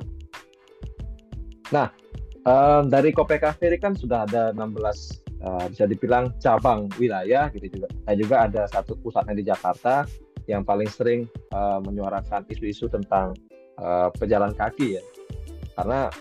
Nah 1.69 1.87
um, 2.47 2.83
dari 2.89 3.13
KPK 3.13 3.59
sendiri 3.59 3.77
kan 3.77 3.93
sudah 3.93 4.25
ada 4.25 4.55
16 4.55 4.61
uh, 5.43 5.65
bisa 5.69 5.85
dibilang 5.85 6.33
cabang 6.41 6.89
wilayah 6.97 7.49
gitu 7.53 7.79
juga. 7.79 7.87
Saya 8.07 8.15
juga 8.17 8.35
ada 8.47 8.61
satu 8.69 8.97
pusatnya 8.99 9.35
di 9.37 9.45
Jakarta 9.45 10.05
yang 10.49 10.65
paling 10.65 10.89
sering 10.89 11.29
uh, 11.53 11.79
menyuarakan 11.83 12.45
isu-isu 12.49 12.89
tentang 12.89 13.37
uh, 13.79 14.09
pejalan 14.15 14.51
kaki 14.55 14.99
ya. 14.99 15.03
Karena 15.77 16.11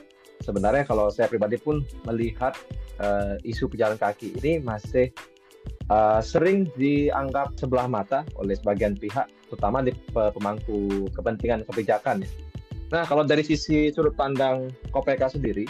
sebenarnya 0.44 0.86
kalau 0.86 1.10
saya 1.10 1.26
pribadi 1.26 1.58
pun 1.58 1.82
melihat 2.06 2.54
uh, 3.02 3.34
isu 3.42 3.66
pejalan 3.66 3.98
kaki 3.98 4.36
ini 4.40 4.62
masih 4.62 5.10
uh, 5.90 6.22
sering 6.22 6.70
dianggap 6.78 7.56
sebelah 7.58 7.90
mata 7.90 8.22
oleh 8.38 8.54
sebagian 8.54 8.94
pihak, 8.94 9.26
terutama 9.50 9.82
di 9.82 9.96
pemangku 10.12 11.10
kepentingan 11.12 11.66
kebijakan 11.66 12.22
ya. 12.24 12.30
Nah, 12.90 13.06
kalau 13.06 13.22
dari 13.22 13.46
sisi 13.46 13.94
sudut 13.94 14.18
pandang 14.18 14.66
KPK 14.90 15.38
sendiri, 15.38 15.62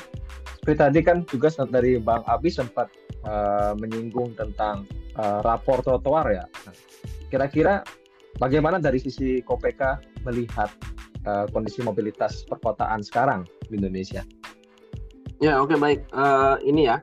seperti 0.57 0.77
tadi 0.81 1.01
kan 1.05 1.21
juga 1.29 1.53
dari 1.69 2.01
Bang 2.01 2.25
Abi 2.25 2.49
sempat 2.49 2.89
uh, 3.29 3.77
menyinggung 3.77 4.33
tentang 4.37 4.89
uh, 5.21 5.45
rapor 5.45 5.85
trotoar 5.85 6.33
ya. 6.33 6.45
Nah, 6.65 6.75
kira-kira 7.29 7.85
bagaimana 8.41 8.81
dari 8.81 8.97
sisi 8.97 9.45
KPK 9.45 10.01
melihat 10.25 10.73
uh, 11.27 11.47
kondisi 11.51 11.81
mobilitas 11.85 12.45
perkotaan 12.47 13.05
sekarang 13.05 13.45
di 13.69 13.81
Indonesia? 13.81 14.25
Ya 15.41 15.57
oke 15.57 15.73
okay, 15.73 15.79
baik 15.81 16.01
uh, 16.13 16.61
ini 16.61 16.89
ya. 16.89 17.01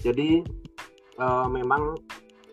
Jadi 0.00 0.44
uh, 1.16 1.48
memang 1.48 1.96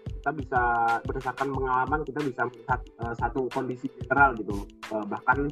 kita 0.08 0.32
bisa 0.36 0.64
berdasarkan 1.08 1.48
pengalaman 1.56 2.02
kita 2.04 2.20
bisa 2.24 2.42
melihat 2.52 2.80
uh, 3.00 3.16
satu 3.16 3.48
kondisi 3.52 3.88
general 4.00 4.36
gitu. 4.36 4.68
Uh, 4.92 5.04
bahkan 5.08 5.52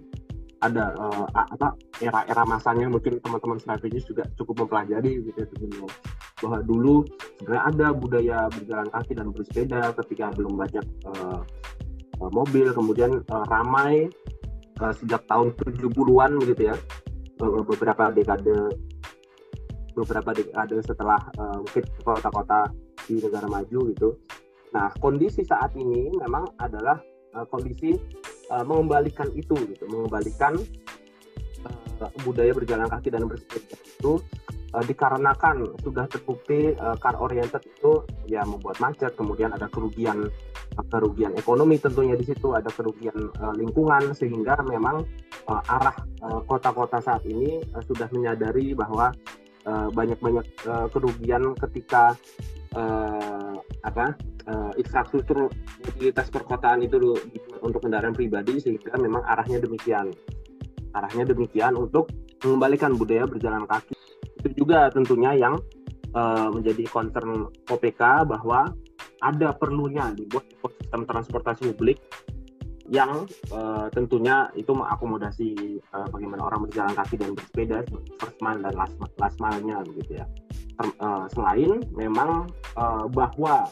ada 0.64 0.96
uh, 0.98 1.28
apa 1.36 1.76
era-era 2.02 2.44
masanya 2.48 2.88
mungkin 2.90 3.20
teman-teman 3.22 3.60
strategis 3.60 4.08
juga 4.08 4.26
cukup 4.40 4.66
mempelajari 4.66 5.22
gitu 5.22 5.38
ya 5.44 5.48
bahwa 6.42 6.60
dulu 6.66 6.96
sebenarnya 7.40 7.64
ada 7.70 7.88
budaya 7.92 8.40
berjalan 8.50 8.88
kaki 8.90 9.14
dan 9.14 9.28
bersepeda 9.32 9.82
ketika 10.04 10.26
belum 10.34 10.54
banyak 10.58 10.86
uh, 11.12 11.42
mobil 12.32 12.72
kemudian 12.74 13.22
uh, 13.30 13.46
ramai 13.52 14.10
uh, 14.82 14.94
sejak 14.96 15.22
tahun 15.28 15.54
70-an 15.56 16.32
begitu 16.42 16.74
ya. 16.74 16.76
Beberapa 17.40 18.16
dekade 18.16 18.72
beberapa 19.96 20.36
dekade 20.36 20.76
setelah 20.84 21.20
uh, 21.40 21.60
mungkin 21.64 21.84
kota-kota 22.04 22.68
di 23.08 23.20
negara 23.20 23.48
maju 23.48 23.80
gitu. 23.96 24.10
Nah 24.76 24.92
kondisi 25.00 25.44
saat 25.48 25.72
ini 25.76 26.12
memang 26.20 26.48
adalah 26.60 27.00
uh, 27.36 27.46
kondisi 27.48 27.96
uh, 28.52 28.64
mengembalikan 28.64 29.32
itu 29.36 29.56
gitu 29.56 29.84
mengembalikan 29.88 30.60
uh, 32.04 32.10
budaya 32.24 32.52
berjalan 32.52 32.88
kaki 32.92 33.08
dan 33.12 33.28
bersepeda 33.28 33.76
itu 33.80 34.14
uh, 34.76 34.84
dikarenakan 34.84 35.80
sudah 35.80 36.06
terbukti 36.12 36.76
uh, 36.76 37.00
car 37.00 37.16
oriented 37.24 37.64
itu 37.64 38.04
ya 38.28 38.44
membuat 38.44 38.84
macet 38.84 39.16
kemudian 39.16 39.56
ada 39.56 39.72
kerugian 39.72 40.28
kerugian 40.92 41.32
ekonomi 41.40 41.80
tentunya 41.80 42.20
di 42.20 42.28
situ 42.28 42.52
ada 42.52 42.68
kerugian 42.68 43.32
uh, 43.40 43.56
lingkungan 43.56 44.12
sehingga 44.12 44.60
memang 44.68 45.08
uh, 45.48 45.64
arah 45.72 45.96
uh, 46.28 46.44
kota-kota 46.44 47.00
saat 47.00 47.24
ini 47.24 47.64
uh, 47.72 47.84
sudah 47.88 48.12
menyadari 48.12 48.76
bahwa 48.76 49.16
banyak-banyak 49.66 50.46
uh, 50.70 50.86
uh, 50.86 50.88
kerugian 50.94 51.58
ketika 51.58 52.14
uh, 52.78 53.58
apa 53.82 54.14
uh, 54.46 54.72
infrastruktur 54.78 55.50
mobilitas 55.82 56.30
perkotaan 56.30 56.86
itu 56.86 57.18
untuk 57.66 57.82
kendaraan 57.82 58.14
pribadi 58.14 58.62
sehingga 58.62 58.94
memang 59.02 59.26
arahnya 59.26 59.58
demikian. 59.58 60.14
Arahnya 60.94 61.34
demikian 61.34 61.74
untuk 61.74 62.14
mengembalikan 62.46 62.94
budaya 62.94 63.26
berjalan 63.26 63.66
kaki 63.66 63.95
itu 64.42 64.66
juga 64.66 64.90
tentunya 64.94 65.34
yang 65.34 65.56
uh, 66.14 66.50
menjadi 66.54 66.86
concern 66.90 67.50
OPK 67.70 68.02
bahwa 68.30 68.72
ada 69.24 69.50
perlunya 69.56 70.14
dibuat 70.14 70.46
ekosistem 70.54 71.08
transportasi 71.08 71.74
publik 71.74 71.98
yang 72.86 73.26
uh, 73.50 73.90
tentunya 73.90 74.46
itu 74.54 74.70
mengakomodasi 74.70 75.82
uh, 75.90 76.06
bagaimana 76.14 76.46
orang 76.46 76.70
berjalan 76.70 76.94
kaki 76.94 77.18
dan 77.18 77.34
bersepeda 77.34 77.82
first 78.22 78.38
mile 78.46 78.62
dan 78.62 78.74
last, 78.78 78.94
last 79.18 79.38
mile-nya 79.42 79.82
begitu 79.90 80.22
ya. 80.22 80.26
Uh, 81.02 81.26
selain 81.34 81.82
memang 81.98 82.46
uh, 82.78 83.10
bahwa 83.10 83.66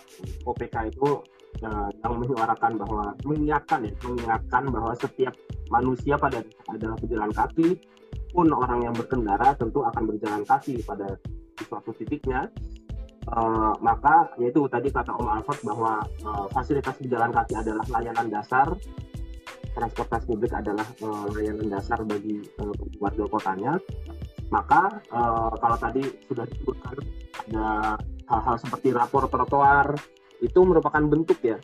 OPK 0.50 0.90
itu 0.90 1.22
uh, 1.62 1.90
yang 2.02 2.14
menyuarakan 2.18 2.80
bahwa 2.80 3.14
mengingatkan 3.28 3.86
ya 3.86 3.94
mengingatkan 4.02 4.64
bahwa 4.72 4.92
setiap 4.98 5.36
manusia 5.70 6.18
pada 6.18 6.42
adalah 6.74 6.98
pejalan 6.98 7.32
kaki 7.36 7.78
pun 8.34 8.50
orang 8.50 8.90
yang 8.90 8.96
berkendara 8.98 9.54
tentu 9.54 9.86
akan 9.86 10.04
berjalan 10.10 10.42
kaki 10.44 10.82
pada 10.82 11.16
suatu 11.70 11.94
titiknya. 11.94 12.50
Uh, 13.24 13.72
maka 13.80 14.36
yaitu 14.36 14.68
tadi 14.68 14.92
kata 14.92 15.16
Om 15.16 15.40
Alfred 15.40 15.64
bahwa 15.64 16.04
uh, 16.28 16.44
fasilitas 16.52 17.00
berjalan 17.00 17.32
kaki 17.32 17.56
adalah 17.56 17.86
layanan 17.88 18.28
dasar 18.28 18.68
transportasi 19.74 20.26
publik 20.30 20.54
adalah 20.54 20.86
uh, 21.02 21.32
layanan 21.34 21.72
dasar 21.72 22.04
bagi 22.06 22.44
uh, 22.62 22.74
warga 23.02 23.26
kotanya. 23.32 23.74
Maka 24.54 25.02
uh, 25.10 25.56
kalau 25.58 25.78
tadi 25.82 26.04
sudah 26.30 26.46
disebutkan 26.46 26.96
ada 27.50 27.98
hal-hal 28.30 28.56
seperti 28.62 28.94
rapor 28.94 29.26
trotoar 29.28 29.98
itu 30.44 30.60
merupakan 30.62 31.02
bentuk 31.02 31.42
ya. 31.42 31.58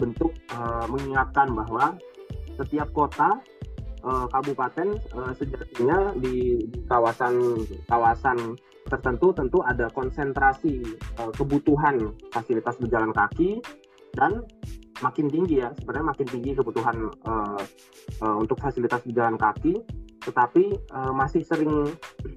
Bentuk 0.00 0.34
uh, 0.56 0.88
mengingatkan 0.90 1.54
bahwa 1.54 1.94
setiap 2.58 2.90
kota 2.90 3.38
uh, 4.04 4.26
kabupaten 4.30 4.98
uh, 5.14 5.32
sejatinya 5.34 6.14
di, 6.18 6.58
kawasan 6.86 7.64
kawasan 7.88 8.58
tertentu 8.90 9.30
tentu 9.32 9.58
ada 9.62 9.88
konsentrasi 9.94 10.82
uh, 11.22 11.32
kebutuhan 11.32 12.12
fasilitas 12.34 12.76
berjalan 12.76 13.14
kaki 13.14 13.62
dan 14.12 14.44
makin 15.02 15.26
tinggi 15.26 15.64
ya 15.64 15.74
sebenarnya 15.74 16.14
makin 16.14 16.26
tinggi 16.30 16.50
kebutuhan 16.54 17.10
uh, 17.26 17.62
uh, 18.22 18.36
untuk 18.38 18.56
fasilitas 18.62 19.02
berjalan 19.02 19.34
kaki. 19.34 19.82
Tetapi 20.22 20.64
uh, 20.94 21.10
masih 21.10 21.42
sering 21.42 21.90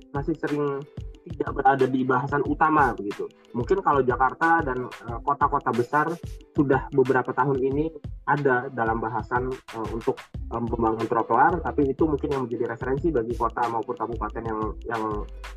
masih 0.10 0.34
sering 0.42 0.82
tidak 1.26 1.52
berada 1.58 1.86
di 1.90 2.06
bahasan 2.06 2.46
utama 2.46 2.94
begitu. 2.94 3.26
Mungkin 3.58 3.82
kalau 3.82 4.06
Jakarta 4.06 4.62
dan 4.62 4.86
kota-kota 5.26 5.74
uh, 5.74 5.76
besar 5.76 6.08
sudah 6.54 6.86
beberapa 6.94 7.34
tahun 7.34 7.58
ini 7.58 7.90
ada 8.30 8.70
dalam 8.70 9.02
bahasan 9.02 9.50
uh, 9.50 9.88
untuk 9.90 10.22
um, 10.54 10.70
pembangunan 10.70 11.10
trotoar, 11.10 11.58
tapi 11.66 11.90
itu 11.90 12.06
mungkin 12.06 12.30
yang 12.30 12.44
menjadi 12.46 12.78
referensi 12.78 13.10
bagi 13.10 13.34
kota 13.34 13.66
maupun 13.66 13.96
kabupaten 13.98 14.44
yang 14.46 14.60
yang 14.86 15.04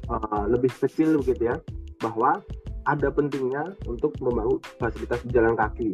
uh, 0.08 0.44
lebih 0.48 0.72
kecil 0.72 1.20
begitu 1.20 1.52
ya, 1.52 1.56
bahwa 2.00 2.40
ada 2.88 3.08
pentingnya 3.12 3.76
untuk 3.84 4.16
membangun 4.24 4.56
fasilitas 4.80 5.20
jalan 5.28 5.52
kaki 5.52 5.92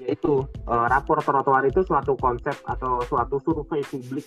yaitu 0.00 0.48
uh, 0.64 0.86
rapor 0.88 1.20
trotoar 1.20 1.68
itu 1.68 1.84
suatu 1.84 2.16
konsep 2.16 2.56
atau 2.64 3.04
suatu 3.04 3.36
survei 3.44 3.84
publik 3.84 4.24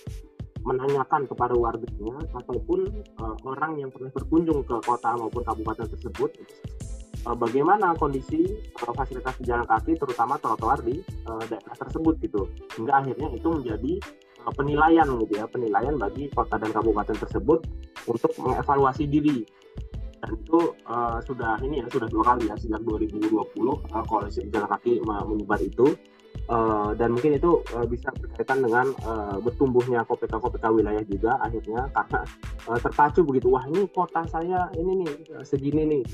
menanyakan 0.64 1.28
kepada 1.28 1.54
warganya 1.54 2.16
ataupun 2.32 2.88
uh, 3.20 3.36
orang 3.44 3.78
yang 3.78 3.92
pernah 3.92 4.08
berkunjung 4.10 4.64
ke 4.64 4.76
kota 4.80 5.12
maupun 5.14 5.44
kabupaten 5.44 5.86
tersebut 5.92 6.32
uh, 7.28 7.36
bagaimana 7.36 7.92
kondisi 8.00 8.48
uh, 8.80 8.92
fasilitas 8.96 9.36
jalan 9.44 9.68
kaki 9.68 9.96
terutama 10.00 10.40
trotoar 10.40 10.80
di 10.80 11.04
uh, 11.28 11.44
daerah 11.44 11.76
tersebut 11.76 12.14
gitu. 12.24 12.48
Hingga 12.80 12.92
akhirnya 13.04 13.28
itu 13.36 13.48
menjadi 13.52 13.92
uh, 14.44 14.52
penilaian 14.56 15.08
gitu 15.24 15.32
ya 15.36 15.46
penilaian 15.48 15.94
bagi 16.00 16.32
kota 16.32 16.56
dan 16.56 16.72
kabupaten 16.72 17.16
tersebut 17.16 17.60
untuk 18.08 18.32
mengevaluasi 18.40 19.04
diri. 19.04 19.44
Dan 20.24 20.40
itu 20.40 20.72
uh, 20.88 21.20
sudah 21.20 21.60
ini 21.60 21.84
ya 21.84 21.86
sudah 21.92 22.08
dua 22.08 22.24
kali 22.32 22.48
ya 22.48 22.56
sejak 22.56 22.80
2020 22.80 23.28
uh, 23.36 24.04
koalisi 24.08 24.48
jalan 24.48 24.68
kaki 24.72 24.96
menyebar 25.04 25.60
itu 25.60 25.92
Uh, 26.44 26.92
dan 27.00 27.16
mungkin 27.16 27.40
itu 27.40 27.64
uh, 27.72 27.88
bisa 27.88 28.12
berkaitan 28.20 28.60
dengan 28.60 28.92
uh, 29.08 29.40
bertumbuhnya 29.40 30.04
KPK-KPK 30.04 30.64
wilayah 30.76 31.00
juga 31.08 31.40
akhirnya 31.40 31.88
karena 31.96 32.20
uh, 32.68 32.76
terpacu 32.76 33.24
begitu. 33.24 33.48
Wah 33.48 33.64
ini 33.64 33.88
kota 33.88 34.28
saya 34.28 34.68
ini 34.76 35.04
nih 35.04 35.12
segini 35.40 35.82
nih. 35.88 36.04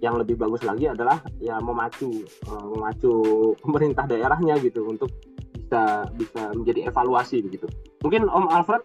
Yang 0.00 0.24
lebih 0.24 0.36
bagus 0.40 0.64
lagi 0.64 0.88
adalah 0.88 1.20
ya 1.36 1.60
memacu 1.60 2.24
uh, 2.48 2.66
memacu 2.72 3.12
pemerintah 3.64 4.08
daerahnya 4.08 4.56
gitu 4.64 4.88
untuk 4.88 5.12
bisa 5.52 6.08
bisa 6.16 6.42
menjadi 6.56 6.88
evaluasi 6.88 7.44
begitu. 7.44 7.68
Mungkin 8.00 8.32
Om 8.32 8.48
Alfred 8.48 8.80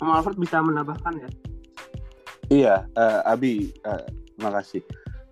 Om 0.00 0.10
Alfred 0.16 0.40
bisa 0.40 0.64
menambahkan 0.64 1.12
ya? 1.20 1.28
Iya 2.48 2.74
uh, 2.96 3.20
Abi 3.28 3.68
uh, 3.84 4.08
terima 4.40 4.50
kasih 4.56 4.80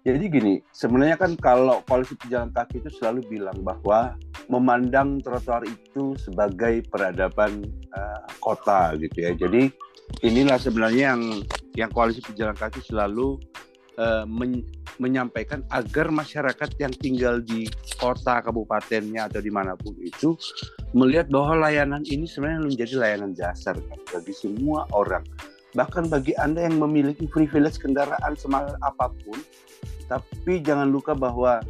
jadi 0.08 0.26
gini, 0.32 0.54
sebenarnya 0.72 1.20
kan 1.20 1.36
kalau 1.36 1.84
koalisi 1.84 2.16
pejalan 2.16 2.48
kaki 2.48 2.80
itu 2.80 2.88
selalu 2.96 3.28
bilang 3.28 3.60
bahwa 3.60 4.16
memandang 4.48 5.20
trotoar 5.20 5.68
itu 5.68 6.16
sebagai 6.16 6.80
peradaban 6.88 7.68
uh, 7.92 8.24
kota 8.40 8.96
gitu 8.96 9.28
ya. 9.28 9.36
Jadi 9.36 9.68
inilah 10.24 10.56
sebenarnya 10.56 11.12
yang 11.12 11.22
yang 11.76 11.90
koalisi 11.92 12.24
pejalan 12.24 12.56
kaki 12.56 12.80
selalu 12.80 13.36
uh, 14.00 14.24
men, 14.24 14.64
menyampaikan 14.96 15.60
agar 15.68 16.08
masyarakat 16.08 16.70
yang 16.80 16.94
tinggal 16.96 17.44
di 17.44 17.68
kota 18.00 18.40
kabupatennya 18.40 19.28
atau 19.28 19.44
di 19.44 19.52
mana 19.52 19.76
pun 19.76 19.92
itu 20.00 20.34
melihat 20.96 21.28
bahwa 21.28 21.68
layanan 21.68 22.00
ini 22.08 22.24
sebenarnya 22.24 22.64
menjadi 22.64 22.94
layanan 22.96 23.36
dasar 23.36 23.76
kan, 23.76 24.00
bagi 24.08 24.32
semua 24.34 24.88
orang 24.96 25.22
bahkan 25.76 26.08
bagi 26.08 26.32
anda 26.40 26.64
yang 26.64 26.80
memiliki 26.80 27.28
privilege 27.28 27.76
kendaraan 27.76 28.32
semahal 28.34 28.72
apa 28.80 29.12
pun 29.20 29.36
tapi 30.08 30.64
jangan 30.64 30.88
lupa 30.88 31.12
bahwa 31.12 31.60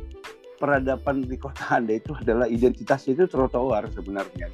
peradaban 0.59 1.27
di 1.27 1.38
kota 1.38 1.66
Anda 1.70 1.98
itu 1.98 2.14
adalah 2.14 2.46
identitas 2.51 3.07
itu 3.07 3.27
trotoar 3.27 3.90
sebenarnya. 3.94 4.51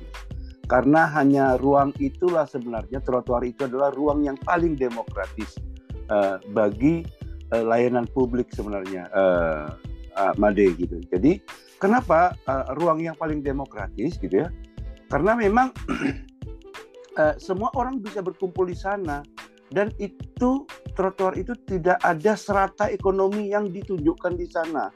Karena 0.64 1.08
hanya 1.12 1.60
ruang 1.60 1.92
itulah 2.00 2.48
sebenarnya 2.48 3.04
trotoar 3.04 3.44
itu 3.44 3.68
adalah 3.68 3.92
ruang 3.92 4.24
yang 4.24 4.36
paling 4.40 4.76
demokratis 4.76 5.60
uh, 6.08 6.40
bagi 6.56 7.04
uh, 7.52 7.64
layanan 7.64 8.08
publik 8.08 8.48
sebenarnya 8.52 9.12
uh, 9.12 9.68
uh, 10.16 10.32
Made 10.40 10.64
gitu. 10.80 11.04
Jadi 11.12 11.44
kenapa 11.76 12.32
uh, 12.48 12.72
ruang 12.80 13.04
yang 13.04 13.16
paling 13.16 13.44
demokratis 13.44 14.16
gitu 14.16 14.44
ya? 14.44 14.48
Karena 15.12 15.36
memang 15.36 15.68
uh, 17.20 17.36
semua 17.46 17.68
orang 17.76 18.00
bisa 18.00 18.24
berkumpul 18.24 18.64
di 18.64 18.76
sana 18.76 19.20
dan 19.72 19.92
itu 19.96 20.68
trotoar 20.92 21.38
itu 21.38 21.56
tidak 21.64 22.00
ada 22.04 22.36
serata 22.36 22.90
ekonomi 22.90 23.52
yang 23.52 23.70
ditunjukkan 23.70 24.32
di 24.36 24.46
sana. 24.50 24.92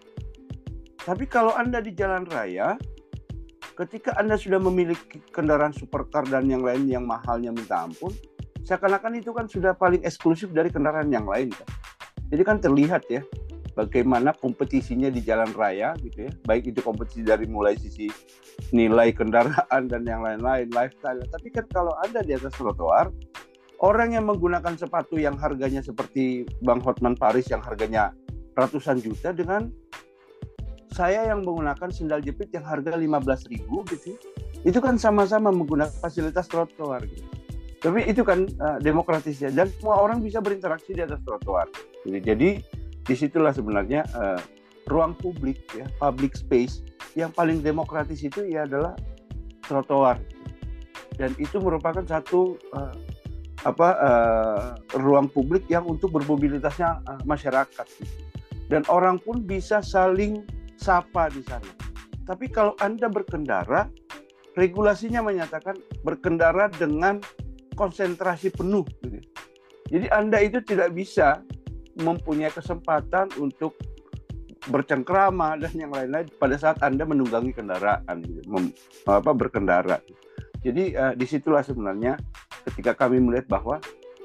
Tapi 1.03 1.25
kalau 1.25 1.57
Anda 1.57 1.81
di 1.81 1.97
jalan 1.97 2.29
raya, 2.29 2.77
ketika 3.79 4.13
Anda 4.21 4.37
sudah 4.37 4.61
memiliki 4.61 5.25
kendaraan 5.33 5.73
supercar 5.73 6.29
dan 6.29 6.51
yang 6.51 6.67
lain 6.67 6.85
yang 6.85 7.09
mahalnya 7.09 7.55
minta 7.55 7.89
ampun, 7.89 8.13
seakan-akan 8.67 9.17
itu 9.17 9.33
kan 9.33 9.49
sudah 9.49 9.73
paling 9.73 10.05
eksklusif 10.05 10.53
dari 10.53 10.69
kendaraan 10.69 11.09
yang 11.09 11.25
lain 11.25 11.49
kan. 11.49 11.69
Jadi 12.29 12.43
kan 12.45 12.61
terlihat 12.61 13.09
ya 13.09 13.25
bagaimana 13.79 14.35
kompetisinya 14.35 15.07
di 15.09 15.23
jalan 15.23 15.49
raya 15.55 15.95
gitu 16.03 16.27
ya. 16.27 16.33
Baik 16.45 16.75
itu 16.75 16.83
kompetisi 16.83 17.23
dari 17.23 17.47
mulai 17.47 17.79
sisi 17.79 18.11
nilai 18.75 19.15
kendaraan 19.15 19.87
dan 19.87 20.03
yang 20.03 20.27
lain-lain, 20.27 20.69
lifestyle. 20.75 21.23
Tapi 21.31 21.49
kan 21.55 21.65
kalau 21.71 21.95
Anda 22.03 22.27
di 22.27 22.35
atas 22.35 22.53
trotoar, 22.59 23.15
orang 23.79 24.19
yang 24.19 24.27
menggunakan 24.27 24.75
sepatu 24.75 25.19
yang 25.19 25.39
harganya 25.39 25.83
seperti 25.83 26.47
Bang 26.63 26.83
Hotman 26.83 27.15
Paris 27.15 27.47
yang 27.51 27.63
harganya 27.63 28.11
ratusan 28.59 28.99
juta 28.99 29.31
dengan 29.31 29.71
saya 30.91 31.31
yang 31.31 31.47
menggunakan 31.47 31.95
sendal 31.95 32.19
jepit 32.19 32.51
yang 32.51 32.67
harga 32.67 32.99
15 32.99 33.53
ribu 33.55 33.87
gitu 33.87 34.19
itu 34.67 34.79
kan 34.83 34.99
sama-sama 34.99 35.55
menggunakan 35.55 35.95
fasilitas 36.03 36.51
trotoar 36.51 37.07
gitu. 37.07 37.23
tapi 37.79 38.03
itu 38.11 38.27
kan 38.27 38.51
uh, 38.59 38.83
demokratis 38.83 39.39
ya 39.39 39.55
dan 39.55 39.71
semua 39.79 40.03
orang 40.03 40.19
bisa 40.19 40.43
berinteraksi 40.43 40.99
di 40.99 41.07
atas 41.07 41.23
trotoar 41.23 41.71
gitu. 42.03 42.19
jadi 42.19 42.59
di 43.07 43.15
situlah 43.15 43.55
sebenarnya 43.55 44.03
uh, 44.19 44.41
ruang 44.91 45.15
publik 45.15 45.63
ya 45.77 45.87
public 46.03 46.35
space 46.35 46.83
yang 47.15 47.31
paling 47.31 47.63
demokratis 47.63 48.19
itu 48.27 48.43
ya 48.51 48.67
adalah 48.67 48.99
trotoar 49.63 50.19
dan 51.15 51.31
itu 51.39 51.63
merupakan 51.63 52.03
satu 52.03 52.59
uh, 52.75 52.95
apa 53.67 53.89
uh, 53.99 54.63
ruang 54.99 55.27
publik 55.27 55.67
yang 55.67 55.83
untuk 55.89 56.15
bermobilitasnya 56.15 57.03
uh, 57.11 57.23
masyarakat 57.27 57.87
dan 58.71 58.85
orang 58.87 59.19
pun 59.19 59.43
bisa 59.43 59.83
saling 59.83 60.45
sapa 60.79 61.27
di 61.33 61.43
sana 61.43 61.67
Tapi 62.29 62.53
kalau 62.53 62.77
Anda 62.85 63.09
berkendara, 63.09 63.89
regulasinya 64.53 65.25
menyatakan 65.25 65.81
berkendara 66.05 66.69
dengan 66.69 67.25
konsentrasi 67.73 68.53
penuh. 68.53 68.85
Gitu. 69.01 69.25
Jadi 69.89 70.07
Anda 70.13 70.45
itu 70.45 70.61
tidak 70.61 70.93
bisa 70.93 71.41
mempunyai 71.97 72.53
kesempatan 72.53 73.33
untuk 73.41 73.81
bercengkrama 74.69 75.57
dan 75.57 75.73
yang 75.73 75.89
lain-lain 75.89 76.29
pada 76.37 76.61
saat 76.61 76.85
Anda 76.85 77.09
menunggangi 77.09 77.57
kendaraan, 77.57 78.21
gitu, 78.21 78.45
mem, 78.45 78.77
apa 79.09 79.33
berkendara. 79.33 80.05
Jadi 80.61 80.93
uh, 80.93 81.17
di 81.17 81.25
situlah 81.25 81.65
sebenarnya 81.65 82.21
ketika 82.67 82.95
kami 83.07 83.23
melihat 83.23 83.47
bahwa 83.47 83.79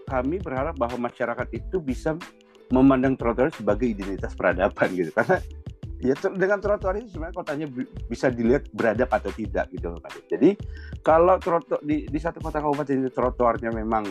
kami 0.07 0.39
berharap 0.39 0.75
bahwa 0.75 1.09
masyarakat 1.09 1.47
itu 1.53 1.79
bisa 1.79 2.17
memandang 2.73 3.13
trotoar 3.13 3.53
sebagai 3.53 3.91
identitas 3.91 4.33
peradaban 4.33 4.89
gitu. 4.93 5.13
Karena 5.13 5.37
ya 6.03 6.15
dengan 6.19 6.59
trotoar 6.59 6.99
itu 6.99 7.15
sebenarnya 7.15 7.35
kotanya 7.37 7.67
bisa 8.11 8.27
dilihat 8.27 8.67
beradab 8.75 9.07
atau 9.07 9.31
tidak 9.31 9.71
gitu 9.71 9.95
Jadi 10.27 10.59
kalau 10.99 11.39
trotoar 11.39 11.79
di, 11.85 12.09
di 12.09 12.19
satu 12.19 12.43
kota 12.43 12.59
kabupaten 12.59 13.07
itu 13.07 13.11
trotoarnya 13.13 13.71
memang 13.71 14.03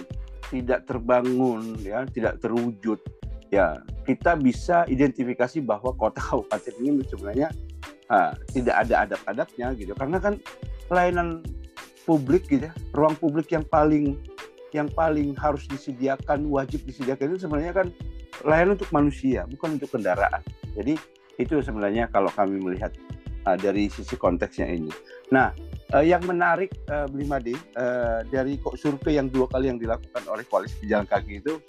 tidak 0.49 0.85
terbangun 0.85 1.77
ya, 1.81 2.05
tidak 2.09 2.41
terwujud 2.41 3.01
ya 3.53 3.85
kita 4.09 4.33
bisa 4.41 4.89
identifikasi 4.89 5.61
bahwa 5.61 5.93
kota 5.93 6.21
kabupaten 6.33 6.75
ini 6.81 7.05
sebenarnya 7.05 7.49
uh, 8.09 8.33
tidak 8.53 8.89
ada 8.89 8.95
adab-adabnya 9.09 9.67
gitu. 9.77 9.93
Karena 9.93 10.19
kan 10.19 10.41
pelayanan 10.89 11.45
publik 12.05 12.47
gitu 12.51 12.69
ya, 12.69 12.75
ruang 12.95 13.15
publik 13.17 13.51
yang 13.55 13.65
paling 13.67 14.19
yang 14.73 14.89
paling 14.89 15.37
harus 15.37 15.69
disediakan 15.69 16.49
wajib 16.49 16.81
disediakan 16.89 17.37
itu 17.37 17.45
sebenarnya 17.45 17.73
kan 17.77 17.87
layanan 18.49 18.81
untuk 18.81 18.89
manusia 18.91 19.45
bukan 19.47 19.77
untuk 19.77 19.93
kendaraan. 19.93 20.41
Jadi 20.73 20.97
itu 21.37 21.61
sebenarnya 21.61 22.09
kalau 22.09 22.33
kami 22.33 22.57
melihat 22.61 22.93
uh, 23.45 23.57
dari 23.57 23.93
sisi 23.93 24.17
konteksnya 24.17 24.69
ini. 24.69 24.89
Nah, 25.29 25.53
uh, 25.93 26.05
yang 26.05 26.25
menarik 26.25 26.73
uh, 26.89 27.05
Blimade 27.09 27.53
uh, 27.77 28.25
dari 28.33 28.57
kok 28.57 28.81
survei 28.81 29.21
yang 29.21 29.29
dua 29.29 29.49
kali 29.49 29.69
yang 29.69 29.77
dilakukan 29.77 30.25
oleh 30.29 30.45
koalisi 30.49 30.81
pejalan 30.81 31.05
kaki 31.05 31.45
itu 31.45 31.61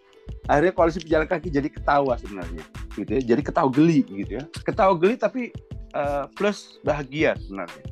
akhirnya 0.48 0.72
koalisi 0.72 1.00
pejalan 1.04 1.28
kaki 1.28 1.52
jadi 1.52 1.68
ketawa 1.68 2.16
sebenarnya 2.16 2.64
gitu 2.96 3.12
ya. 3.20 3.22
Jadi 3.36 3.42
ketawa 3.44 3.68
geli 3.68 4.00
gitu 4.08 4.40
ya. 4.40 4.44
Ketawa 4.64 4.96
geli 4.96 5.16
tapi 5.20 5.52
uh, 5.92 6.32
plus 6.40 6.80
bahagia 6.88 7.36
sebenarnya 7.36 7.84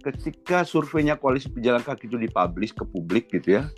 ketika 0.00 0.64
surveinya 0.64 1.16
koalisi 1.16 1.52
pejalan 1.52 1.84
kaki 1.84 2.08
itu 2.08 2.16
dipublish 2.16 2.72
ke 2.72 2.84
publik 2.88 3.28
gitu 3.28 3.60
ya 3.60 3.68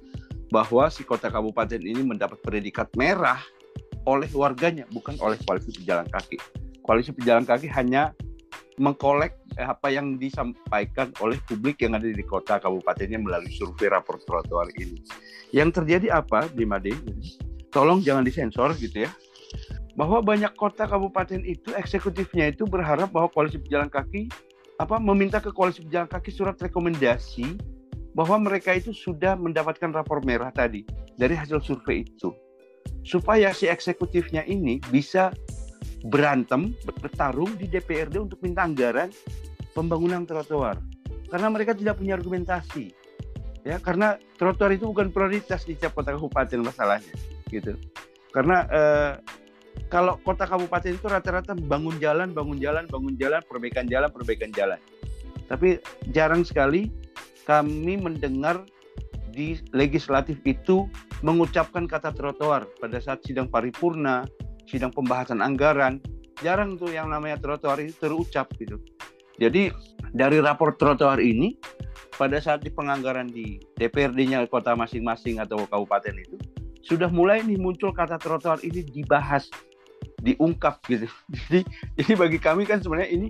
bahwa 0.55 0.87
si 0.93 1.03
kota 1.03 1.33
kabupaten 1.33 1.81
ini 1.81 2.05
mendapat 2.05 2.39
predikat 2.45 2.87
merah 2.95 3.41
oleh 4.07 4.29
warganya 4.35 4.87
bukan 4.91 5.19
oleh 5.19 5.39
koalisi 5.43 5.75
pejalan 5.83 6.07
kaki 6.11 6.39
koalisi 6.83 7.11
pejalan 7.15 7.47
kaki 7.47 7.67
hanya 7.71 8.15
mengkolek 8.81 9.37
eh, 9.61 9.67
apa 9.67 9.93
yang 9.93 10.17
disampaikan 10.17 11.13
oleh 11.21 11.37
publik 11.45 11.81
yang 11.85 11.97
ada 11.97 12.09
di 12.09 12.25
kota 12.25 12.57
kabupatennya 12.57 13.21
melalui 13.21 13.53
survei 13.53 13.93
rapor 13.93 14.17
trotoar 14.25 14.73
ini. 14.81 15.01
Yang 15.53 15.83
terjadi 15.83 16.23
apa 16.23 16.49
di 16.53 16.65
Made? 16.65 16.93
Tolong 17.73 18.01
jangan 18.01 18.25
disensor 18.25 18.73
gitu 18.81 19.05
ya. 19.09 19.11
Bahwa 19.93 20.25
banyak 20.25 20.57
kota 20.57 20.89
kabupaten 20.89 21.45
itu 21.45 21.77
eksekutifnya 21.77 22.53
itu 22.53 22.65
berharap 22.65 23.13
bahwa 23.13 23.29
koalisi 23.29 23.61
pejalan 23.61 23.93
kaki 23.93 24.33
apa 24.83 24.99
meminta 24.99 25.39
ke 25.39 25.55
koalisi 25.55 25.87
pejalan 25.87 26.11
kaki 26.11 26.35
surat 26.35 26.59
rekomendasi 26.59 27.55
bahwa 28.19 28.43
mereka 28.43 28.75
itu 28.75 28.91
sudah 28.91 29.39
mendapatkan 29.39 29.95
rapor 29.95 30.19
merah 30.27 30.51
tadi 30.51 30.83
dari 31.15 31.39
hasil 31.39 31.63
survei 31.63 32.03
itu. 32.03 32.35
Supaya 33.07 33.55
si 33.55 33.71
eksekutifnya 33.71 34.43
ini 34.43 34.83
bisa 34.91 35.31
berantem 36.11 36.75
bertarung 36.99 37.55
di 37.55 37.71
DPRD 37.71 38.19
untuk 38.19 38.43
minta 38.43 38.67
anggaran 38.67 39.15
pembangunan 39.71 40.27
trotoar. 40.27 40.83
Karena 41.31 41.49
mereka 41.49 41.79
tidak 41.79 42.03
punya 42.03 42.19
argumentasi 42.19 42.91
ya. 43.63 43.79
Karena 43.79 44.19
trotoar 44.35 44.75
itu 44.75 44.91
bukan 44.91 45.15
prioritas 45.15 45.63
di 45.63 45.79
setiap 45.79 45.95
kota 45.95 46.19
kabupaten 46.19 46.59
masalahnya 46.59 47.15
gitu. 47.55 47.79
Karena 48.35 48.67
eh, 48.67 49.13
kalau 49.93 50.17
kota 50.25 50.49
kabupaten 50.49 50.97
itu 50.97 51.07
rata-rata 51.09 51.53
bangun 51.57 51.97
jalan 52.01 52.33
bangun 52.33 52.59
jalan 52.59 52.85
bangun 52.89 53.15
jalan 53.17 53.41
perbaikan 53.45 53.85
jalan 53.89 54.09
perbaikan 54.09 54.51
jalan 54.53 54.81
tapi 55.49 55.79
jarang 56.15 56.47
sekali 56.47 56.89
kami 57.45 57.99
mendengar 57.99 58.63
di 59.33 59.57
legislatif 59.73 60.39
itu 60.45 60.87
mengucapkan 61.25 61.89
kata 61.89 62.13
trotoar 62.13 62.69
pada 62.79 63.01
saat 63.01 63.25
sidang 63.25 63.49
paripurna 63.49 64.29
sidang 64.69 64.93
pembahasan 64.93 65.41
anggaran 65.41 65.99
jarang 66.43 66.77
tuh 66.77 66.91
yang 66.91 67.09
namanya 67.09 67.39
trotoar 67.39 67.79
itu 67.81 67.95
terucap 68.03 68.51
gitu. 68.59 68.77
Jadi 69.39 69.71
dari 70.13 70.43
rapor 70.43 70.77
trotoar 70.77 71.23
ini 71.23 71.57
pada 72.19 72.37
saat 72.43 72.61
di 72.61 72.69
penganggaran 72.69 73.31
di 73.31 73.57
DPRD-nya 73.79 74.45
kota 74.51 74.77
masing-masing 74.77 75.41
atau 75.41 75.65
kabupaten 75.65 76.13
itu 76.19 76.37
sudah 76.83 77.09
mulai 77.09 77.43
nih 77.47 77.59
muncul 77.59 77.95
kata 77.95 78.19
trotoar 78.19 78.59
ini 78.67 78.83
dibahas, 78.83 79.49
diungkap 80.23 80.83
gitu. 80.91 81.07
Jadi 81.49 81.61
jadi 81.99 82.13
bagi 82.19 82.39
kami 82.39 82.63
kan 82.67 82.83
sebenarnya 82.83 83.11
ini 83.11 83.29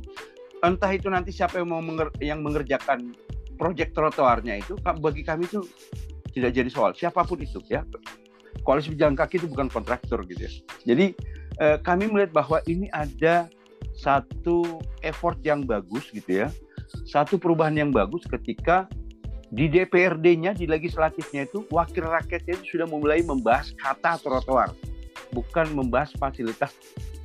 entah 0.65 0.91
itu 0.95 1.11
nanti 1.11 1.35
siapa 1.35 1.61
yang 1.61 1.69
mau 1.71 1.83
menger 1.83 2.09
yang 2.23 2.41
mengerjakan 2.41 3.13
proyek 3.59 3.93
trotoarnya 3.93 4.63
itu 4.63 4.79
bagi 4.81 5.23
kami 5.27 5.47
itu 5.47 5.63
tidak 6.33 6.51
jadi 6.57 6.71
soal 6.73 6.91
siapa 6.97 7.27
pun 7.29 7.37
itu 7.43 7.61
ya 7.69 7.85
koalisi 8.65 8.95
pejalan 8.95 9.19
kaki 9.19 9.43
itu 9.43 9.49
bukan 9.51 9.69
kontraktor 9.69 10.23
gitu 10.29 10.47
ya. 10.47 10.53
Jadi 10.95 11.07
eh, 11.61 11.77
kami 11.83 12.09
melihat 12.09 12.33
bahwa 12.33 12.59
ini 12.71 12.89
ada 12.95 13.51
satu 13.97 14.81
effort 15.03 15.41
yang 15.43 15.67
bagus 15.67 16.09
gitu 16.15 16.47
ya. 16.47 16.49
Satu 17.09 17.41
perubahan 17.41 17.75
yang 17.75 17.91
bagus 17.91 18.23
ketika 18.29 18.87
di 19.53 19.69
DPRD-nya, 19.69 20.57
di 20.57 20.65
legislatifnya 20.65 21.45
itu 21.45 21.69
wakil 21.69 22.09
rakyatnya 22.09 22.57
itu 22.57 22.81
sudah 22.81 22.89
mulai 22.89 23.21
membahas 23.21 23.77
kata 23.77 24.17
trotoar, 24.25 24.73
bukan 25.37 25.69
membahas 25.77 26.17
fasilitas 26.17 26.73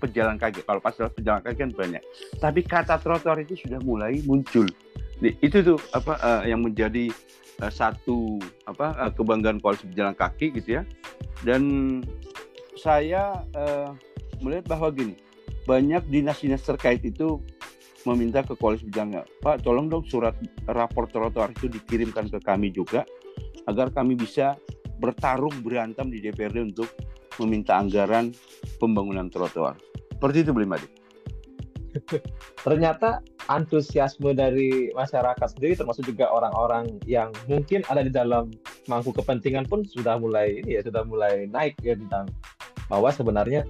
pejalan 0.03 0.35
kaki. 0.35 0.59
Kalau 0.67 0.83
fasilitas 0.83 1.15
pejalan 1.15 1.39
kaki 1.39 1.57
kan 1.63 1.71
banyak, 1.71 2.03
tapi 2.43 2.67
kata 2.67 2.99
trotoar 2.99 3.39
itu 3.39 3.55
sudah 3.55 3.79
mulai 3.79 4.19
muncul. 4.27 4.67
Itu 5.23 5.63
tuh 5.63 5.79
apa 5.95 6.19
uh, 6.19 6.43
yang 6.43 6.67
menjadi 6.67 7.09
uh, 7.63 7.71
satu 7.71 8.37
apa 8.67 8.93
uh, 8.97 9.11
kebanggaan 9.15 9.63
koalisi 9.63 9.89
pejalan 9.89 10.13
kaki 10.13 10.53
gitu 10.61 10.81
ya 10.81 10.83
dan 11.41 11.61
saya 12.77 13.41
uh, 13.57 13.93
melihat 14.41 14.77
bahwa 14.77 14.93
gini 14.93 15.17
banyak 15.65 16.05
dinas-dinas 16.07 16.63
terkait 16.63 17.01
itu 17.03 17.41
meminta 18.07 18.39
ke 18.41 18.55
koalisi 18.55 18.87
pejalan 18.87 19.27
Pak 19.43 19.67
tolong 19.67 19.91
dong 19.91 20.07
surat 20.07 20.33
rapor 20.71 21.11
trotoar 21.11 21.51
itu 21.51 21.67
dikirimkan 21.67 22.31
ke 22.31 22.39
kami 22.39 22.71
juga 22.71 23.03
agar 23.67 23.91
kami 23.91 24.15
bisa 24.15 24.55
bertarung 24.97 25.53
berantem 25.61 26.07
di 26.07 26.23
DPRD 26.23 26.73
untuk 26.73 26.87
meminta 27.37 27.77
anggaran 27.77 28.33
pembangunan 28.81 29.29
trotoar. 29.29 29.77
Seperti 30.17 30.47
itu, 30.47 30.51
Blimadi. 30.55 30.89
ternyata 32.65 33.23
antusiasme 33.47 34.35
dari 34.35 34.91
masyarakat 34.93 35.47
sendiri 35.55 35.73
termasuk 35.77 36.05
juga 36.05 36.29
orang-orang 36.29 36.99
yang 37.07 37.31
mungkin 37.47 37.81
ada 37.87 38.03
di 38.03 38.11
dalam 38.11 38.51
mangku 38.91 39.15
kepentingan 39.15 39.65
pun 39.65 39.81
sudah 39.87 40.19
mulai 40.19 40.61
ini 40.61 40.77
ya 40.77 40.81
sudah 40.83 41.03
mulai 41.07 41.47
naik 41.47 41.79
ya 41.81 41.95
tentang 41.95 42.29
bahwa 42.91 43.09
sebenarnya 43.11 43.63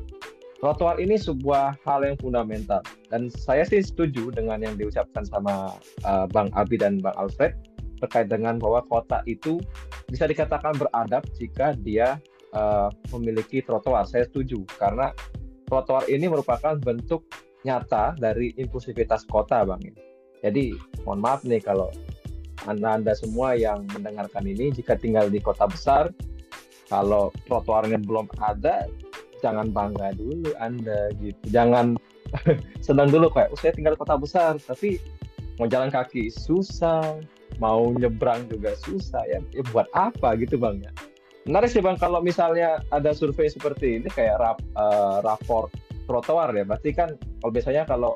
trotoar 0.58 0.98
ini 0.98 1.18
sebuah 1.18 1.78
hal 1.86 2.02
yang 2.02 2.18
fundamental 2.18 2.82
dan 3.14 3.30
saya 3.30 3.62
sih 3.66 3.82
setuju 3.82 4.34
dengan 4.34 4.62
yang 4.62 4.74
diucapkan 4.74 5.24
sama 5.26 5.78
uh, 6.06 6.26
Bang 6.30 6.50
Abi 6.58 6.82
dan 6.82 6.98
Bang 6.98 7.14
Alfred 7.18 7.54
terkait 8.02 8.30
dengan 8.30 8.62
bahwa 8.62 8.86
kota 8.86 9.26
itu 9.26 9.58
bisa 10.10 10.30
dikatakan 10.30 10.78
beradab 10.78 11.26
jika 11.34 11.74
dia 11.82 12.22
uh, 12.54 12.94
memiliki 13.10 13.66
trotoar. 13.66 14.06
Saya 14.06 14.30
setuju 14.30 14.62
karena 14.78 15.10
trotoar 15.66 16.06
ini 16.06 16.30
merupakan 16.30 16.78
bentuk 16.78 17.26
nyata 17.66 18.16
dari 18.16 18.56
inklusivitas 18.56 19.28
kota 19.28 19.68
bang 19.68 19.92
jadi 20.40 20.72
mohon 21.04 21.20
maaf 21.20 21.44
nih 21.44 21.60
kalau 21.60 21.92
anda 22.70 22.96
anda 22.96 23.14
semua 23.18 23.58
yang 23.58 23.84
mendengarkan 23.92 24.48
ini 24.48 24.72
jika 24.72 24.96
tinggal 24.96 25.28
di 25.28 25.44
kota 25.44 25.68
besar 25.68 26.14
kalau 26.88 27.34
trotoarnya 27.50 28.00
belum 28.00 28.32
ada 28.40 28.88
jangan 29.44 29.70
bangga 29.72 30.14
dulu 30.18 30.52
anda 30.58 31.12
gitu. 31.22 31.40
Jangan 31.50 31.98
senang 32.86 33.10
dulu 33.10 33.32
kayak 33.32 33.54
oh, 33.54 33.60
saya 33.60 33.72
tinggal 33.74 33.96
di 33.96 34.02
kota 34.02 34.20
besar 34.20 34.60
tapi 34.60 35.00
mau 35.58 35.66
jalan 35.66 35.90
kaki 35.90 36.30
susah 36.30 37.18
mau 37.58 37.90
nyebrang 37.96 38.46
juga 38.52 38.78
susah 38.78 39.24
ya, 39.26 39.42
ya 39.50 39.64
buat 39.74 39.90
apa 39.98 40.38
gitu 40.38 40.60
bang 40.62 40.84
ya? 40.84 40.92
Menarik 41.48 41.72
sih 41.72 41.82
bang 41.82 41.96
kalau 41.98 42.20
misalnya 42.20 42.84
ada 42.92 43.16
survei 43.16 43.48
seperti 43.48 44.04
ini 44.04 44.10
kayak 44.12 44.36
rap, 44.38 44.60
uh, 44.76 45.24
rapor 45.24 45.72
trotoar 46.06 46.54
ya. 46.54 46.68
Berarti 46.68 46.92
kan 46.94 47.16
kalau 47.42 47.52
biasanya 47.52 47.84
kalau 47.88 48.14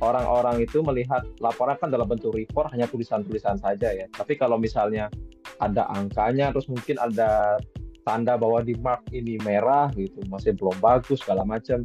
orang-orang 0.00 0.64
itu 0.64 0.80
melihat 0.80 1.22
laporan 1.44 1.76
kan 1.76 1.92
dalam 1.92 2.08
bentuk 2.08 2.32
report 2.32 2.72
hanya 2.72 2.88
tulisan-tulisan 2.88 3.60
saja 3.60 3.92
ya. 3.92 4.08
Tapi 4.10 4.34
kalau 4.40 4.56
misalnya 4.56 5.12
ada 5.60 5.86
angkanya 5.92 6.50
terus 6.56 6.66
mungkin 6.72 6.96
ada 6.96 7.60
tanda 8.02 8.34
bahwa 8.36 8.64
di 8.64 8.74
mark 8.80 9.04
ini 9.12 9.36
merah 9.42 9.88
gitu 9.96 10.20
masih 10.28 10.56
belum 10.56 10.76
bagus 10.80 11.20
segala 11.22 11.44
macam 11.44 11.84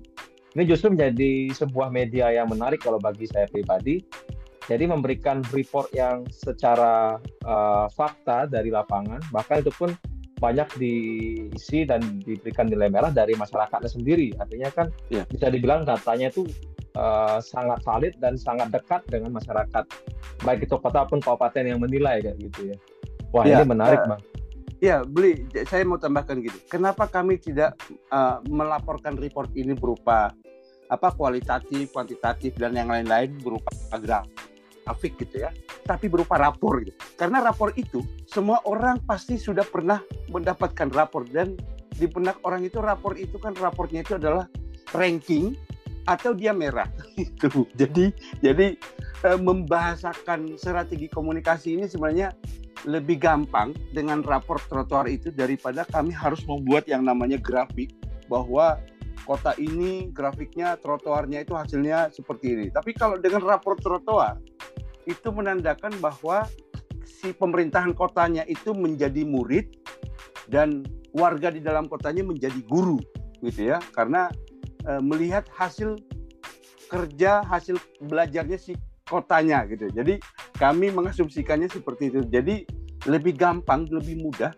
ini 0.55 0.63
justru 0.63 0.91
menjadi 0.91 1.51
sebuah 1.51 1.91
media 1.91 2.32
yang 2.32 2.47
menarik 2.47 2.80
kalau 2.80 2.97
bagi 2.97 3.28
saya 3.28 3.45
pribadi 3.51 4.03
Jadi 4.66 4.89
memberikan 4.89 5.45
report 5.53 5.93
yang 5.93 6.26
secara 6.34 7.22
uh, 7.45 7.86
fakta 7.93 8.49
dari 8.49 8.74
lapangan, 8.74 9.22
bahkan 9.30 9.61
itu 9.61 9.70
pun 9.70 9.93
banyak 10.41 10.68
diisi 10.76 11.88
dan 11.88 12.01
diberikan 12.26 12.68
nilai 12.68 12.89
merah 12.89 13.13
dari 13.13 13.38
masyarakatnya 13.38 13.88
sendiri. 13.88 14.34
Artinya 14.41 14.70
kan 14.74 14.88
ya. 15.13 15.22
bisa 15.30 15.53
dibilang 15.53 15.86
datanya 15.86 16.34
itu 16.34 16.49
uh, 16.97 17.38
sangat 17.38 17.80
valid 17.86 18.18
dan 18.18 18.41
sangat 18.41 18.74
dekat 18.74 19.05
dengan 19.05 19.38
masyarakat, 19.38 19.86
baik 20.41 20.66
itu 20.66 20.76
kota 20.82 21.05
pun 21.05 21.22
kabupaten 21.22 21.61
yang 21.61 21.78
menilai 21.78 22.26
kayak 22.26 22.38
gitu 22.41 22.74
ya. 22.74 22.78
Wah 23.30 23.45
ya, 23.45 23.61
ini 23.61 23.70
menarik 23.70 24.01
uh, 24.01 24.18
bang. 24.18 24.22
Ya, 24.84 25.08
beli. 25.08 25.48
Saya 25.68 25.88
mau 25.88 25.96
tambahkan 25.96 26.44
gitu. 26.44 26.58
Kenapa 26.68 27.08
kami 27.08 27.40
tidak 27.40 27.80
uh, 28.12 28.44
melaporkan 28.48 29.16
report 29.16 29.52
ini 29.56 29.72
berupa 29.72 30.36
apa 30.86 31.10
kualitatif, 31.16 31.90
kuantitatif 31.90 32.54
dan 32.62 32.78
yang 32.78 32.94
lain-lain 32.94 33.34
berupa 33.42 33.74
graf 33.98 34.30
grafik 34.86 35.18
gitu 35.18 35.42
ya, 35.42 35.50
tapi 35.82 36.06
berupa 36.06 36.38
rapor 36.38 36.86
gitu. 36.86 36.94
Karena 37.18 37.42
rapor 37.42 37.74
itu 37.74 38.06
semua 38.30 38.62
orang 38.70 39.02
pasti 39.02 39.34
sudah 39.42 39.66
pernah 39.66 39.98
mendapatkan 40.30 40.94
rapor 40.94 41.26
dan 41.26 41.58
di 41.98 42.06
benak 42.06 42.38
orang 42.46 42.70
itu 42.70 42.78
rapor 42.78 43.18
itu 43.18 43.42
kan 43.42 43.58
rapornya 43.58 44.06
itu 44.06 44.22
adalah 44.22 44.46
ranking 44.94 45.58
atau 46.06 46.38
dia 46.38 46.54
merah 46.54 46.86
itu. 47.18 47.66
Jadi 47.74 48.14
jadi 48.46 48.78
e, 49.26 49.30
membahasakan 49.42 50.54
strategi 50.62 51.10
komunikasi 51.10 51.82
ini 51.82 51.90
sebenarnya 51.90 52.30
lebih 52.86 53.18
gampang 53.18 53.74
dengan 53.92 54.22
rapor 54.22 54.62
trotoar 54.70 55.10
itu 55.10 55.34
daripada 55.34 55.84
kami 55.90 56.14
harus 56.14 56.46
membuat 56.46 56.86
yang 56.86 57.02
namanya 57.02 57.42
grafik 57.42 57.92
bahwa 58.30 58.78
kota 59.26 59.58
ini 59.58 60.14
grafiknya 60.14 60.78
trotoarnya 60.78 61.42
itu 61.42 61.58
hasilnya 61.58 62.14
seperti 62.14 62.54
ini. 62.54 62.66
Tapi 62.70 62.94
kalau 62.94 63.18
dengan 63.18 63.42
rapor 63.42 63.76
trotoar 63.82 64.38
itu 65.10 65.30
menandakan 65.34 65.98
bahwa 65.98 66.46
si 67.06 67.34
pemerintahan 67.34 67.94
kotanya 67.94 68.46
itu 68.46 68.74
menjadi 68.74 69.26
murid 69.26 69.74
dan 70.50 70.86
warga 71.14 71.50
di 71.50 71.62
dalam 71.62 71.90
kotanya 71.90 72.22
menjadi 72.22 72.58
guru 72.70 73.02
gitu 73.42 73.74
ya 73.74 73.78
karena 73.94 74.30
e, 74.86 75.02
melihat 75.02 75.46
hasil 75.54 75.98
kerja 76.90 77.42
hasil 77.46 77.78
belajarnya 78.06 78.58
si 78.58 78.78
kotanya 79.06 79.64
gitu. 79.70 79.88
Jadi 79.93 80.18
kami 80.58 80.89
mengasumsikannya 80.89 81.70
seperti 81.70 82.10
itu. 82.10 82.26
Jadi 82.26 82.66
lebih 83.06 83.38
gampang 83.38 83.86
lebih 83.88 84.18
mudah 84.26 84.51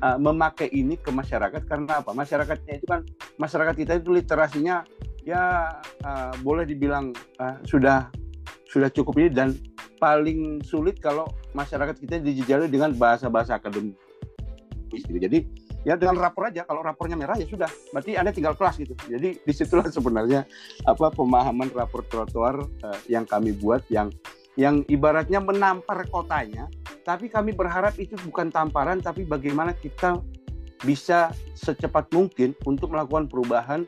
uh, 0.00 0.18
memakai 0.18 0.70
ini 0.70 0.94
ke 0.94 1.10
masyarakat. 1.10 1.66
Karena 1.66 2.00
apa? 2.00 2.14
Masyarakatnya 2.14 2.78
itu 2.78 2.86
kan 2.86 3.02
masyarakat 3.36 3.74
kita 3.74 3.92
itu 3.98 4.14
literasinya 4.14 4.86
ya 5.26 5.74
uh, 6.06 6.32
boleh 6.40 6.64
dibilang 6.64 7.12
uh, 7.42 7.58
sudah 7.66 8.08
sudah 8.70 8.88
cukup 8.94 9.18
ini. 9.18 9.30
Dan 9.34 9.48
paling 9.98 10.62
sulit 10.62 11.02
kalau 11.02 11.26
masyarakat 11.58 11.98
kita 11.98 12.22
dijejali 12.22 12.70
dengan 12.70 12.94
bahasa-bahasa 12.94 13.58
akademis 13.58 13.98
gitu. 14.94 15.18
Jadi 15.18 15.44
ya 15.86 15.94
dengan 15.94 16.18
rapor 16.18 16.50
aja. 16.50 16.64
Kalau 16.66 16.82
rapornya 16.82 17.14
merah 17.18 17.36
ya 17.38 17.46
sudah. 17.46 17.70
Berarti 17.94 18.18
anda 18.18 18.30
tinggal 18.34 18.54
kelas 18.54 18.78
gitu. 18.80 18.94
Jadi 19.06 19.38
di 19.46 19.52
situlah 19.52 19.86
sebenarnya 19.86 20.46
apa 20.86 21.12
pemahaman 21.12 21.70
rapor 21.74 22.06
trotoar 22.06 22.62
uh, 22.62 22.98
yang 23.10 23.28
kami 23.28 23.54
buat 23.54 23.84
yang 23.92 24.10
yang 24.58 24.82
ibaratnya 24.90 25.38
menampar 25.38 26.06
kotanya. 26.10 26.66
Tapi 27.06 27.30
kami 27.30 27.54
berharap 27.54 27.96
itu 27.96 28.18
bukan 28.26 28.52
tamparan 28.52 29.00
tapi 29.00 29.24
bagaimana 29.24 29.72
kita 29.72 30.20
bisa 30.84 31.34
secepat 31.58 32.06
mungkin 32.14 32.54
untuk 32.62 32.94
melakukan 32.94 33.26
perubahan 33.26 33.82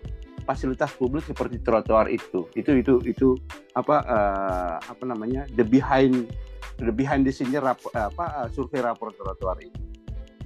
fasilitas 0.48 0.90
publik 0.96 1.22
seperti 1.26 1.60
trotoar 1.62 2.10
itu. 2.10 2.48
Itu 2.56 2.74
itu 2.74 2.94
itu 3.06 3.28
apa 3.76 4.02
uh, 4.06 4.76
apa 4.82 5.04
namanya 5.04 5.46
the 5.54 5.62
behind 5.62 6.26
the 6.80 6.90
behind 6.90 7.28
the 7.28 7.32
scene 7.34 7.52
rap, 7.60 7.78
apa 7.92 8.24
uh, 8.40 8.48
survei 8.50 8.80
rapor 8.80 9.12
trotoar 9.12 9.60
itu 9.60 9.90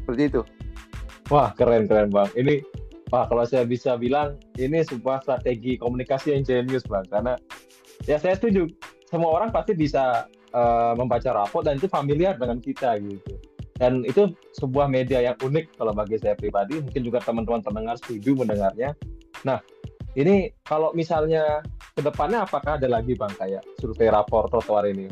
seperti 0.05 0.23
itu 0.29 0.43
wah 1.31 1.53
keren 1.57 1.89
keren 1.89 2.11
bang. 2.11 2.29
Ini 2.37 2.61
wah 3.13 3.29
kalau 3.29 3.45
saya 3.47 3.65
bisa 3.65 3.97
bilang 3.97 4.37
ini 4.59 4.83
sebuah 4.85 5.25
strategi 5.25 5.79
komunikasi 5.79 6.35
yang 6.35 6.43
jenius 6.43 6.85
bang. 6.89 7.05
Karena 7.09 7.39
ya 8.09 8.21
saya 8.21 8.37
setuju. 8.37 8.69
Semua 9.09 9.31
orang 9.31 9.55
pasti 9.55 9.79
bisa 9.79 10.27
uh, 10.51 10.93
membaca 10.99 11.31
rapor 11.31 11.63
dan 11.63 11.79
itu 11.79 11.87
familiar 11.87 12.35
dengan 12.35 12.59
kita 12.59 12.99
gitu. 12.99 13.35
Dan 13.75 14.07
itu 14.07 14.31
sebuah 14.55 14.87
media 14.87 15.19
yang 15.19 15.37
unik 15.39 15.79
kalau 15.79 15.93
bagi 15.95 16.19
saya 16.19 16.39
pribadi. 16.39 16.79
Mungkin 16.83 17.03
juga 17.03 17.19
teman-teman 17.23 17.63
pendengar 17.63 17.99
setuju 17.99 18.39
mendengarnya. 18.39 18.95
Nah 19.43 19.59
ini 20.15 20.51
kalau 20.63 20.95
misalnya 20.95 21.63
ke 21.95 22.03
depannya 22.03 22.47
apakah 22.47 22.79
ada 22.79 22.87
lagi 22.87 23.19
Bang 23.19 23.35
kayak 23.35 23.63
survei 23.83 24.11
rapor 24.11 24.47
trotoar 24.51 24.87
ini? 24.87 25.11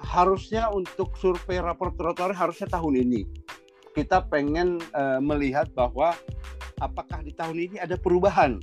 Harusnya 0.00 0.72
untuk 0.72 1.12
survei 1.20 1.60
rapor 1.60 1.92
trotoar 1.92 2.32
harusnya 2.32 2.68
tahun 2.72 3.04
ini. 3.04 3.45
Kita 3.96 4.28
pengen 4.28 4.76
uh, 4.92 5.16
melihat 5.24 5.72
bahwa 5.72 6.12
apakah 6.84 7.24
di 7.24 7.32
tahun 7.32 7.56
ini 7.56 7.76
ada 7.80 7.96
perubahan 7.96 8.60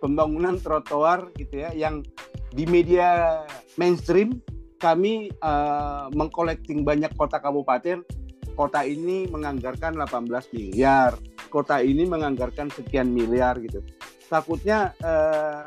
pembangunan 0.00 0.60
trotoar 0.60 1.32
gitu 1.40 1.64
ya 1.64 1.72
yang 1.72 2.04
di 2.52 2.68
media 2.68 3.40
mainstream 3.80 4.40
kami 4.76 5.32
uh, 5.40 6.12
mengkolekting 6.12 6.84
banyak 6.84 7.08
kota 7.16 7.40
kabupaten 7.40 8.04
kota 8.52 8.80
ini 8.84 9.24
menganggarkan 9.28 9.96
18 9.96 10.52
miliar 10.52 11.16
kota 11.48 11.80
ini 11.80 12.04
menganggarkan 12.04 12.68
sekian 12.68 13.08
miliar 13.08 13.56
gitu 13.64 13.80
takutnya 14.28 14.92
uh, 15.00 15.64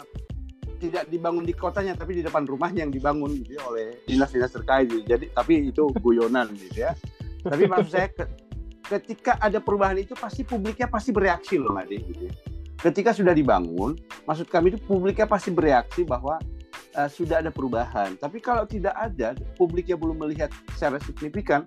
tidak 0.80 1.10
dibangun 1.12 1.44
di 1.44 1.52
kotanya 1.58 1.98
tapi 1.98 2.22
di 2.22 2.24
depan 2.24 2.48
rumahnya 2.48 2.88
yang 2.88 2.94
dibangun 2.94 3.36
gitu 3.44 3.60
ya, 3.60 3.64
oleh 3.68 3.88
dinas-dinas 4.08 4.54
terkait 4.54 4.88
gitu. 4.88 5.04
jadi 5.04 5.26
tapi 5.34 5.74
itu 5.74 5.90
guyonan 6.00 6.54
gitu 6.54 6.86
ya 6.86 6.94
tapi 7.44 7.66
maksud 7.66 7.92
saya 7.92 8.08
ketika 8.90 9.38
ada 9.38 9.62
perubahan 9.62 10.02
itu 10.02 10.18
pasti 10.18 10.42
publiknya 10.42 10.90
pasti 10.90 11.14
bereaksi 11.14 11.62
loh 11.62 11.72
Madi 11.72 12.02
gitu 12.02 12.26
ya. 12.26 12.34
ketika 12.90 13.14
sudah 13.14 13.38
dibangun 13.38 13.94
maksud 14.26 14.50
kami 14.50 14.74
itu 14.74 14.80
publiknya 14.82 15.30
pasti 15.30 15.54
bereaksi 15.54 16.02
bahwa 16.02 16.42
uh, 16.98 17.10
sudah 17.10 17.46
ada 17.46 17.54
perubahan 17.54 18.18
tapi 18.18 18.42
kalau 18.42 18.66
tidak 18.66 18.98
ada 18.98 19.38
publiknya 19.56 19.94
belum 19.94 20.26
melihat 20.26 20.50
secara 20.74 20.98
signifikan 21.06 21.62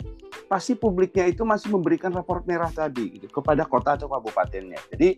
pasti 0.51 0.75
publiknya 0.75 1.31
itu 1.31 1.47
masih 1.47 1.73
memberikan 1.73 2.13
rapor 2.13 2.45
merah 2.45 2.69
tadi 2.69 3.17
gitu, 3.17 3.31
kepada 3.31 3.65
kota 3.65 3.97
atau 3.97 4.11
kabupatennya 4.11 4.83
jadi 4.93 5.17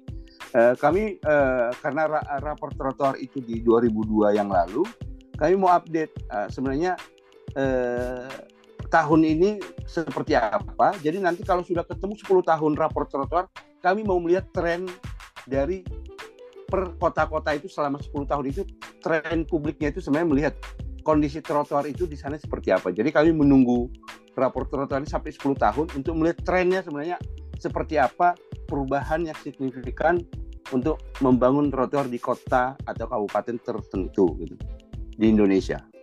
Eh, 0.54 0.74
kami 0.78 1.18
uh, 1.26 1.74
karena 1.82 2.06
ra 2.06 2.20
rapor 2.38 2.70
trotoar 2.78 3.18
itu 3.18 3.42
di 3.42 3.58
2002 3.58 4.38
yang 4.38 4.46
lalu, 4.46 4.86
kami 5.34 5.58
mau 5.58 5.74
update 5.74 6.14
uh, 6.30 6.46
sebenarnya 6.46 6.94
uh, 7.58 8.30
tahun 8.94 9.26
ini 9.26 9.50
seperti 9.90 10.38
apa. 10.38 10.94
Jadi 11.02 11.18
nanti 11.18 11.42
kalau 11.42 11.66
sudah 11.66 11.82
ketemu 11.82 12.14
10 12.14 12.46
tahun 12.46 12.72
rapor 12.78 13.10
trotoar, 13.10 13.50
kami 13.82 14.06
mau 14.06 14.22
melihat 14.22 14.46
tren 14.54 14.86
dari 15.50 15.82
per 16.70 16.94
kota-kota 17.02 17.58
itu 17.58 17.66
selama 17.66 17.98
10 17.98 18.30
tahun 18.30 18.44
itu 18.54 18.62
tren 19.02 19.42
publiknya 19.50 19.90
itu 19.90 19.98
sebenarnya 19.98 20.28
melihat 20.30 20.54
kondisi 21.02 21.42
trotoar 21.42 21.90
itu 21.90 22.06
di 22.06 22.14
sana 22.14 22.38
seperti 22.38 22.70
apa. 22.70 22.94
Jadi 22.94 23.10
kami 23.10 23.34
menunggu 23.34 23.90
rapor 24.38 24.70
trotoar 24.70 25.02
ini 25.02 25.10
sampai 25.10 25.34
10 25.34 25.58
tahun 25.58 25.86
untuk 25.98 26.14
melihat 26.14 26.46
trennya 26.46 26.86
sebenarnya 26.86 27.18
seperti 27.58 27.98
apa 27.98 28.38
perubahan 28.70 29.26
yang 29.26 29.36
signifikan 29.42 30.22
untuk 30.70 31.02
membangun 31.18 31.68
trotoar 31.68 32.06
di 32.06 32.22
kota 32.22 32.78
atau 32.86 33.04
kabupaten 33.10 33.58
tertentu 33.58 34.38
gitu 34.38 34.54
di 35.18 35.26
Indonesia. 35.28 35.93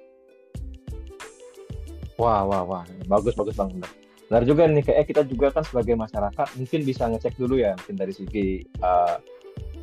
Wah, 2.21 2.45
wah, 2.45 2.61
wah, 2.61 2.83
bagus, 3.09 3.33
bagus 3.33 3.57
bang. 3.57 3.73
Benar. 3.73 3.91
Benar 4.29 4.43
juga 4.45 4.69
nih, 4.69 4.85
kayak 4.85 5.09
kita 5.09 5.21
juga 5.25 5.49
kan 5.49 5.65
sebagai 5.65 5.97
masyarakat 5.97 6.47
mungkin 6.53 6.79
bisa 6.85 7.09
ngecek 7.09 7.33
dulu 7.33 7.57
ya, 7.57 7.73
mungkin 7.73 7.97
dari 7.97 8.13
segi 8.13 8.61
uh, 8.85 9.17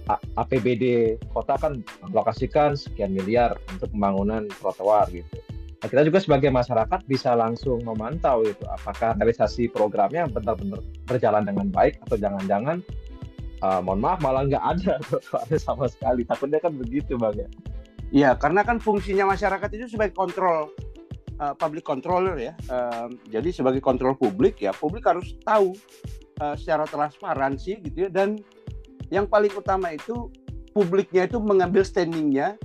eh, 0.06 0.20
APBD 0.38 0.84
kota 1.34 1.58
kan 1.58 1.82
lokasikan 2.14 2.78
sekian 2.78 3.10
miliar 3.10 3.58
untuk 3.74 3.90
pembangunan 3.90 4.46
trotoar 4.62 5.10
gitu. 5.10 5.42
Nah, 5.82 5.86
kita 5.90 6.06
juga 6.06 6.18
sebagai 6.22 6.50
masyarakat 6.54 7.00
bisa 7.10 7.34
langsung 7.34 7.82
memantau 7.82 8.46
itu 8.46 8.62
apakah 8.70 9.18
realisasi 9.18 9.66
programnya 9.70 10.30
benar-benar 10.30 10.78
berjalan 11.10 11.42
dengan 11.42 11.66
baik 11.74 11.98
atau 12.06 12.18
jangan-jangan 12.18 12.82
uh, 13.66 13.82
mohon 13.82 13.98
maaf 13.98 14.22
malah 14.22 14.46
nggak 14.46 14.64
ada 14.78 14.98
trotoarnya 15.06 15.58
sama 15.58 15.86
sekali 15.86 16.22
takutnya 16.26 16.58
kan 16.58 16.74
begitu 16.74 17.14
bang 17.14 17.46
ya 17.46 17.50
Iya, 18.08 18.30
karena 18.40 18.64
kan 18.64 18.80
fungsinya 18.80 19.28
masyarakat 19.36 19.68
itu 19.76 19.92
sebagai 19.92 20.16
kontrol 20.16 20.72
uh, 21.38 21.54
public 21.54 21.86
controller 21.86 22.36
ya. 22.38 22.52
Uh, 22.68 23.08
jadi 23.30 23.50
sebagai 23.54 23.82
kontrol 23.82 24.14
publik 24.18 24.60
ya, 24.62 24.74
publik 24.74 25.06
harus 25.06 25.34
tahu 25.42 25.74
uh, 26.42 26.54
secara 26.58 26.84
transparansi 26.86 27.82
gitu 27.82 28.06
ya. 28.06 28.10
Dan 28.10 28.38
yang 29.08 29.24
paling 29.24 29.50
utama 29.56 29.94
itu 29.94 30.28
publiknya 30.76 31.24
itu 31.26 31.40
mengambil 31.40 31.82
standingnya 31.82 32.60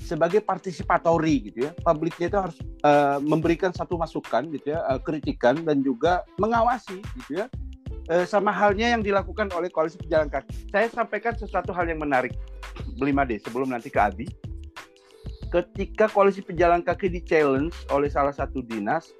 sebagai 0.00 0.44
partisipatori 0.44 1.52
gitu 1.52 1.70
ya. 1.70 1.72
Publiknya 1.80 2.26
itu 2.28 2.38
harus 2.40 2.56
uh, 2.84 3.22
memberikan 3.22 3.72
satu 3.72 3.96
masukan 3.96 4.50
gitu 4.52 4.74
ya, 4.74 4.84
uh, 4.84 5.00
kritikan 5.00 5.56
dan 5.64 5.80
juga 5.80 6.26
mengawasi 6.40 7.00
gitu 7.22 7.44
ya 7.44 7.48
sama 8.28 8.52
halnya 8.52 8.92
yang 8.92 9.00
dilakukan 9.00 9.48
oleh 9.56 9.72
koalisi 9.72 9.96
pejalan 9.96 10.28
kaki. 10.28 10.68
Saya 10.68 10.92
sampaikan 10.92 11.32
sesuatu 11.40 11.72
hal 11.72 11.88
yang 11.88 12.04
menarik, 12.04 12.36
Belima 13.00 13.24
D, 13.24 13.40
sebelum 13.40 13.72
nanti 13.72 13.88
ke 13.88 13.96
Abi. 13.96 14.28
Ketika 15.54 16.10
koalisi 16.10 16.42
pejalan 16.42 16.82
kaki 16.82 17.06
di 17.06 17.22
challenge 17.22 17.78
oleh 17.94 18.10
salah 18.10 18.34
satu 18.34 18.58
dinas, 18.66 19.14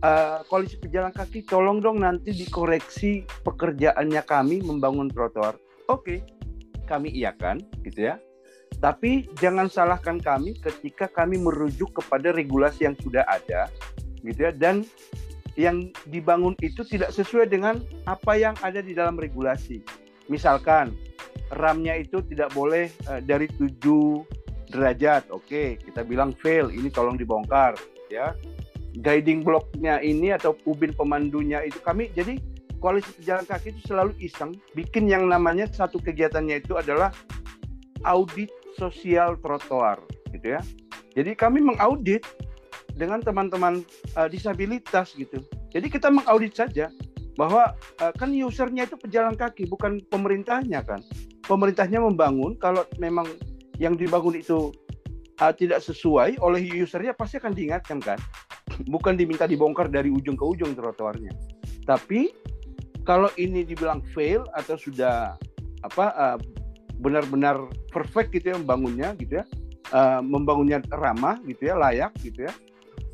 uh, 0.00 0.40
koalisi 0.48 0.80
pejalan 0.80 1.12
kaki 1.12 1.44
tolong 1.44 1.84
dong 1.84 2.00
nanti 2.00 2.32
dikoreksi 2.32 3.28
pekerjaannya 3.44 4.24
kami 4.24 4.64
membangun 4.64 5.12
trotoar. 5.12 5.60
Oke, 5.92 5.92
okay, 5.92 6.18
kami 6.88 7.12
iakan 7.20 7.60
gitu 7.84 8.08
ya. 8.08 8.16
Tapi 8.80 9.28
jangan 9.36 9.68
salahkan 9.68 10.16
kami 10.22 10.56
ketika 10.56 11.04
kami 11.10 11.36
merujuk 11.36 11.92
kepada 12.00 12.32
regulasi 12.32 12.88
yang 12.88 12.96
sudah 13.04 13.26
ada 13.28 13.68
gitu 14.24 14.48
ya 14.48 14.52
dan 14.54 14.86
yang 15.58 15.90
dibangun 16.06 16.54
itu 16.62 16.86
tidak 16.86 17.10
sesuai 17.10 17.50
dengan 17.50 17.82
apa 18.06 18.38
yang 18.38 18.54
ada 18.64 18.78
di 18.80 18.94
dalam 18.94 19.18
regulasi. 19.18 19.82
Misalkan 20.30 20.94
RAM-nya 21.50 21.98
itu 21.98 22.22
tidak 22.28 22.54
boleh 22.54 22.92
uh, 23.10 23.18
dari 23.18 23.50
7 23.50 24.38
derajat. 24.70 25.28
Oke, 25.32 25.80
kita 25.80 26.04
bilang 26.04 26.36
fail, 26.36 26.68
ini 26.72 26.88
tolong 26.92 27.16
dibongkar 27.16 27.76
ya. 28.12 28.32
Guiding 28.98 29.44
blocknya 29.44 30.00
ini 30.00 30.32
atau 30.34 30.56
ubin 30.64 30.90
pemandunya 30.96 31.62
itu 31.62 31.78
kami 31.78 32.10
jadi 32.16 32.40
koalisi 32.80 33.10
pejalan 33.20 33.44
kaki 33.46 33.74
itu 33.74 33.80
selalu 33.90 34.12
iseng 34.22 34.56
bikin 34.72 35.10
yang 35.10 35.28
namanya 35.28 35.68
satu 35.68 35.98
kegiatannya 36.00 36.62
itu 36.62 36.78
adalah 36.78 37.12
audit 38.06 38.50
sosial 38.78 39.36
trotoar 39.42 39.98
gitu 40.32 40.56
ya. 40.58 40.60
Jadi 41.14 41.34
kami 41.34 41.58
mengaudit 41.62 42.22
dengan 42.94 43.22
teman-teman 43.22 43.82
uh, 44.18 44.26
disabilitas 44.30 45.14
gitu. 45.14 45.42
Jadi 45.70 45.86
kita 45.90 46.10
mengaudit 46.10 46.54
saja 46.54 46.90
bahwa 47.38 47.74
uh, 48.02 48.12
kan 48.14 48.34
usernya 48.34 48.86
itu 48.90 48.98
pejalan 48.98 49.38
kaki 49.38 49.66
bukan 49.70 50.02
pemerintahnya 50.10 50.82
kan. 50.82 51.02
Pemerintahnya 51.46 52.02
membangun 52.02 52.58
kalau 52.58 52.82
memang 52.98 53.26
yang 53.78 53.94
dibangun 53.94 54.38
itu 54.38 54.74
uh, 55.40 55.54
tidak 55.54 55.80
sesuai 55.82 56.42
oleh 56.42 56.60
usernya 56.82 57.14
pasti 57.14 57.38
akan 57.38 57.54
diingatkan 57.54 57.98
kan. 58.02 58.18
Bukan 58.86 59.16
diminta 59.18 59.48
dibongkar 59.48 59.88
dari 59.88 60.12
ujung 60.12 60.36
ke 60.36 60.44
ujung 60.44 60.76
trotoarnya. 60.76 61.32
Tapi 61.86 62.30
kalau 63.08 63.32
ini 63.40 63.64
dibilang 63.64 64.04
fail 64.12 64.44
atau 64.52 64.76
sudah 64.76 65.38
apa 65.86 66.06
uh, 66.12 66.38
benar-benar 66.98 67.70
perfect 67.94 68.34
gitu 68.34 68.52
ya 68.52 68.56
membangunnya 68.58 69.14
gitu 69.16 69.40
ya 69.40 69.44
uh, 69.94 70.20
membangunnya 70.20 70.82
ramah 70.90 71.38
gitu 71.46 71.70
ya 71.70 71.78
layak 71.78 72.12
gitu 72.20 72.44
ya 72.44 72.52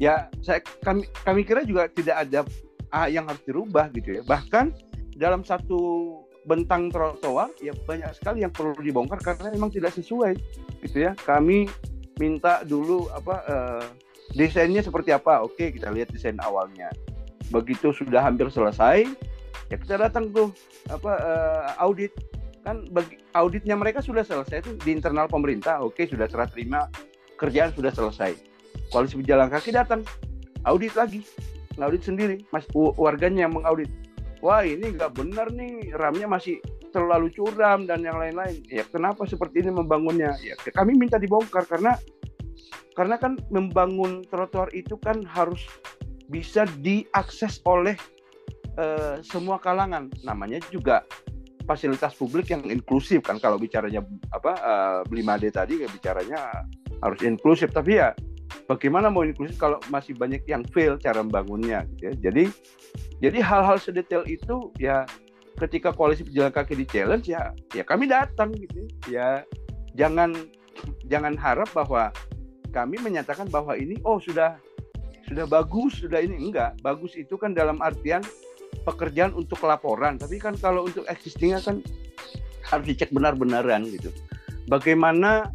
ya 0.01 0.15
saya 0.41 0.65
kami 0.83 1.07
kami 1.23 1.45
kira 1.45 1.63
juga 1.63 1.87
tidak 1.93 2.17
ada 2.27 2.41
uh, 2.91 3.09
yang 3.13 3.29
harus 3.29 3.45
dirubah 3.45 3.93
gitu 3.93 4.19
ya 4.19 4.23
bahkan 4.25 4.73
dalam 5.15 5.45
satu 5.45 6.11
bentang 6.45 6.93
trotoar 6.93 7.51
ya 7.61 7.73
banyak 7.89 8.13
sekali 8.13 8.45
yang 8.45 8.53
perlu 8.53 8.77
dibongkar 8.77 9.21
karena 9.21 9.53
memang 9.53 9.73
tidak 9.73 9.97
sesuai 9.97 10.37
gitu 10.85 11.09
ya. 11.09 11.17
Kami 11.25 11.69
minta 12.21 12.63
dulu 12.63 13.09
apa 13.11 13.35
uh, 13.49 13.87
desainnya 14.37 14.85
seperti 14.85 15.11
apa. 15.11 15.41
Oke 15.43 15.73
kita 15.73 15.91
lihat 15.91 16.13
desain 16.13 16.37
awalnya. 16.45 16.93
Begitu 17.49 17.93
sudah 17.93 18.25
hampir 18.25 18.49
selesai 18.53 19.09
ya 19.73 19.77
kita 19.81 19.97
datang 19.97 20.31
tuh 20.31 20.53
apa 20.93 21.13
uh, 21.19 21.69
audit. 21.81 22.13
Kan 22.65 22.89
bagi 22.93 23.21
auditnya 23.37 23.77
mereka 23.77 24.01
sudah 24.01 24.25
selesai 24.25 24.65
itu 24.65 24.73
di 24.81 24.97
internal 24.97 25.29
pemerintah. 25.29 25.81
Oke 25.81 26.09
sudah 26.09 26.29
serah 26.29 26.49
terima 26.49 26.89
kerjaan 27.41 27.73
sudah 27.73 27.93
selesai. 27.93 28.37
Koalisi 28.93 29.21
pejalan 29.21 29.49
kaki 29.49 29.73
datang 29.73 30.05
audit 30.69 30.93
lagi. 30.97 31.25
Ngaudit 31.75 32.07
sendiri 32.07 32.37
mas 32.55 32.63
warganya 32.75 33.51
yang 33.51 33.55
mengaudit 33.59 33.91
wah 34.45 34.61
ini 34.61 34.93
nggak 34.93 35.17
benar 35.17 35.49
nih 35.57 35.97
ramnya 35.97 36.29
masih 36.29 36.61
terlalu 36.93 37.33
curam 37.33 37.89
dan 37.89 38.05
yang 38.05 38.21
lain-lain. 38.21 38.61
Ya 38.69 38.85
kenapa 38.85 39.25
seperti 39.25 39.65
ini 39.65 39.73
membangunnya? 39.73 40.37
Ya 40.45 40.53
kami 40.61 41.01
minta 41.01 41.17
dibongkar 41.17 41.65
karena 41.65 41.97
karena 42.93 43.17
kan 43.17 43.41
membangun 43.49 44.23
trotoar 44.29 44.69
itu 44.77 45.01
kan 45.01 45.25
harus 45.25 45.65
bisa 46.29 46.69
diakses 46.85 47.59
oleh 47.65 47.97
uh, 48.77 49.19
semua 49.25 49.57
kalangan. 49.59 50.13
Namanya 50.23 50.61
juga 50.69 51.03
fasilitas 51.65 52.13
publik 52.13 52.53
yang 52.53 52.61
inklusif 52.69 53.25
kan 53.25 53.41
kalau 53.41 53.57
bicaranya 53.57 54.05
apa 54.37 54.53
uh, 54.61 55.01
beli 55.09 55.25
made 55.25 55.49
tadi 55.49 55.81
ya 55.83 55.89
bicaranya 55.89 56.69
harus 57.03 57.21
inklusif. 57.25 57.75
Tapi 57.75 57.99
ya 57.99 58.15
bagaimana 58.71 59.11
mau 59.11 59.27
inklusif 59.27 59.59
kalau 59.59 59.83
masih 59.91 60.15
banyak 60.15 60.47
yang 60.47 60.63
fail 60.71 60.95
cara 61.01 61.19
membangunnya 61.25 61.83
gitu 61.97 62.13
ya. 62.13 62.31
Jadi 62.31 62.45
jadi 63.25 63.41
hal-hal 63.41 63.81
sedetail 63.81 64.29
itu 64.29 64.69
ya 64.77 65.09
ketika 65.57 65.95
koalisi 65.95 66.27
pejalan 66.27 66.53
kaki 66.53 66.75
di 66.77 66.85
challenge 66.85 67.27
ya 67.31 67.57
ya 67.73 67.81
kami 67.87 68.11
datang 68.11 68.53
gitu 68.53 68.85
ya. 69.09 69.47
Jangan 69.95 70.35
jangan 71.07 71.39
harap 71.39 71.71
bahwa 71.73 72.11
kami 72.75 72.99
menyatakan 72.99 73.47
bahwa 73.49 73.79
ini 73.79 73.97
oh 74.03 74.19
sudah 74.19 74.59
sudah 75.25 75.49
bagus 75.49 76.05
sudah 76.05 76.21
ini. 76.21 76.37
Enggak 76.51 76.77
bagus 76.85 77.17
itu 77.17 77.39
kan 77.41 77.57
dalam 77.57 77.81
artian 77.81 78.21
pekerjaan 78.85 79.33
untuk 79.33 79.63
laporan. 79.65 80.21
Tapi 80.21 80.37
kan 80.43 80.59
kalau 80.61 80.85
untuk 80.85 81.09
existingnya 81.09 81.63
kan 81.65 81.81
harus 82.69 82.85
dicek 82.91 83.15
benar-benaran 83.15 83.89
gitu. 83.89 84.13
Bagaimana 84.67 85.55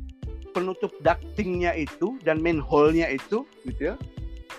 penutup 0.56 0.96
ductingnya 1.04 1.76
itu 1.78 2.18
dan 2.26 2.42
manhole-nya 2.42 3.12
itu 3.14 3.46
gitu 3.68 3.94
ya. 3.94 3.96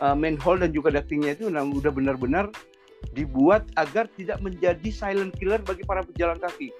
Uh, 0.01 0.17
manhole 0.17 0.61
dan 0.61 0.73
juga 0.73 0.93
ductingnya 0.93 1.37
itu 1.37 1.49
udah 1.51 1.93
benar-benar 1.93 2.49
dibuat 3.13 3.67
agar 3.81 4.07
tidak 4.15 4.39
menjadi 4.41 4.89
silent 4.89 5.35
killer 5.37 5.61
bagi 5.63 5.83
para 5.85 6.05
pejalan 6.05 6.39
kaki. 6.39 6.71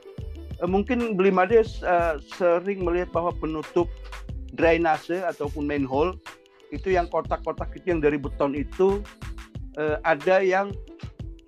Uh, 0.61 0.69
mungkin 0.69 1.17
Belimades 1.17 1.81
uh, 1.83 2.21
sering 2.37 2.85
melihat 2.85 3.11
bahwa 3.11 3.33
penutup 3.37 3.91
drainase 4.55 5.23
ataupun 5.23 5.67
manhole 5.67 6.19
itu 6.71 6.95
yang 6.95 7.11
kotak-kotak 7.11 7.71
itu 7.75 7.95
yang 7.95 8.01
dari 8.03 8.19
beton 8.19 8.55
itu 8.55 9.03
uh, 9.79 9.99
ada 10.07 10.43
yang 10.43 10.71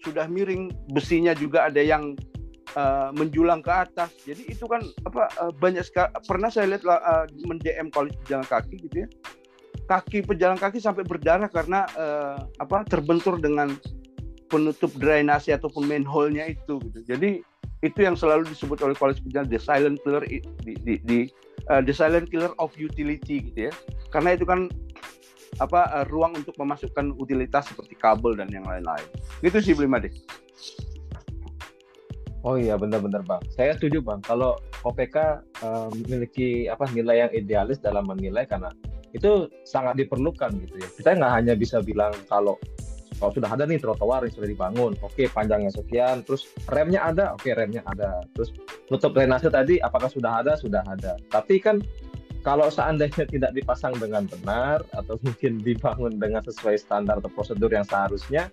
sudah 0.03 0.27
miring 0.27 0.75
besinya 0.91 1.31
juga 1.31 1.71
ada 1.71 1.79
yang 1.79 2.19
uh, 2.75 3.15
menjulang 3.15 3.63
ke 3.63 3.71
atas. 3.71 4.11
Jadi 4.27 4.51
itu 4.51 4.67
kan 4.67 4.83
apa 5.07 5.31
uh, 5.39 5.53
banyak 5.55 5.87
sekali 5.87 6.11
pernah 6.27 6.51
saya 6.51 6.75
lihat 6.75 6.83
uh, 6.87 7.27
mendm 7.47 7.89
koalisi 7.95 8.19
pejalan 8.27 8.47
kaki 8.47 8.75
gitu 8.91 8.97
ya. 9.07 9.09
Kaki 9.87 10.27
pejalan 10.27 10.59
kaki 10.59 10.79
sampai 10.79 11.07
berdarah 11.07 11.51
karena 11.51 11.87
uh, 11.99 12.39
apa 12.59 12.87
terbentur 12.87 13.39
dengan 13.39 13.75
penutup 14.53 14.93
drainasi 15.01 15.57
ataupun 15.57 15.89
manhole-nya 15.89 16.53
itu 16.53 16.77
gitu. 16.85 17.01
Jadi 17.09 17.41
itu 17.81 17.99
yang 17.99 18.15
selalu 18.15 18.47
disebut 18.53 18.79
oleh 18.85 18.93
koalisi 18.95 19.25
pejalan 19.25 19.49
the 19.49 19.59
silent 19.59 19.97
killer 20.05 20.23
di, 20.29 20.39
di, 20.85 20.95
di 21.03 21.19
uh, 21.73 21.81
the 21.81 21.91
silent 21.91 22.29
killer 22.29 22.53
of 22.61 22.71
utility 22.77 23.49
gitu 23.49 23.73
ya. 23.73 23.73
Karena 24.13 24.37
itu 24.37 24.45
kan 24.45 24.69
apa 25.59 25.89
uh, 25.91 26.05
ruang 26.13 26.37
untuk 26.37 26.53
memasukkan 26.61 27.17
utilitas 27.17 27.73
seperti 27.73 27.97
kabel 27.97 28.37
dan 28.37 28.53
yang 28.53 28.69
lain-lain. 28.69 29.09
Gitu 29.41 29.59
sih 29.65 29.73
Blimade. 29.73 30.13
Oh 32.43 32.59
iya 32.59 32.75
benar-benar 32.75 33.23
bang. 33.25 33.43
Saya 33.55 33.75
setuju 33.79 34.03
bang. 34.03 34.21
Kalau 34.23 34.59
OPK 34.83 35.17
uh, 35.63 35.89
memiliki 35.95 36.67
apa 36.67 36.91
nilai 36.91 37.27
yang 37.27 37.33
idealis 37.35 37.79
dalam 37.79 38.07
menilai 38.07 38.47
karena 38.47 38.71
itu 39.15 39.47
sangat 39.63 39.99
diperlukan 39.99 40.51
gitu 40.67 40.77
ya. 40.79 40.89
Kita 40.99 41.09
nggak 41.19 41.33
hanya 41.39 41.55
bisa 41.55 41.79
bilang 41.83 42.11
kalau 42.27 42.59
kalau 43.23 43.39
sudah 43.39 43.55
ada 43.55 43.63
nih 43.71 43.79
trotoar 43.79 44.27
yang 44.27 44.35
sudah 44.35 44.51
dibangun, 44.51 44.99
oke 44.99 45.23
panjangnya 45.31 45.71
sekian, 45.71 46.27
terus 46.27 46.51
remnya 46.67 47.07
ada, 47.07 47.31
oke 47.39 47.47
remnya 47.55 47.87
ada, 47.87 48.19
terus 48.35 48.51
nutup 48.91 49.15
drainase 49.15 49.47
tadi 49.47 49.79
apakah 49.79 50.11
sudah 50.11 50.43
ada, 50.43 50.59
sudah 50.59 50.83
ada. 50.83 51.15
Tapi 51.31 51.63
kan 51.63 51.79
kalau 52.43 52.67
seandainya 52.67 53.23
tidak 53.31 53.55
dipasang 53.55 53.95
dengan 54.03 54.27
benar 54.27 54.83
atau 54.91 55.15
mungkin 55.25 55.63
dibangun 55.63 56.19
dengan 56.19 56.43
sesuai 56.43 56.75
standar 56.83 57.23
atau 57.23 57.31
prosedur 57.31 57.71
yang 57.71 57.87
seharusnya 57.87 58.51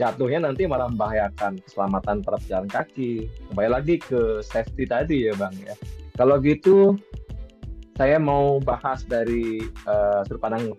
jatuhnya 0.00 0.48
nanti 0.48 0.64
malah 0.64 0.88
membahayakan 0.88 1.60
keselamatan 1.68 2.24
para 2.24 2.40
pejalan 2.40 2.70
kaki. 2.72 3.28
Kembali 3.52 3.68
lagi 3.68 4.00
ke 4.00 4.40
safety 4.40 4.88
tadi 4.88 5.28
ya 5.28 5.36
bang 5.36 5.52
ya. 5.68 5.76
Kalau 6.16 6.40
gitu 6.40 6.96
saya 8.00 8.16
mau 8.16 8.56
bahas 8.56 9.04
dari 9.04 9.60
uh, 9.84 10.24
sudut 10.24 10.40
pandang 10.40 10.72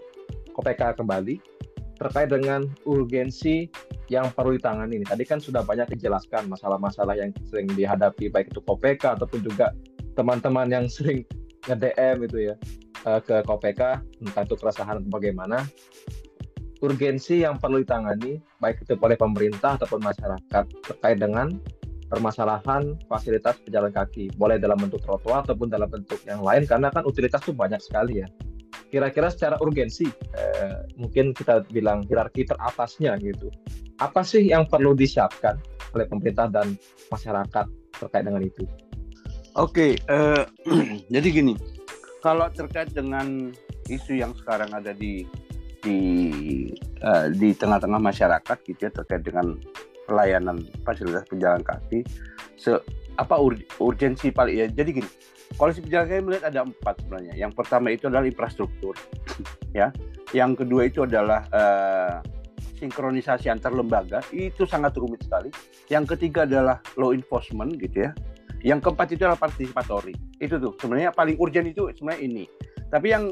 KPK 0.57 0.97
kembali 0.97 1.58
terkait 1.99 2.31
dengan 2.31 2.63
urgensi 2.87 3.67
yang 4.07 4.31
perlu 4.31 4.55
ditangani 4.55 5.03
ini. 5.03 5.05
Tadi 5.05 5.23
kan 5.27 5.43
sudah 5.43 5.61
banyak 5.61 5.91
dijelaskan 5.93 6.47
masalah-masalah 6.47 7.19
yang 7.19 7.35
sering 7.51 7.67
dihadapi 7.67 8.31
baik 8.31 8.55
itu 8.55 8.63
KPK 8.63 9.19
ataupun 9.19 9.43
juga 9.43 9.75
teman-teman 10.15 10.71
yang 10.71 10.85
sering 10.95 11.27
nge-DM 11.67 12.17
itu 12.25 12.37
ya 12.51 12.55
uh, 13.03 13.19
ke 13.19 13.43
KPK 13.43 13.81
entah 14.23 14.43
itu 14.47 14.55
keresahan 14.55 15.03
bagaimana 15.11 15.67
urgensi 16.79 17.43
yang 17.43 17.59
perlu 17.59 17.83
ditangani 17.83 18.39
baik 18.63 18.87
itu 18.87 18.95
oleh 18.95 19.19
pemerintah 19.19 19.75
ataupun 19.75 19.99
masyarakat 19.99 20.65
terkait 20.87 21.19
dengan 21.19 21.51
permasalahan 22.09 22.97
fasilitas 23.05 23.59
pejalan 23.61 23.93
kaki 23.93 24.33
boleh 24.39 24.57
dalam 24.57 24.79
bentuk 24.79 25.03
trotoar 25.03 25.45
ataupun 25.45 25.69
dalam 25.69 25.91
bentuk 25.91 26.17
yang 26.25 26.41
lain 26.41 26.65
karena 26.65 26.89
kan 26.89 27.05
utilitas 27.05 27.43
itu 27.45 27.53
banyak 27.53 27.77
sekali 27.83 28.23
ya 28.25 28.27
kira-kira 28.89 29.29
secara 29.29 29.55
urgensi 29.61 30.09
eh, 30.33 30.85
mungkin 30.97 31.31
kita 31.33 31.65
bilang 31.69 32.03
hierarki 32.09 32.45
teratasnya 32.45 33.15
gitu. 33.21 33.53
Apa 34.01 34.25
sih 34.25 34.49
yang 34.49 34.65
perlu 34.65 34.97
disiapkan 34.97 35.61
oleh 35.93 36.05
pemerintah 36.09 36.49
dan 36.49 36.77
masyarakat 37.13 37.65
terkait 37.97 38.25
dengan 38.25 38.41
itu? 38.45 38.65
Oke, 39.57 39.97
uh, 40.07 40.45
jadi 41.13 41.27
gini, 41.33 41.53
kalau 42.21 42.47
terkait 42.53 42.93
dengan 42.93 43.49
isu 43.89 44.21
yang 44.21 44.31
sekarang 44.37 44.69
ada 44.71 44.93
di 44.93 45.25
di 45.79 45.99
uh, 47.01 47.31
di 47.31 47.55
tengah-tengah 47.55 47.99
masyarakat 47.99 48.57
gitu 48.67 48.79
ya 48.87 48.91
terkait 48.91 49.23
dengan 49.23 49.55
pelayanan 50.05 50.65
fasilitas 50.83 51.23
pejalan 51.29 51.63
kaki 51.63 52.03
se 52.59 52.75
apa 53.15 53.35
ur, 53.39 53.55
urgensi 53.79 54.31
paling 54.33 54.55
ya 54.59 54.65
jadi 54.67 54.99
gini 54.99 55.09
koalisi 55.57 55.81
pejalan 55.81 56.05
kaki 56.05 56.21
melihat 56.25 56.45
ada 56.51 56.59
empat 56.67 56.95
sebenarnya. 57.01 57.33
Yang 57.37 57.51
pertama 57.55 57.87
itu 57.89 58.05
adalah 58.11 58.25
infrastruktur 58.27 58.95
ya. 59.79 59.89
Yang 60.35 60.65
kedua 60.65 60.81
itu 60.85 61.05
adalah 61.07 61.45
uh, 61.49 62.21
sinkronisasi 62.77 63.49
antar 63.49 63.73
lembaga. 63.73 64.21
Itu 64.29 64.69
sangat 64.69 64.93
rumit 64.99 65.25
sekali. 65.25 65.49
Yang 65.89 66.15
ketiga 66.15 66.45
adalah 66.45 66.77
law 66.99 67.15
enforcement 67.15 67.73
gitu 67.81 68.05
ya. 68.05 68.11
Yang 68.59 68.91
keempat 68.91 69.07
itu 69.15 69.21
adalah 69.23 69.39
participatory 69.39 70.29
itu 70.39 70.55
tuh 70.55 70.73
sebenarnya 70.79 71.11
paling 71.11 71.35
urgent 71.37 71.67
itu 71.67 71.91
sebenarnya 71.95 72.21
ini. 72.23 72.45
Tapi 72.87 73.07
yang 73.11 73.23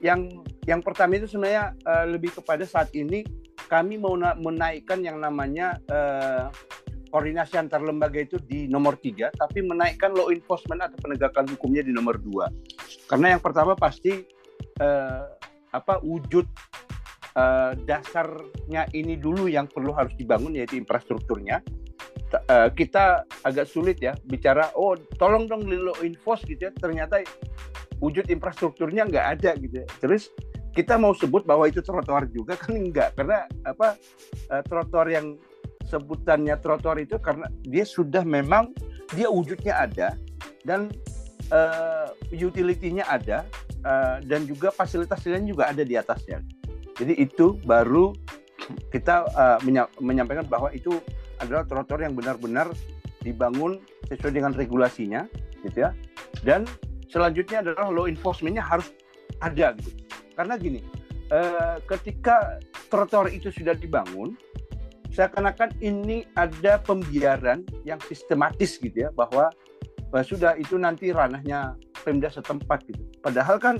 yang 0.00 0.20
yang 0.68 0.80
pertama 0.84 1.16
itu 1.16 1.26
sebenarnya 1.28 1.72
uh, 1.88 2.04
lebih 2.08 2.32
kepada 2.36 2.64
saat 2.68 2.92
ini 2.92 3.24
kami 3.68 3.96
mau 3.96 4.16
na 4.16 4.36
menaikkan 4.36 5.00
yang 5.00 5.20
namanya 5.20 5.80
uh, 5.88 6.48
koordinasi 7.10 7.58
antar 7.58 7.82
lembaga 7.82 8.22
itu 8.22 8.38
di 8.38 8.70
nomor 8.70 8.96
tiga, 9.02 9.28
tapi 9.34 9.66
menaikkan 9.66 10.14
law 10.14 10.30
enforcement 10.30 10.80
atau 10.80 10.96
penegakan 11.02 11.50
hukumnya 11.50 11.82
di 11.82 11.90
nomor 11.90 12.16
dua. 12.16 12.46
Karena 13.10 13.34
yang 13.36 13.42
pertama 13.42 13.74
pasti 13.74 14.22
uh, 14.78 15.26
apa 15.74 15.98
wujud 16.06 16.46
uh, 17.34 17.74
dasarnya 17.82 18.86
ini 18.94 19.18
dulu 19.18 19.50
yang 19.50 19.66
perlu 19.66 19.90
harus 19.90 20.14
dibangun 20.14 20.54
yaitu 20.54 20.78
infrastrukturnya. 20.78 21.60
Uh, 22.30 22.70
kita 22.70 23.26
agak 23.42 23.66
sulit 23.66 23.98
ya 23.98 24.14
bicara 24.22 24.70
oh 24.78 24.94
tolong 25.18 25.50
dong 25.50 25.66
law 25.66 25.98
enforce 25.98 26.46
gitu 26.46 26.70
ya 26.70 26.72
ternyata 26.78 27.26
wujud 27.98 28.30
infrastrukturnya 28.30 29.02
nggak 29.10 29.26
ada 29.38 29.50
gitu 29.58 29.82
ya. 29.82 29.86
Terus 29.98 30.30
kita 30.70 30.94
mau 30.94 31.10
sebut 31.10 31.42
bahwa 31.42 31.66
itu 31.66 31.82
trotoar 31.82 32.30
juga 32.30 32.54
kan 32.54 32.78
enggak 32.78 33.18
karena 33.18 33.50
apa 33.66 33.98
uh, 34.54 34.62
trotoar 34.62 35.10
yang 35.10 35.34
sebutannya 35.90 36.54
trotoar 36.62 37.02
itu 37.02 37.18
karena 37.18 37.50
dia 37.66 37.82
sudah 37.82 38.22
memang 38.22 38.70
dia 39.10 39.26
wujudnya 39.26 39.74
ada 39.74 40.14
dan 40.62 40.86
uh, 41.50 42.14
utility-nya 42.30 43.02
ada 43.10 43.42
uh, 43.82 44.22
dan 44.22 44.46
juga 44.46 44.70
fasilitas 44.70 45.26
lain 45.26 45.50
juga 45.50 45.66
ada 45.66 45.82
di 45.82 45.98
atasnya. 45.98 46.38
Jadi 46.94 47.18
itu 47.18 47.58
baru 47.66 48.14
kita 48.94 49.26
uh, 49.34 49.58
menyampaikan 49.98 50.46
bahwa 50.46 50.70
itu 50.70 51.02
adalah 51.42 51.66
trotoar 51.66 52.06
yang 52.06 52.14
benar-benar 52.14 52.70
dibangun 53.24 53.80
sesuai 54.08 54.32
dengan 54.32 54.52
regulasinya 54.54 55.26
gitu 55.64 55.88
ya. 55.88 55.90
Dan 56.44 56.68
selanjutnya 57.10 57.64
adalah 57.64 57.90
law 57.90 58.06
enforcement-nya 58.06 58.62
harus 58.62 58.92
ada 59.40 59.74
gitu. 59.80 59.90
Karena 60.36 60.56
gini, 60.56 60.80
eh, 61.32 61.76
ketika 61.84 62.60
trotoar 62.88 63.28
itu 63.32 63.52
sudah 63.52 63.76
dibangun, 63.76 64.36
seakan-akan 65.10 65.74
ini 65.82 66.26
ada 66.38 66.78
pembiaran 66.82 67.66
yang 67.82 67.98
sistematis 68.06 68.78
gitu 68.78 69.06
ya 69.06 69.10
bahwa 69.14 69.50
bahwa 70.10 70.24
sudah 70.26 70.58
itu 70.58 70.74
nanti 70.74 71.14
ranahnya 71.14 71.78
Pemda 72.00 72.32
setempat 72.32 72.88
gitu. 72.88 73.02
Padahal 73.20 73.60
kan 73.60 73.76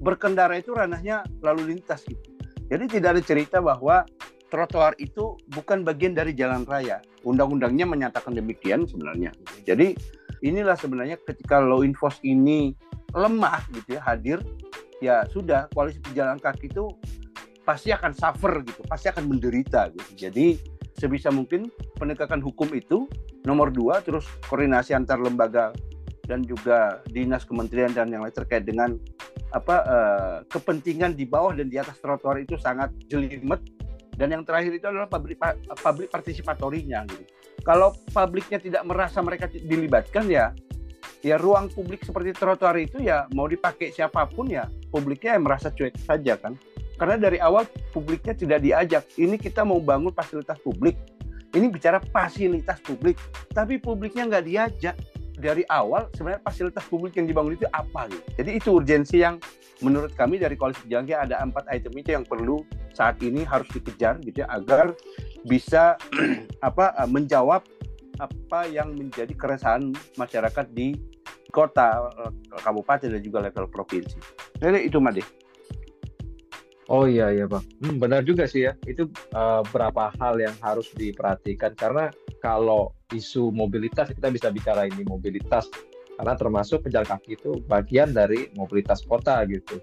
berkendara 0.00 0.56
itu 0.58 0.72
ranahnya 0.72 1.22
lalu 1.44 1.76
lintas 1.76 2.02
gitu. 2.08 2.22
Jadi 2.68 2.98
tidak 2.98 3.18
ada 3.18 3.22
cerita 3.22 3.58
bahwa 3.60 4.08
trotoar 4.48 4.96
itu 4.96 5.36
bukan 5.52 5.84
bagian 5.84 6.16
dari 6.16 6.32
jalan 6.32 6.64
raya. 6.64 7.04
Undang-undangnya 7.24 7.84
menyatakan 7.84 8.32
demikian 8.32 8.88
sebenarnya. 8.88 9.30
Jadi 9.68 9.94
inilah 10.40 10.74
sebenarnya 10.78 11.20
ketika 11.28 11.60
law 11.60 11.84
enforcement 11.84 12.24
ini 12.24 12.60
lemah 13.12 13.64
gitu 13.72 13.98
ya 13.98 14.02
hadir 14.04 14.38
ya 14.98 15.24
sudah 15.30 15.70
koalisi 15.72 16.02
pejalan 16.02 16.36
kaki 16.36 16.68
itu 16.68 16.90
pasti 17.68 17.92
akan 17.92 18.16
suffer 18.16 18.64
gitu 18.64 18.80
pasti 18.88 19.12
akan 19.12 19.28
menderita 19.28 19.92
gitu 19.92 20.10
jadi 20.16 20.56
sebisa 20.96 21.28
mungkin 21.28 21.68
penegakan 22.00 22.40
hukum 22.40 22.72
itu 22.72 23.04
nomor 23.44 23.68
dua 23.68 24.00
terus 24.00 24.24
koordinasi 24.48 24.96
antar 24.96 25.20
lembaga 25.20 25.76
dan 26.24 26.44
juga 26.44 27.04
dinas 27.08 27.44
kementerian 27.44 27.92
dan 27.92 28.08
yang 28.08 28.24
lain 28.24 28.32
terkait 28.32 28.64
dengan 28.64 28.96
apa 29.52 29.76
uh, 29.84 30.36
kepentingan 30.48 31.16
di 31.16 31.24
bawah 31.24 31.56
dan 31.56 31.72
di 31.72 31.80
atas 31.80 31.96
trotoar 32.00 32.40
itu 32.40 32.60
sangat 32.60 32.92
jelimet 33.08 33.60
dan 34.18 34.34
yang 34.34 34.42
terakhir 34.44 34.74
itu 34.74 34.84
adalah 34.84 35.08
publik 35.08 35.38
publik 35.78 36.10
partisipatorinya 36.10 37.06
gitu. 37.06 37.24
Kalau 37.62 37.94
publiknya 38.10 38.58
tidak 38.58 38.82
merasa 38.84 39.22
mereka 39.22 39.46
dilibatkan 39.48 40.26
ya 40.26 40.52
ya 41.22 41.38
ruang 41.38 41.70
publik 41.70 42.02
seperti 42.02 42.34
trotoar 42.34 42.76
itu 42.82 42.98
ya 43.00 43.30
mau 43.32 43.46
dipakai 43.46 43.94
siapa 43.94 44.26
pun 44.28 44.50
ya 44.50 44.66
publiknya 44.90 45.38
yang 45.38 45.46
merasa 45.46 45.70
cuek 45.72 45.96
saja 45.96 46.34
kan. 46.36 46.58
Karena 46.98 47.16
dari 47.16 47.38
awal 47.38 47.64
publiknya 47.94 48.34
tidak 48.34 48.60
diajak. 48.60 49.06
Ini 49.14 49.38
kita 49.38 49.62
mau 49.62 49.78
bangun 49.78 50.10
fasilitas 50.10 50.58
publik. 50.60 50.98
Ini 51.54 51.70
bicara 51.72 52.02
fasilitas 52.12 52.76
publik, 52.84 53.16
tapi 53.56 53.80
publiknya 53.80 54.28
nggak 54.28 54.44
diajak 54.44 54.96
dari 55.38 55.62
awal 55.70 56.10
sebenarnya 56.12 56.42
fasilitas 56.44 56.84
publik 56.90 57.14
yang 57.16 57.30
dibangun 57.30 57.54
itu 57.56 57.64
apa 57.70 58.10
gitu. 58.10 58.26
Jadi 58.42 58.50
itu 58.58 58.68
urgensi 58.74 59.16
yang 59.22 59.38
menurut 59.80 60.12
kami 60.18 60.42
dari 60.42 60.58
koalisi 60.58 60.82
pejalan 60.84 61.06
ada 61.06 61.38
empat 61.38 61.64
item 61.70 61.94
itu 61.94 62.10
yang 62.18 62.26
perlu 62.26 62.66
saat 62.90 63.22
ini 63.22 63.46
harus 63.46 63.70
dikejar 63.70 64.18
gitu 64.26 64.42
ya 64.42 64.50
agar 64.50 64.92
bisa 65.46 65.94
apa 66.68 66.98
eh, 66.98 67.08
menjawab 67.08 67.62
apa 68.18 68.60
yang 68.66 68.98
menjadi 68.98 69.30
keresahan 69.38 69.94
masyarakat 70.18 70.66
di 70.74 70.98
kota, 71.54 72.10
eh, 72.26 72.32
kabupaten 72.58 73.14
dan 73.14 73.22
juga 73.22 73.38
level 73.46 73.70
provinsi. 73.70 74.18
Jadi 74.58 74.90
itu 74.90 74.98
Made. 74.98 75.47
Oh 76.88 77.04
iya 77.04 77.28
iya 77.28 77.44
bang, 77.44 77.60
hmm, 77.84 78.00
benar 78.00 78.24
juga 78.24 78.48
sih 78.48 78.64
ya. 78.64 78.72
Itu 78.88 79.12
uh, 79.36 79.60
beberapa 79.68 80.08
hal 80.16 80.40
yang 80.40 80.56
harus 80.64 80.88
diperhatikan 80.96 81.76
karena 81.76 82.08
kalau 82.40 82.96
isu 83.12 83.52
mobilitas 83.52 84.08
kita 84.08 84.32
bisa 84.32 84.48
bicara 84.48 84.88
ini 84.88 85.04
mobilitas 85.04 85.68
karena 86.16 86.32
termasuk 86.32 86.88
pejalan 86.88 87.04
kaki 87.04 87.36
itu 87.36 87.60
bagian 87.68 88.16
dari 88.16 88.48
mobilitas 88.56 89.04
kota 89.04 89.44
gitu. 89.44 89.76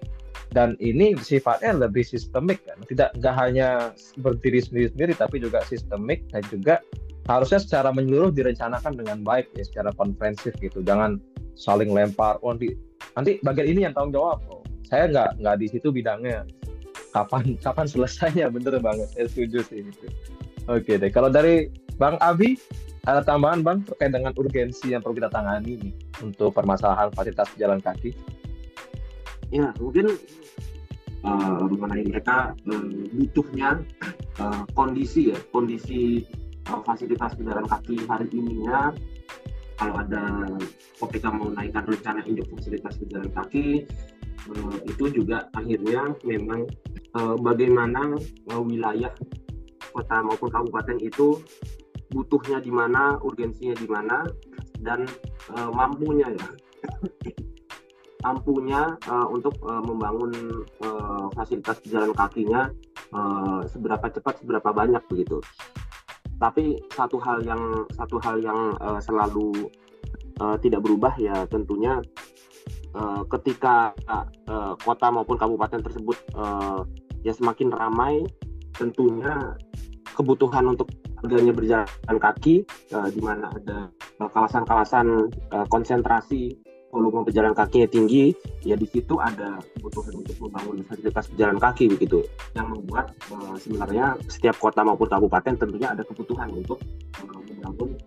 Dan 0.50 0.74
ini 0.82 1.14
sifatnya 1.14 1.78
lebih 1.78 2.02
sistemik 2.02 2.66
kan, 2.66 2.82
tidak 2.90 3.14
nggak 3.22 3.34
hanya 3.38 3.94
berdiri 4.18 4.58
sendiri-sendiri 4.58 5.14
tapi 5.14 5.38
juga 5.38 5.62
sistemik 5.62 6.26
dan 6.34 6.42
juga 6.50 6.82
harusnya 7.30 7.62
secara 7.62 7.94
menyeluruh 7.94 8.34
direncanakan 8.34 8.98
dengan 8.98 9.22
baik 9.22 9.46
ya 9.54 9.62
secara 9.62 9.94
konferensif 9.94 10.58
gitu. 10.58 10.82
Jangan 10.82 11.22
saling 11.54 11.94
lempar. 11.94 12.42
Oh 12.42 12.50
nanti 12.50 12.74
nanti 13.14 13.38
bagian 13.46 13.70
ini 13.70 13.80
yang 13.86 13.94
tanggung 13.94 14.18
jawab. 14.18 14.42
Oh, 14.50 14.66
saya 14.90 15.06
nggak 15.06 15.38
nggak 15.38 15.56
di 15.62 15.66
situ 15.70 15.94
bidangnya 15.94 16.42
kapan 17.16 17.56
kapan 17.64 17.86
selesainya? 17.88 18.46
Bener 18.54 18.76
banget 18.84 19.08
saya 19.16 19.26
setuju 19.32 19.64
sih 19.64 19.80
itu. 19.88 20.06
Oke 20.68 21.00
deh 21.00 21.08
kalau 21.08 21.32
dari 21.32 21.72
bang 21.96 22.20
Abi 22.20 22.60
ada 23.06 23.22
tambahan 23.22 23.62
bang 23.62 23.80
terkait 23.86 24.12
dengan 24.12 24.34
urgensi 24.34 24.92
yang 24.92 25.00
perlu 25.00 25.16
kita 25.16 25.30
tangani 25.30 25.78
nih 25.78 25.94
untuk 26.20 26.52
permasalahan 26.52 27.08
fasilitas 27.14 27.48
jalan 27.56 27.80
kaki? 27.80 28.12
Ya 29.54 29.70
mungkin 29.78 30.10
uh, 31.22 31.64
mengenai 31.70 32.02
mereka 32.02 32.52
uh, 32.66 32.86
butuhnya 33.14 33.78
uh, 34.42 34.66
kondisi 34.74 35.30
ya 35.30 35.38
kondisi 35.54 36.26
uh, 36.68 36.82
fasilitas 36.82 37.38
pejalan 37.38 37.64
kaki 37.64 37.96
hari 38.10 38.28
ininya. 38.34 38.92
Kalau 39.76 39.92
ada 40.00 40.48
OPK 41.04 41.36
mau 41.36 41.52
naikkan 41.52 41.84
rencana 41.84 42.24
induk 42.24 42.48
fasilitas 42.48 42.96
pejalan 42.96 43.28
kaki 43.36 43.84
itu 44.86 45.04
juga 45.10 45.50
akhirnya 45.58 46.14
memang 46.22 46.64
uh, 47.16 47.34
bagaimana 47.40 48.12
uh, 48.52 48.62
wilayah 48.62 49.12
kota 49.96 50.20
maupun 50.20 50.52
kabupaten 50.52 51.00
itu 51.00 51.40
butuhnya 52.12 52.60
di 52.60 52.68
mana, 52.70 53.16
urgensinya 53.24 53.74
di 53.74 53.88
mana, 53.88 54.28
dan 54.84 55.08
uh, 55.56 55.70
mampunya 55.72 56.28
ya, 56.30 56.48
mampunya 58.22 58.94
uh, 59.08 59.26
untuk 59.32 59.56
uh, 59.64 59.82
membangun 59.82 60.32
uh, 60.84 61.26
fasilitas 61.34 61.80
jalan 61.88 62.12
kakinya 62.12 62.68
uh, 63.10 63.64
seberapa 63.66 64.06
cepat, 64.12 64.44
seberapa 64.44 64.70
banyak 64.70 65.02
begitu. 65.08 65.40
Tapi 66.36 66.76
satu 66.92 67.16
hal 67.16 67.40
yang 67.48 67.88
satu 67.96 68.20
hal 68.20 68.36
yang 68.44 68.76
uh, 68.84 69.00
selalu 69.00 69.72
uh, 70.44 70.60
tidak 70.60 70.84
berubah 70.84 71.16
ya 71.16 71.48
tentunya 71.48 71.96
uh, 72.92 73.24
ketika 73.36 73.96
uh, 74.04 74.76
kota 74.84 75.08
maupun 75.08 75.40
kabupaten 75.40 75.80
tersebut 75.80 76.16
uh, 76.36 76.84
ya 77.26 77.34
semakin 77.34 77.74
ramai 77.74 78.22
tentunya 78.78 79.58
kebutuhan 80.14 80.70
untuk 80.70 80.86
adanya 81.26 81.50
berjalan 81.50 82.18
kaki 82.22 82.62
uh, 82.94 83.10
di 83.10 83.18
mana 83.18 83.50
ada 83.50 83.90
kawasan-kawasan 84.22 85.34
uh, 85.50 85.66
konsentrasi 85.66 86.54
volume 86.94 87.26
pejalan 87.26 87.52
kakinya 87.52 87.88
tinggi 87.90 88.32
ya 88.64 88.78
di 88.78 88.86
situ 88.88 89.18
ada 89.20 89.58
kebutuhan 89.76 90.22
untuk 90.22 90.36
membangun 90.40 90.80
fasilitas 90.86 91.28
pejalan 91.28 91.58
kaki 91.60 91.92
begitu. 91.92 92.24
Yang 92.56 92.66
membuat 92.78 93.06
uh, 93.34 93.56
sebenarnya 93.60 94.16
setiap 94.30 94.56
kota 94.56 94.80
maupun 94.86 95.10
kabupaten 95.10 95.58
tentunya 95.58 95.92
ada 95.92 96.06
kebutuhan 96.06 96.48
untuk 96.54 96.80
membangun 97.20 98.00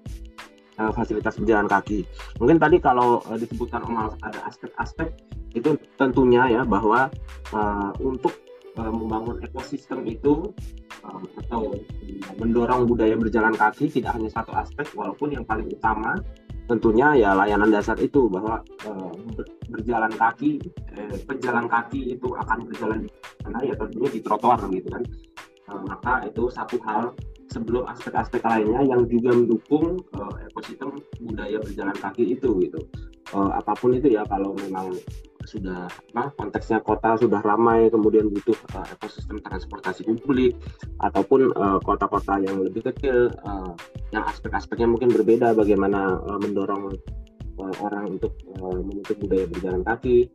uh, 0.82 0.92
fasilitas 0.96 1.38
pejalan 1.38 1.68
kaki. 1.70 2.08
Mungkin 2.42 2.58
tadi 2.58 2.82
kalau 2.82 3.22
uh, 3.30 3.38
disebutkan 3.38 3.84
Om 3.86 4.16
ada 4.24 4.40
aspek-aspek 4.50 5.12
itu 5.54 5.78
tentunya 5.98 6.46
ya 6.50 6.62
bahwa 6.66 7.10
uh, 7.54 7.92
untuk 8.02 8.34
uh, 8.80 8.92
membangun 8.92 9.44
ekosistem 9.44 10.08
itu 10.08 10.56
um, 11.04 11.24
atau 11.46 11.76
mendorong 12.40 12.88
budaya 12.88 13.20
berjalan 13.20 13.52
kaki 13.54 13.92
tidak 13.92 14.16
hanya 14.16 14.32
satu 14.32 14.56
aspek 14.56 14.88
walaupun 14.96 15.36
yang 15.36 15.44
paling 15.44 15.68
utama 15.68 16.16
tentunya 16.70 17.18
ya 17.18 17.30
layanan 17.34 17.74
dasar 17.74 17.98
itu 18.00 18.30
bahwa 18.32 18.62
uh, 18.88 19.14
berjalan 19.74 20.14
kaki 20.14 20.62
eh, 20.98 21.18
pejalan 21.26 21.66
kaki 21.66 22.14
itu 22.14 22.30
akan 22.30 22.66
berjalan 22.70 23.06
di 23.06 23.10
mana 23.42 23.60
ya 23.66 23.74
tentunya 23.74 24.10
di 24.10 24.20
trotoar 24.22 24.60
gitu 24.70 24.90
kan. 24.90 25.04
Maka 25.70 26.26
itu 26.26 26.50
satu 26.50 26.82
hal 26.82 27.14
sebelum 27.54 27.86
aspek-aspek 27.86 28.42
lainnya 28.42 28.82
yang 28.90 29.06
juga 29.06 29.38
mendukung 29.38 30.02
ekosistem 30.50 30.98
budaya 31.22 31.62
berjalan 31.62 31.94
kaki 31.94 32.34
itu 32.34 32.50
gitu. 32.66 32.82
Apa 33.38 33.78
pun 33.78 33.94
itu 33.94 34.10
ya 34.10 34.26
kalau 34.26 34.58
memang 34.58 34.98
sudah 35.50 35.90
apa 35.90 36.30
konteksnya 36.38 36.78
kota 36.86 37.18
sudah 37.18 37.42
ramai 37.42 37.90
kemudian 37.90 38.30
butuh 38.30 38.54
uh, 38.78 38.86
ekosistem 38.94 39.42
transportasi 39.42 40.06
publik 40.06 40.54
ataupun 41.02 41.50
kota-kota 41.82 42.38
uh, 42.38 42.42
yang 42.46 42.62
lebih 42.62 42.86
kecil 42.94 43.34
uh, 43.42 43.74
yang 44.14 44.22
aspek-aspeknya 44.30 44.86
mungkin 44.86 45.10
berbeda 45.10 45.58
bagaimana 45.58 46.22
uh, 46.22 46.38
mendorong 46.38 46.94
uh, 47.58 47.76
orang 47.82 48.22
untuk 48.22 48.38
uh, 48.62 48.78
membentuk 48.78 49.18
budaya 49.18 49.50
berjalan 49.50 49.82
kaki 49.82 50.30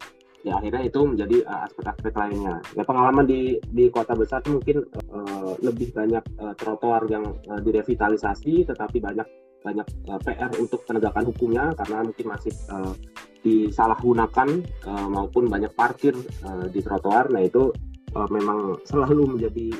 ya 0.44 0.60
akhirnya 0.60 0.82
itu 0.84 1.00
menjadi 1.00 1.36
aspek-aspek 1.48 2.12
uh, 2.12 2.18
lainnya. 2.20 2.54
Ya 2.76 2.84
pengalaman 2.84 3.24
di 3.24 3.56
di 3.72 3.88
kota 3.88 4.12
besar 4.12 4.44
mungkin 4.44 4.84
uh, 5.08 5.56
lebih 5.64 5.90
banyak 5.96 6.20
uh, 6.36 6.52
trotoar 6.54 7.08
yang 7.08 7.24
uh, 7.48 7.60
direvitalisasi 7.64 8.68
tetapi 8.68 9.00
banyak 9.00 9.24
banyak 9.64 9.88
uh, 10.12 10.20
PR 10.20 10.52
untuk 10.60 10.84
penegakan 10.84 11.24
hukumnya 11.32 11.72
karena 11.72 12.04
mungkin 12.04 12.26
masih 12.28 12.52
uh, 12.68 12.92
disalahgunakan 13.40 14.48
uh, 14.84 15.08
maupun 15.08 15.48
banyak 15.48 15.72
parkir 15.72 16.12
uh, 16.44 16.68
di 16.68 16.84
trotoar. 16.84 17.32
Nah 17.32 17.42
itu 17.42 17.72
uh, 18.12 18.28
memang 18.28 18.76
selalu 18.84 19.36
menjadi 19.36 19.72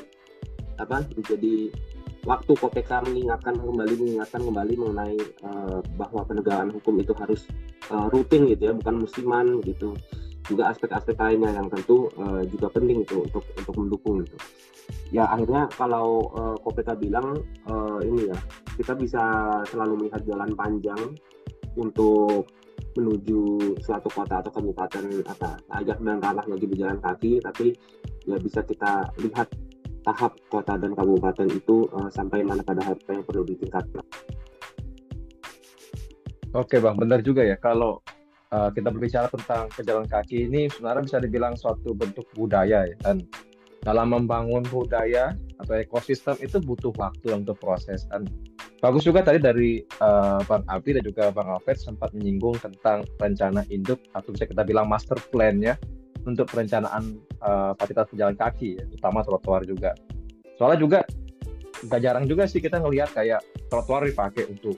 apa 0.81 1.05
menjadi 1.13 1.71
waktu 2.25 2.51
KPK 2.57 2.91
mengingatkan 3.05 3.55
kembali 3.55 3.93
mengingatkan 4.01 4.41
kembali 4.41 4.73
mengenai 4.75 5.17
uh, 5.45 5.79
bahwa 5.95 6.25
penegakan 6.25 6.73
hukum 6.73 6.97
itu 6.97 7.13
harus 7.15 7.45
uh, 7.93 8.09
rutin 8.09 8.49
gitu 8.49 8.69
ya 8.69 8.73
bukan 8.73 9.05
musiman 9.05 9.61
gitu. 9.61 9.93
Juga 10.45 10.69
aspek-aspek 10.69 11.17
lainnya 11.17 11.57
yang 11.57 11.69
tentu 11.73 12.09
uh, 12.21 12.41
juga 12.45 12.69
penting 12.69 13.01
itu 13.01 13.25
untuk 13.25 13.45
untuk 13.57 13.73
mendukung 13.77 14.21
itu 14.21 14.37
ya 15.13 15.29
akhirnya 15.29 15.69
kalau 15.73 16.29
uh, 16.33 16.55
KPK 16.65 16.89
bilang 17.07 17.37
uh, 17.69 17.99
ini 18.01 18.29
ya 18.29 18.37
kita 18.75 18.93
bisa 18.97 19.23
selalu 19.69 20.05
melihat 20.05 20.21
jalan 20.25 20.51
panjang 20.57 21.01
untuk 21.77 22.49
menuju 22.95 23.75
suatu 23.83 24.07
kota 24.07 24.39
atau 24.39 24.51
kabupaten 24.51 25.03
apa 25.27 25.59
ajak 25.83 25.99
dan 25.99 26.17
ranah 26.23 26.45
lagi 26.47 26.65
berjalan 26.67 26.99
kaki 27.03 27.43
tapi 27.43 27.75
ya 28.23 28.39
bisa 28.39 28.63
kita 28.63 29.11
lihat 29.19 29.51
tahap 30.05 30.37
kota 30.47 30.77
dan 30.77 30.93
kabupaten 30.93 31.49
itu 31.49 31.89
uh, 31.91 32.07
sampai 32.13 32.45
mana 32.45 32.61
pada 32.61 32.85
apa 32.85 33.09
yang 33.09 33.25
perlu 33.25 33.41
ditingkatkan. 33.41 34.05
Oke 36.55 36.79
bang, 36.79 36.95
benar 36.95 37.19
juga 37.19 37.43
ya 37.43 37.59
kalau 37.59 37.99
uh, 38.53 38.69
kita 38.71 38.93
berbicara 38.93 39.27
tentang 39.27 39.67
pejalan 39.73 40.07
kaki 40.07 40.47
ini 40.47 40.71
sebenarnya 40.71 41.03
bisa 41.03 41.17
dibilang 41.19 41.53
suatu 41.59 41.91
bentuk 41.91 42.23
budaya 42.37 42.87
ya 42.87 42.95
dan 43.03 43.25
dalam 43.85 44.11
membangun 44.11 44.65
budaya 44.67 45.37
atau 45.61 45.77
ekosistem 45.77 46.35
itu 46.41 46.57
butuh 46.57 46.91
waktu 46.97 47.37
untuk 47.37 47.61
proses 47.61 48.09
dan 48.09 48.25
Bagus 48.83 49.01
juga 49.01 49.25
tadi 49.25 49.41
dari 49.41 49.81
uh, 50.03 50.45
Bang 50.45 50.61
Abi 50.69 50.93
dan 50.93 51.01
juga 51.01 51.33
Bang 51.33 51.49
Alfred 51.49 51.79
sempat 51.79 52.13
menyinggung 52.13 52.59
tentang 52.61 53.01
rencana 53.17 53.65
induk 53.73 53.97
atau 54.13 54.29
bisa 54.29 54.45
kita 54.45 54.61
bilang 54.61 54.85
master 54.85 55.17
plan-nya 55.33 55.73
untuk 56.21 56.45
perencanaan 56.53 57.17
uh, 57.41 57.71
fasilitas 57.81 58.13
pejalan 58.13 58.37
kaki, 58.37 58.77
ya, 58.77 58.85
terutama 58.93 59.25
trotoar 59.25 59.65
juga. 59.65 59.97
Soalnya 60.61 60.79
juga 60.81 60.99
gak 61.89 62.01
jarang 62.01 62.25
juga 62.29 62.45
sih 62.45 62.61
kita 62.61 62.77
ngelihat 62.77 63.09
kayak 63.17 63.41
trotoar 63.73 64.05
dipakai 64.05 64.45
untuk 64.53 64.77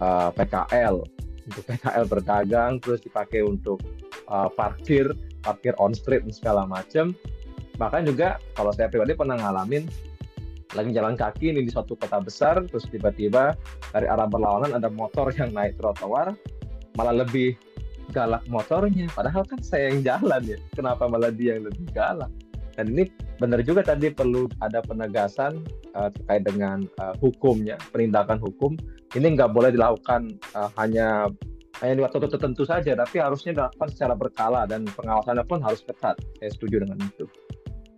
uh, 0.00 0.32
PKL, 0.32 1.04
untuk 1.50 1.62
PKL 1.68 2.04
berdagang, 2.08 2.80
terus 2.80 3.04
dipakai 3.04 3.44
untuk 3.44 3.84
uh, 4.32 4.48
parkir, 4.48 5.12
parkir 5.44 5.76
on 5.76 5.92
street 5.92 6.24
dan 6.24 6.32
segala 6.32 6.62
macam. 6.64 7.12
Bahkan 7.76 8.08
juga 8.08 8.40
kalau 8.56 8.72
saya 8.72 8.88
pribadi 8.88 9.12
pernah 9.12 9.36
ngalamin 9.36 9.84
lagi 10.74 10.90
jalan 10.92 11.14
kaki 11.14 11.54
ini 11.54 11.60
di 11.64 11.70
suatu 11.70 11.94
kota 11.94 12.18
besar 12.18 12.58
terus 12.66 12.84
tiba-tiba 12.90 13.54
dari 13.94 14.10
arah 14.10 14.26
berlawanan 14.26 14.74
ada 14.74 14.90
motor 14.90 15.30
yang 15.32 15.54
naik 15.54 15.78
trotoar 15.78 16.34
malah 16.98 17.14
lebih 17.24 17.54
galak 18.10 18.42
motornya. 18.50 19.06
Padahal 19.12 19.46
kan 19.46 19.60
saya 19.62 19.92
yang 19.92 20.02
jalan 20.02 20.42
ya 20.44 20.58
kenapa 20.74 21.06
malah 21.06 21.30
dia 21.30 21.58
yang 21.58 21.70
lebih 21.70 21.86
galak? 21.94 22.32
Dan 22.76 22.92
ini 22.92 23.08
benar 23.40 23.64
juga 23.64 23.80
tadi 23.84 24.12
perlu 24.12 24.52
ada 24.60 24.84
penegasan 24.84 25.64
uh, 25.96 26.12
terkait 26.12 26.44
dengan 26.44 26.84
uh, 27.00 27.16
hukumnya 27.20 27.80
penindakan 27.92 28.36
hukum. 28.36 28.76
Ini 29.16 29.32
nggak 29.32 29.52
boleh 29.54 29.72
dilakukan 29.72 30.34
uh, 30.52 30.68
hanya 30.76 31.30
hanya 31.80 31.92
di 31.92 32.02
waktu 32.04 32.24
tertentu 32.24 32.64
saja 32.64 32.96
tapi 32.96 33.20
harusnya 33.20 33.52
dilakukan 33.52 33.88
secara 33.92 34.14
berkala 34.16 34.64
dan 34.64 34.84
pengawasannya 34.92 35.44
pun 35.44 35.60
harus 35.64 35.80
ketat. 35.84 36.16
Saya 36.40 36.50
setuju 36.52 36.84
dengan 36.84 37.00
itu 37.00 37.28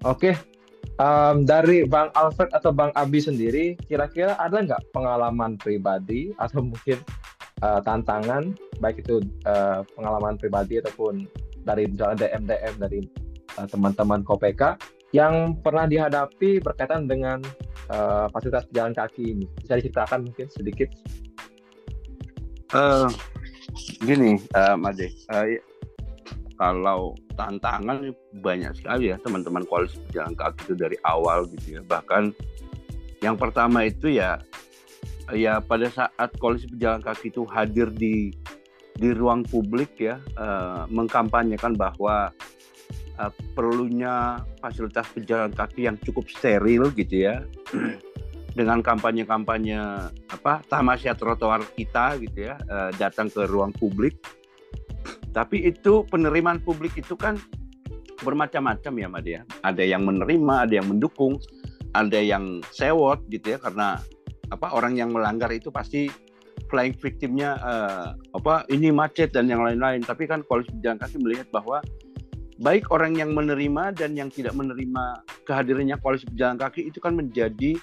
oke 0.04 0.34
Um, 0.98 1.46
dari 1.46 1.86
Bang 1.86 2.10
Alfred 2.18 2.50
atau 2.50 2.74
Bang 2.74 2.90
Abi 2.98 3.22
sendiri, 3.22 3.78
kira-kira 3.86 4.34
ada 4.34 4.58
nggak 4.58 4.90
pengalaman 4.90 5.54
pribadi 5.54 6.34
atau 6.42 6.58
mungkin 6.58 6.98
uh, 7.62 7.78
tantangan, 7.86 8.50
baik 8.82 9.06
itu 9.06 9.22
uh, 9.46 9.86
pengalaman 9.94 10.34
pribadi 10.34 10.82
ataupun 10.82 11.22
dari 11.62 11.86
DM 11.94 12.50
DM 12.50 12.74
dari 12.82 13.06
uh, 13.62 13.66
teman-teman 13.70 14.26
KPK 14.26 14.74
yang 15.14 15.54
pernah 15.62 15.86
dihadapi 15.86 16.58
berkaitan 16.66 17.06
dengan 17.06 17.46
uh, 17.94 18.26
fasilitas 18.34 18.66
pejalan 18.66 18.90
kaki 18.90 19.38
ini? 19.38 19.46
Bisa 19.62 19.78
diceritakan 19.78 20.26
mungkin 20.26 20.50
sedikit? 20.50 20.90
Uh, 22.74 23.06
gini, 24.02 24.42
uh, 24.58 24.74
Made, 24.74 25.14
uh, 25.30 25.46
kalau 26.58 27.14
tantangan 27.38 28.10
banyak 28.42 28.74
sekali 28.74 29.14
ya 29.14 29.16
teman-teman 29.22 29.62
koalisi 29.70 30.02
pejalan 30.10 30.34
kaki 30.34 30.60
itu 30.66 30.74
dari 30.74 30.96
awal 31.06 31.46
gitu 31.54 31.78
ya. 31.78 31.80
Bahkan 31.86 32.34
yang 33.22 33.38
pertama 33.38 33.86
itu 33.86 34.10
ya 34.10 34.42
ya 35.30 35.62
pada 35.62 35.86
saat 35.88 36.30
koalisi 36.42 36.66
pejalan 36.74 37.00
kaki 37.00 37.30
itu 37.30 37.46
hadir 37.46 37.88
di 37.94 38.34
di 38.98 39.14
ruang 39.14 39.46
publik 39.46 39.94
ya 40.02 40.18
uh, 40.34 40.90
mengkampanyekan 40.90 41.78
bahwa 41.78 42.34
uh, 43.22 43.32
perlunya 43.54 44.42
fasilitas 44.58 45.06
pejalan 45.14 45.54
kaki 45.54 45.86
yang 45.86 45.96
cukup 46.02 46.26
steril 46.26 46.90
gitu 46.92 47.30
ya. 47.30 47.46
Dengan 48.58 48.82
kampanye-kampanye 48.82 49.78
apa 50.34 50.66
tamasya 50.66 51.14
trotoar 51.14 51.62
kita 51.78 52.18
gitu 52.18 52.50
ya 52.50 52.58
uh, 52.66 52.90
datang 52.98 53.30
ke 53.30 53.46
ruang 53.46 53.70
publik 53.70 54.18
tapi 55.38 55.70
itu 55.70 56.02
penerimaan 56.10 56.58
publik 56.58 56.98
itu 56.98 57.14
kan 57.14 57.38
bermacam-macam 58.26 58.92
ya 58.98 59.06
Mbak 59.06 59.22
ya. 59.22 59.42
Ada 59.62 59.86
yang 59.86 60.02
menerima, 60.02 60.66
ada 60.66 60.74
yang 60.82 60.90
mendukung, 60.90 61.38
ada 61.94 62.18
yang 62.18 62.58
sewot 62.74 63.22
gitu 63.30 63.54
ya 63.54 63.58
karena 63.62 64.02
apa 64.50 64.74
orang 64.74 64.98
yang 64.98 65.14
melanggar 65.14 65.46
itu 65.54 65.70
pasti 65.70 66.10
flying 66.66 66.98
victimnya 66.98 67.54
uh, 67.62 68.18
apa 68.34 68.66
ini 68.74 68.90
macet 68.90 69.30
dan 69.30 69.46
yang 69.46 69.62
lain-lain. 69.62 70.02
Tapi 70.02 70.26
kan 70.26 70.42
koalisi 70.42 70.74
pejalan 70.74 70.98
kaki 70.98 71.22
melihat 71.22 71.46
bahwa 71.54 71.86
baik 72.58 72.90
orang 72.90 73.14
yang 73.14 73.30
menerima 73.30 73.94
dan 73.94 74.18
yang 74.18 74.34
tidak 74.34 74.58
menerima 74.58 75.22
kehadirannya 75.46 75.94
koalisi 76.02 76.26
pejalan 76.34 76.58
kaki 76.58 76.90
itu 76.90 76.98
kan 76.98 77.14
menjadi 77.14 77.78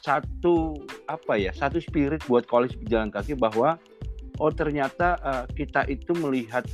satu 0.00 0.80
apa 1.12 1.36
ya 1.36 1.52
satu 1.52 1.76
spirit 1.84 2.24
buat 2.24 2.48
koalisi 2.48 2.80
pejalan 2.80 3.12
kaki 3.12 3.36
bahwa 3.36 3.76
oh 4.40 4.48
ternyata 4.48 5.20
uh, 5.20 5.44
kita 5.52 5.84
itu 5.92 6.16
melihat 6.16 6.64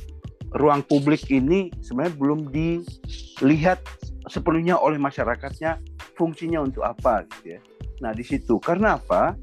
ruang 0.55 0.83
publik 0.83 1.31
ini 1.31 1.71
sebenarnya 1.79 2.15
belum 2.19 2.39
dilihat 2.51 3.79
sepenuhnya 4.27 4.75
oleh 4.75 4.99
masyarakatnya 4.99 5.79
fungsinya 6.19 6.61
untuk 6.61 6.83
apa 6.83 7.23
gitu 7.25 7.57
ya. 7.57 7.59
Nah 8.03 8.11
di 8.11 8.23
situ 8.25 8.59
karena 8.59 8.99
apa? 8.99 9.35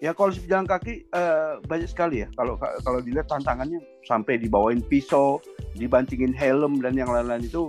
Ya 0.00 0.16
kalau 0.16 0.32
jalan 0.32 0.64
kaki 0.64 1.04
uh, 1.12 1.60
banyak 1.68 1.88
sekali 1.92 2.24
ya. 2.24 2.28
Kalau 2.32 2.56
kalau 2.56 3.04
dilihat 3.04 3.28
tantangannya 3.28 3.84
sampai 4.08 4.40
dibawain 4.40 4.80
pisau, 4.80 5.44
dibantingin 5.76 6.32
helm 6.32 6.80
dan 6.80 6.96
yang 6.96 7.12
lain-lain 7.12 7.44
itu 7.44 7.68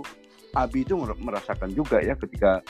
Abi 0.52 0.84
itu 0.84 0.96
merasakan 0.96 1.72
juga 1.72 2.00
ya 2.04 2.12
ketika 2.12 2.60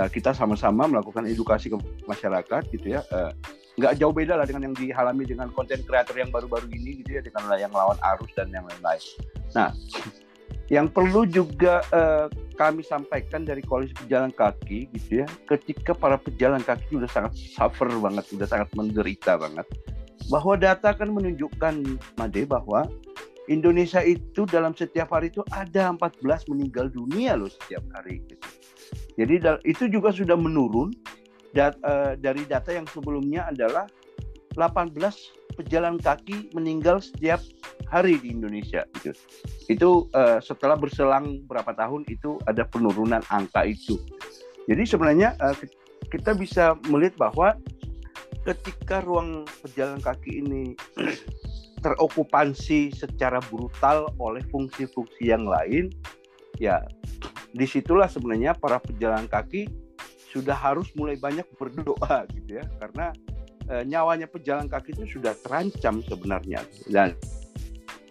uh, 0.00 0.08
kita 0.08 0.32
sama-sama 0.32 0.88
melakukan 0.88 1.28
edukasi 1.28 1.72
ke 1.72 1.76
masyarakat 2.08 2.62
gitu 2.72 2.96
ya. 2.96 3.04
Uh, 3.12 3.32
nggak 3.76 4.00
jauh 4.00 4.12
beda 4.12 4.40
lah 4.40 4.48
dengan 4.48 4.72
yang 4.72 4.76
dialami 4.76 5.28
dengan 5.28 5.52
konten 5.52 5.84
kreator 5.84 6.16
yang 6.16 6.32
baru-baru 6.32 6.68
ini 6.72 7.04
gitu 7.04 7.20
ya 7.20 7.22
dengan 7.24 7.44
yang 7.60 7.72
lawan 7.72 7.96
arus 8.16 8.32
dan 8.32 8.48
yang 8.48 8.64
lain-lain. 8.64 9.02
Nah, 9.52 9.76
yang 10.72 10.88
perlu 10.90 11.28
juga 11.28 11.84
uh, 11.92 12.26
kami 12.56 12.82
sampaikan 12.82 13.44
dari 13.44 13.60
koalisi 13.60 13.94
pejalan 13.94 14.32
kaki 14.32 14.88
gitu 14.96 15.22
ya, 15.22 15.26
ketika 15.46 15.92
para 15.92 16.16
pejalan 16.16 16.64
kaki 16.64 16.88
sudah 16.88 17.10
sangat 17.12 17.32
suffer 17.36 17.86
banget, 17.86 18.24
sudah 18.26 18.48
sangat 18.48 18.72
menderita 18.72 19.36
banget, 19.36 19.68
bahwa 20.32 20.56
data 20.56 20.96
akan 20.96 21.14
menunjukkan 21.14 21.74
Made 22.16 22.42
bahwa 22.48 22.88
Indonesia 23.46 24.02
itu 24.02 24.42
dalam 24.48 24.74
setiap 24.74 25.14
hari 25.14 25.30
itu 25.30 25.44
ada 25.54 25.94
14 25.94 26.50
meninggal 26.50 26.90
dunia 26.90 27.38
loh 27.38 27.46
setiap 27.46 27.86
hari. 27.94 28.24
Gitu. 28.26 28.46
Jadi 29.14 29.34
itu 29.62 29.84
juga 29.86 30.10
sudah 30.10 30.34
menurun 30.34 30.90
dat, 31.56 31.80
uh, 31.80 32.12
dari 32.20 32.44
data 32.44 32.68
yang 32.76 32.84
sebelumnya 32.92 33.48
adalah 33.48 33.88
18 34.52 34.92
pejalan 35.56 35.96
kaki 35.96 36.52
meninggal 36.52 37.00
setiap 37.00 37.40
hari 37.88 38.20
di 38.20 38.36
Indonesia 38.36 38.84
itu. 39.00 39.16
Itu 39.72 40.12
uh, 40.12 40.38
setelah 40.44 40.76
berselang 40.76 41.40
berapa 41.48 41.72
tahun 41.72 42.04
itu 42.12 42.36
ada 42.44 42.68
penurunan 42.68 43.24
angka 43.32 43.64
itu. 43.64 43.96
Jadi 44.68 44.84
sebenarnya 44.84 45.32
uh, 45.40 45.56
kita 46.12 46.36
bisa 46.36 46.76
melihat 46.92 47.16
bahwa 47.16 47.56
ketika 48.44 49.00
ruang 49.00 49.48
pejalan 49.64 49.98
kaki 49.98 50.44
ini 50.44 50.76
terokupansi 51.84 52.92
secara 52.92 53.40
brutal 53.48 54.12
oleh 54.20 54.44
fungsi-fungsi 54.52 55.32
yang 55.32 55.48
lain, 55.48 55.88
ya 56.60 56.84
di 57.56 57.64
situlah 57.64 58.08
sebenarnya 58.08 58.52
para 58.56 58.76
pejalan 58.80 59.24
kaki 59.28 59.85
sudah 60.36 60.52
harus 60.52 60.92
mulai 60.92 61.16
banyak 61.16 61.48
berdoa 61.56 62.28
gitu 62.36 62.60
ya, 62.60 62.64
karena 62.76 63.16
e, 63.72 63.74
nyawanya 63.88 64.28
pejalan 64.28 64.68
kaki 64.68 64.92
itu 64.92 65.16
sudah 65.16 65.32
terancam 65.40 66.04
sebenarnya. 66.04 66.60
Dan 66.84 67.16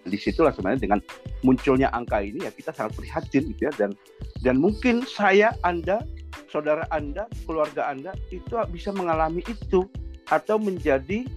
di 0.05 0.17
situlah 0.17 0.53
sebenarnya 0.53 0.82
dengan 0.86 0.99
munculnya 1.41 1.89
angka 1.93 2.21
ini 2.21 2.45
ya 2.45 2.51
kita 2.53 2.73
sangat 2.73 2.97
prihatin 2.97 3.53
gitu 3.53 3.69
ya. 3.69 3.73
Dan 3.78 3.93
dan 4.41 4.57
mungkin 4.57 5.05
saya 5.05 5.53
Anda 5.61 6.01
saudara 6.49 6.89
Anda 6.89 7.30
keluarga 7.45 7.93
Anda 7.93 8.17
itu 8.34 8.57
bisa 8.73 8.89
mengalami 8.89 9.45
itu 9.45 9.86
atau 10.34 10.57
menjadi 10.57 11.30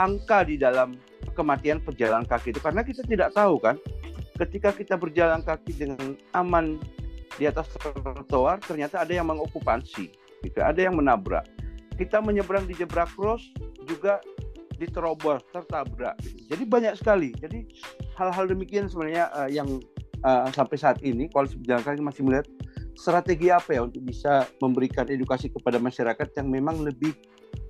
angka 0.00 0.48
di 0.48 0.56
dalam 0.56 0.96
kematian 1.36 1.84
pejalan 1.84 2.24
kaki 2.24 2.56
itu. 2.56 2.60
Karena 2.64 2.80
kita 2.80 3.04
tidak 3.04 3.36
tahu 3.36 3.60
kan 3.60 3.76
ketika 4.38 4.70
kita 4.70 4.94
berjalan 4.94 5.42
kaki 5.42 5.74
dengan 5.74 6.14
aman 6.32 6.78
di 7.38 7.46
atas 7.46 7.70
trotoar 7.78 8.58
ternyata 8.58 9.06
ada 9.06 9.14
yang 9.14 9.30
mengokupansi 9.30 10.10
gitu 10.42 10.58
ada 10.58 10.78
yang 10.78 10.98
menabrak. 10.98 11.46
Kita 11.98 12.22
menyeberang 12.22 12.66
di 12.66 12.74
zebra 12.78 13.06
cross 13.06 13.42
juga 13.86 14.22
diterobos 14.78 15.42
tertabrak. 15.50 16.14
Gitu. 16.22 16.54
jadi 16.54 16.62
banyak 16.62 16.94
sekali. 16.94 17.34
Jadi 17.34 17.66
hal-hal 18.14 18.46
demikian 18.46 18.86
sebenarnya 18.86 19.30
uh, 19.34 19.50
yang 19.50 19.66
uh, 20.22 20.46
sampai 20.54 20.78
saat 20.78 21.02
ini 21.02 21.26
koalisi 21.30 21.58
pejalan 21.58 21.82
kaki 21.82 22.02
masih 22.02 22.22
melihat 22.22 22.46
strategi 22.94 23.50
apa 23.50 23.74
ya 23.74 23.86
untuk 23.86 24.02
bisa 24.06 24.46
memberikan 24.62 25.06
edukasi 25.10 25.50
kepada 25.50 25.78
masyarakat 25.78 26.28
yang 26.38 26.48
memang 26.50 26.82
lebih 26.82 27.14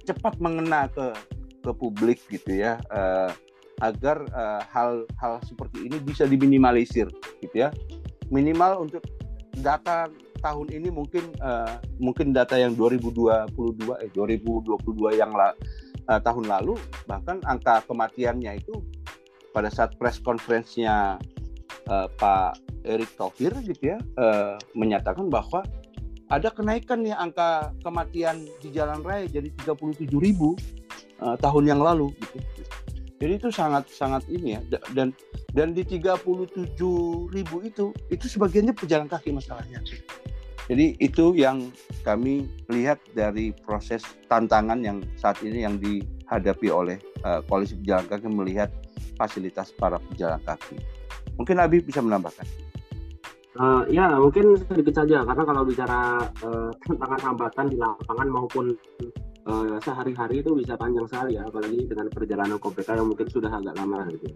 cepat 0.05 0.41
mengena 0.41 0.89
ke 0.89 1.13
ke 1.65 1.71
publik 1.77 2.21
gitu 2.33 2.65
ya 2.65 2.81
uh, 2.93 3.33
agar 3.81 4.25
uh, 4.33 4.63
hal-hal 4.73 5.41
seperti 5.45 5.89
ini 5.89 5.97
bisa 6.01 6.29
diminimalisir 6.29 7.09
gitu 7.41 7.57
ya. 7.57 7.73
Minimal 8.29 8.85
untuk 8.89 9.01
data 9.61 10.09
tahun 10.39 10.71
ini 10.71 10.89
mungkin 10.89 11.35
uh, 11.43 11.83
mungkin 11.99 12.31
data 12.31 12.55
yang 12.55 12.79
2022 12.79 13.51
eh 14.07 14.11
2022 14.15 15.19
yang 15.19 15.35
la, 15.35 15.53
uh, 16.07 16.21
tahun 16.23 16.47
lalu 16.47 16.79
bahkan 17.11 17.43
angka 17.45 17.83
kematiannya 17.91 18.63
itu 18.63 18.81
pada 19.51 19.69
saat 19.69 19.99
press 19.99 20.23
conference-nya 20.23 21.19
uh, 21.91 22.07
Pak 22.15 22.63
Erick 22.87 23.11
Thohir 23.19 23.53
gitu 23.67 23.97
ya 23.97 23.99
uh, 24.17 24.55
menyatakan 24.79 25.27
bahwa 25.27 25.67
ada 26.29 26.53
kenaikan 26.53 27.01
nih 27.03 27.17
angka 27.17 27.73
kematian 27.81 28.45
di 28.61 28.69
jalan 28.71 29.01
raya 29.01 29.25
jadi 29.27 29.49
37 29.65 30.07
ribu 30.13 30.55
uh, 31.25 31.35
tahun 31.41 31.65
yang 31.75 31.81
lalu 31.81 32.13
gitu. 32.21 32.39
Jadi 33.19 33.33
itu 33.35 33.51
sangat 33.51 33.91
sangat 33.91 34.23
ini 34.31 34.55
ya 34.55 34.61
dan 34.95 35.11
dan 35.51 35.75
di 35.75 35.83
37 35.83 36.23
ribu 37.35 37.57
itu 37.67 37.91
itu 38.15 38.27
sebagiannya 38.31 38.75
pejalan 38.79 39.11
kaki 39.11 39.35
masalahnya. 39.35 39.83
Jadi 40.71 40.95
itu 41.03 41.35
yang 41.35 41.75
kami 42.07 42.47
lihat 42.71 43.03
dari 43.19 43.51
proses 43.67 44.05
tantangan 44.31 44.79
yang 44.85 45.03
saat 45.19 45.41
ini 45.43 45.67
yang 45.67 45.81
dihadapi 45.83 46.69
oleh 46.71 47.03
uh, 47.27 47.43
koalisi 47.51 47.75
pejalan 47.83 48.07
kaki 48.07 48.27
melihat 48.31 48.71
fasilitas 49.19 49.75
para 49.75 49.99
pejalan 50.15 50.39
kaki. 50.47 50.79
Mungkin 51.35 51.59
Abi 51.59 51.83
bisa 51.83 51.99
menambahkan. 51.99 52.47
Uh, 53.59 53.83
ya 53.91 54.15
mungkin 54.15 54.55
sedikit 54.71 55.03
saja 55.03 55.27
karena 55.27 55.43
kalau 55.43 55.67
bicara 55.67 56.23
uh, 56.47 56.71
tantangan 56.87 57.21
hambatan 57.27 57.67
di 57.67 57.75
lapangan 57.75 58.29
maupun 58.31 58.71
uh, 59.49 59.81
sehari-hari 59.81 60.45
itu 60.45 60.53
bisa 60.53 60.77
panjang 60.77 61.09
sekali 61.09 61.41
ya 61.41 61.49
apalagi 61.49 61.89
dengan 61.89 62.07
perjalanan 62.13 62.61
KPK 62.61 62.89
yang 63.01 63.09
mungkin 63.09 63.29
sudah 63.33 63.51
agak 63.51 63.75
lama 63.75 64.05
gitu. 64.13 64.29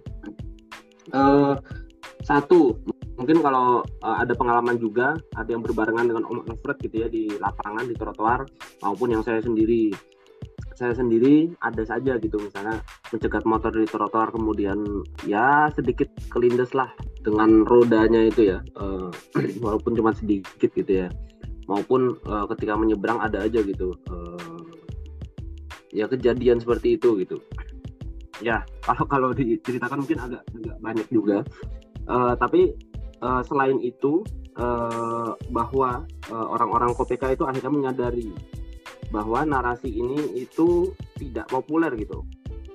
Uh, 1.13 1.55
satu 2.25 2.79
mungkin 3.21 3.45
kalau 3.45 3.85
uh, 4.03 4.17
ada 4.19 4.33
pengalaman 4.33 4.81
juga 4.81 5.15
ada 5.37 5.51
yang 5.53 5.61
berbarengan 5.61 6.09
dengan 6.09 6.25
Om 6.25 6.49
Alfred 6.49 6.79
gitu 6.81 6.97
ya 7.05 7.09
di 7.13 7.29
lapangan 7.37 7.85
di 7.85 7.95
trotoar 7.95 8.49
maupun 8.81 9.13
yang 9.13 9.23
saya 9.23 9.39
sendiri 9.45 9.93
saya 10.73 10.97
sendiri 10.97 11.53
ada 11.61 11.85
saja 11.85 12.17
gitu 12.19 12.41
misalnya 12.41 12.81
mencegat 13.13 13.45
motor 13.45 13.71
di 13.71 13.85
trotoar 13.85 14.33
kemudian 14.33 14.83
ya 15.29 15.69
sedikit 15.77 16.09
kelindes 16.33 16.73
lah 16.73 16.89
dengan 17.21 17.63
rodanya 17.69 18.27
itu 18.27 18.57
ya 18.57 18.59
uh, 18.81 19.13
walaupun 19.65 19.95
cuma 19.95 20.17
sedikit 20.17 20.73
gitu 20.73 21.07
ya 21.07 21.09
maupun 21.71 22.19
uh, 22.27 22.49
ketika 22.57 22.75
menyeberang 22.75 23.23
ada 23.23 23.45
aja 23.47 23.63
gitu 23.63 23.95
uh, 24.11 24.59
ya 25.93 26.09
kejadian 26.09 26.59
seperti 26.59 26.97
itu 26.97 27.21
gitu. 27.23 27.39
Ya 28.41 28.65
kalau 28.83 29.05
kalau 29.07 29.29
diceritakan 29.37 30.03
mungkin 30.03 30.19
agak 30.19 30.43
agak 30.51 30.77
banyak 30.83 31.09
juga. 31.13 31.45
Uh, 32.09 32.35
tapi 32.35 32.75
uh, 33.23 33.45
selain 33.47 33.79
itu 33.79 34.27
uh, 34.59 35.39
bahwa 35.55 36.03
orang-orang 36.33 36.91
uh, 36.91 36.97
KPK 36.99 37.39
itu 37.39 37.45
akhirnya 37.47 37.71
menyadari 37.71 38.35
bahwa 39.13 39.45
narasi 39.45 39.93
ini 39.93 40.41
itu 40.41 40.91
tidak 41.21 41.47
populer 41.53 41.93
gitu. 42.01 42.25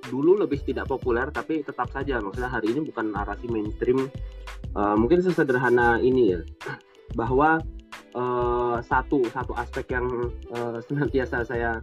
Dulu 0.07 0.39
lebih 0.39 0.63
tidak 0.63 0.87
populer 0.87 1.27
tapi 1.33 1.65
tetap 1.65 1.89
saja. 1.91 2.21
Maksudnya 2.21 2.47
hari 2.47 2.71
ini 2.71 2.87
bukan 2.87 3.11
narasi 3.11 3.49
mainstream 3.49 4.07
uh, 4.77 4.95
mungkin 4.95 5.19
sesederhana 5.19 5.99
ini 5.99 6.37
ya. 6.37 6.41
Bahwa 7.17 7.59
uh, 8.13 8.77
satu 8.85 9.25
satu 9.33 9.57
aspek 9.57 9.97
yang 9.97 10.07
uh, 10.53 10.77
senantiasa 10.85 11.43
saya 11.43 11.81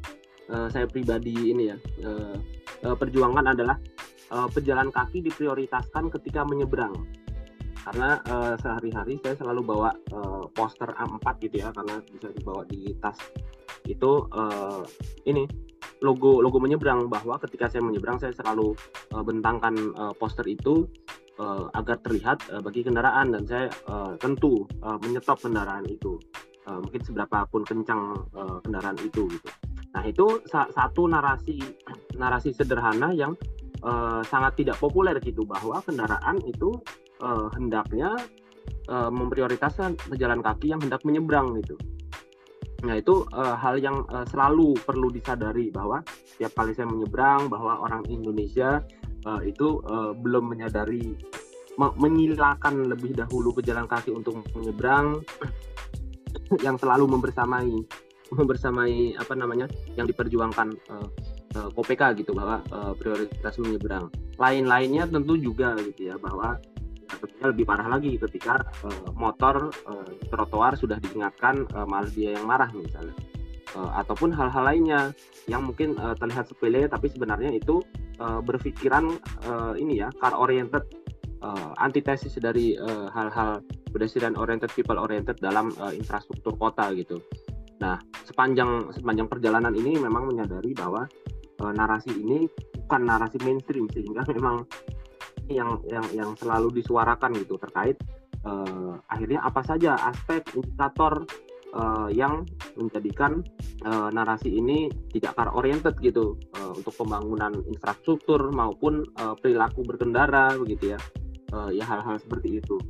uh, 0.50 0.68
saya 0.68 0.84
pribadi 0.88 1.54
ini 1.54 1.72
ya 1.72 1.76
uh, 2.04 2.36
uh, 2.84 2.96
perjuangan 2.96 3.54
adalah 3.54 3.76
uh, 4.32 4.48
pejalan 4.48 4.88
kaki 4.90 5.22
diprioritaskan 5.24 6.10
ketika 6.20 6.42
menyeberang. 6.46 6.94
Karena 7.84 8.16
uh, 8.32 8.56
sehari-hari 8.56 9.20
saya 9.20 9.36
selalu 9.36 9.60
bawa 9.60 9.92
uh, 10.16 10.48
poster 10.56 10.88
A4 10.88 11.26
gitu 11.44 11.60
ya 11.60 11.68
karena 11.68 12.00
bisa 12.08 12.32
dibawa 12.32 12.64
di 12.64 12.96
tas. 12.96 13.20
Itu 13.84 14.24
uh, 14.32 14.80
ini 15.28 15.44
logo 16.00 16.40
logo 16.40 16.56
menyeberang 16.56 17.12
bahwa 17.12 17.36
ketika 17.44 17.68
saya 17.68 17.84
menyeberang 17.84 18.16
saya 18.16 18.32
selalu 18.32 18.72
uh, 19.12 19.20
bentangkan 19.20 19.76
uh, 20.00 20.12
poster 20.16 20.48
itu 20.48 20.88
uh, 21.36 21.68
agar 21.76 22.00
terlihat 22.00 22.40
uh, 22.56 22.64
bagi 22.64 22.88
kendaraan. 22.88 23.36
Dan 23.36 23.44
saya 23.44 23.68
uh, 23.84 24.16
tentu 24.16 24.64
uh, 24.80 24.96
menyetop 25.04 25.44
kendaraan 25.44 25.84
itu 25.84 26.16
uh, 26.64 26.80
mungkin 26.80 27.04
seberapa 27.04 27.44
pun 27.52 27.68
kencang 27.68 28.16
uh, 28.32 28.64
kendaraan 28.64 28.96
itu 29.04 29.28
gitu. 29.28 29.48
Nah 29.94 30.02
itu 30.04 30.42
sa 30.50 30.66
satu 30.74 31.06
narasi 31.06 31.62
narasi 32.18 32.50
sederhana 32.50 33.14
yang 33.14 33.38
uh, 33.86 34.20
sangat 34.26 34.58
tidak 34.58 34.76
populer 34.82 35.14
gitu 35.22 35.46
bahwa 35.46 35.78
kendaraan 35.86 36.42
itu 36.44 36.74
uh, 37.22 37.46
hendaknya 37.54 38.18
uh, 38.90 39.08
memprioritaskan 39.08 39.94
pejalan 40.10 40.42
kaki 40.42 40.74
yang 40.74 40.82
hendak 40.82 41.00
menyeberang 41.06 41.54
gitu. 41.62 41.78
Nah 42.84 43.00
itu 43.00 43.24
uh, 43.32 43.56
hal 43.56 43.80
yang 43.80 44.04
uh, 44.12 44.26
selalu 44.28 44.76
perlu 44.82 45.08
disadari 45.08 45.72
bahwa 45.72 46.04
setiap 46.26 46.52
kali 46.58 46.76
saya 46.76 46.90
menyeberang 46.90 47.48
bahwa 47.48 47.80
orang 47.80 48.04
Indonesia 48.10 48.82
uh, 49.24 49.40
itu 49.40 49.80
uh, 49.88 50.12
belum 50.12 50.52
menyadari 50.52 51.14
menyilakan 51.74 52.86
lebih 52.86 53.18
dahulu 53.18 53.50
pejalan 53.50 53.90
kaki 53.90 54.14
untuk 54.14 54.46
menyeberang 54.54 55.26
yang 56.62 56.78
selalu 56.78 57.10
membersamai 57.10 57.82
membersamai 58.32 59.18
apa 59.20 59.36
namanya 59.36 59.68
yang 59.98 60.08
diperjuangkan 60.08 60.68
uh, 60.88 61.08
uh, 61.60 61.68
KPK 61.74 62.24
gitu 62.24 62.32
bahwa 62.32 62.64
uh, 62.72 62.92
prioritas 62.96 63.56
menyeberang. 63.60 64.08
Lain-lainnya 64.40 65.04
tentu 65.08 65.36
juga 65.36 65.76
gitu 65.80 66.14
ya 66.14 66.16
bahwa 66.16 66.56
tentunya 67.04 67.46
lebih 67.52 67.64
parah 67.68 67.88
lagi 67.88 68.16
ketika 68.16 68.64
uh, 68.84 69.10
motor 69.12 69.70
uh, 69.86 70.08
trotoar 70.32 70.74
sudah 70.74 70.96
diingatkan 71.04 71.68
uh, 71.76 71.84
malah 71.84 72.08
dia 72.12 72.34
yang 72.34 72.46
marah 72.48 72.70
misalnya. 72.72 73.14
Uh, 73.74 73.90
ataupun 73.98 74.30
hal-hal 74.30 74.62
lainnya 74.62 75.00
yang 75.50 75.66
mungkin 75.66 75.98
uh, 75.98 76.14
terlihat 76.14 76.46
sepele 76.46 76.86
tapi 76.86 77.10
sebenarnya 77.10 77.50
itu 77.58 77.82
uh, 78.22 78.38
berpikiran 78.38 79.18
uh, 79.50 79.74
ini 79.74 79.98
ya 79.98 80.14
car 80.22 80.30
oriented 80.30 80.86
uh, 81.42 81.74
antitesis 81.82 82.38
dari 82.38 82.78
hal-hal 83.12 83.58
uh, 83.58 83.62
pedestrian 83.94 84.34
oriented 84.34 84.72
people 84.74 84.98
oriented 84.98 85.38
dalam 85.38 85.70
uh, 85.78 85.94
infrastruktur 85.94 86.58
kota 86.58 86.90
gitu. 86.98 87.22
Nah, 87.82 87.98
sepanjang 88.22 88.94
sepanjang 88.94 89.26
perjalanan 89.26 89.74
ini 89.74 89.98
memang 89.98 90.30
menyadari 90.30 90.70
bahwa 90.76 91.04
e, 91.58 91.64
narasi 91.74 92.14
ini 92.14 92.46
bukan 92.84 93.02
narasi 93.08 93.40
mainstream 93.42 93.90
sehingga 93.90 94.22
memang 94.34 94.62
yang 95.50 95.80
yang 95.88 96.06
yang 96.14 96.30
selalu 96.40 96.80
disuarakan 96.80 97.36
gitu 97.36 97.60
terkait 97.60 98.00
uh, 98.48 98.96
akhirnya 99.12 99.44
apa 99.44 99.60
saja 99.60 99.92
aspek 100.08 100.40
indikator 100.56 101.28
uh, 101.76 102.08
yang 102.08 102.48
menjadikan 102.80 103.44
uh, 103.84 104.08
narasi 104.08 104.56
ini 104.56 104.88
tidak 105.12 105.36
car 105.36 105.52
oriented 105.52 105.96
gitu 106.00 106.40
uh, 106.56 106.72
untuk 106.72 106.96
pembangunan 106.96 107.52
infrastruktur 107.68 108.52
maupun 108.56 109.04
uh, 109.20 109.36
perilaku 109.36 109.84
berkendara 109.84 110.56
begitu 110.56 110.96
ya. 110.96 111.00
Uh, 111.52 111.70
ya 111.70 111.86
hal-hal 111.86 112.18
seperti 112.18 112.58
itu 112.58 112.82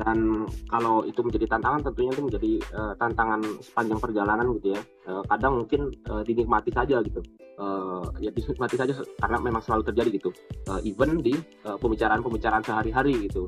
dan 0.00 0.48
kalau 0.72 1.04
itu 1.04 1.20
menjadi 1.20 1.44
tantangan 1.56 1.84
tentunya 1.84 2.10
itu 2.16 2.22
menjadi 2.24 2.52
uh, 2.72 2.94
tantangan 2.96 3.40
sepanjang 3.60 4.00
perjalanan 4.00 4.46
gitu 4.56 4.72
ya. 4.72 4.80
Uh, 5.04 5.22
kadang 5.28 5.60
mungkin 5.60 5.92
uh, 6.08 6.24
dinikmati 6.24 6.72
saja 6.72 7.04
gitu. 7.04 7.20
Uh, 7.60 8.08
ya 8.16 8.32
dinikmati 8.32 8.80
saja 8.80 8.96
karena 9.20 9.36
memang 9.44 9.60
selalu 9.60 9.92
terjadi 9.92 10.08
gitu. 10.16 10.30
Uh, 10.64 10.80
even 10.88 11.20
di 11.20 11.36
pembicaraan-pembicaraan 11.64 12.64
sehari-hari 12.64 13.28
gitu. 13.28 13.44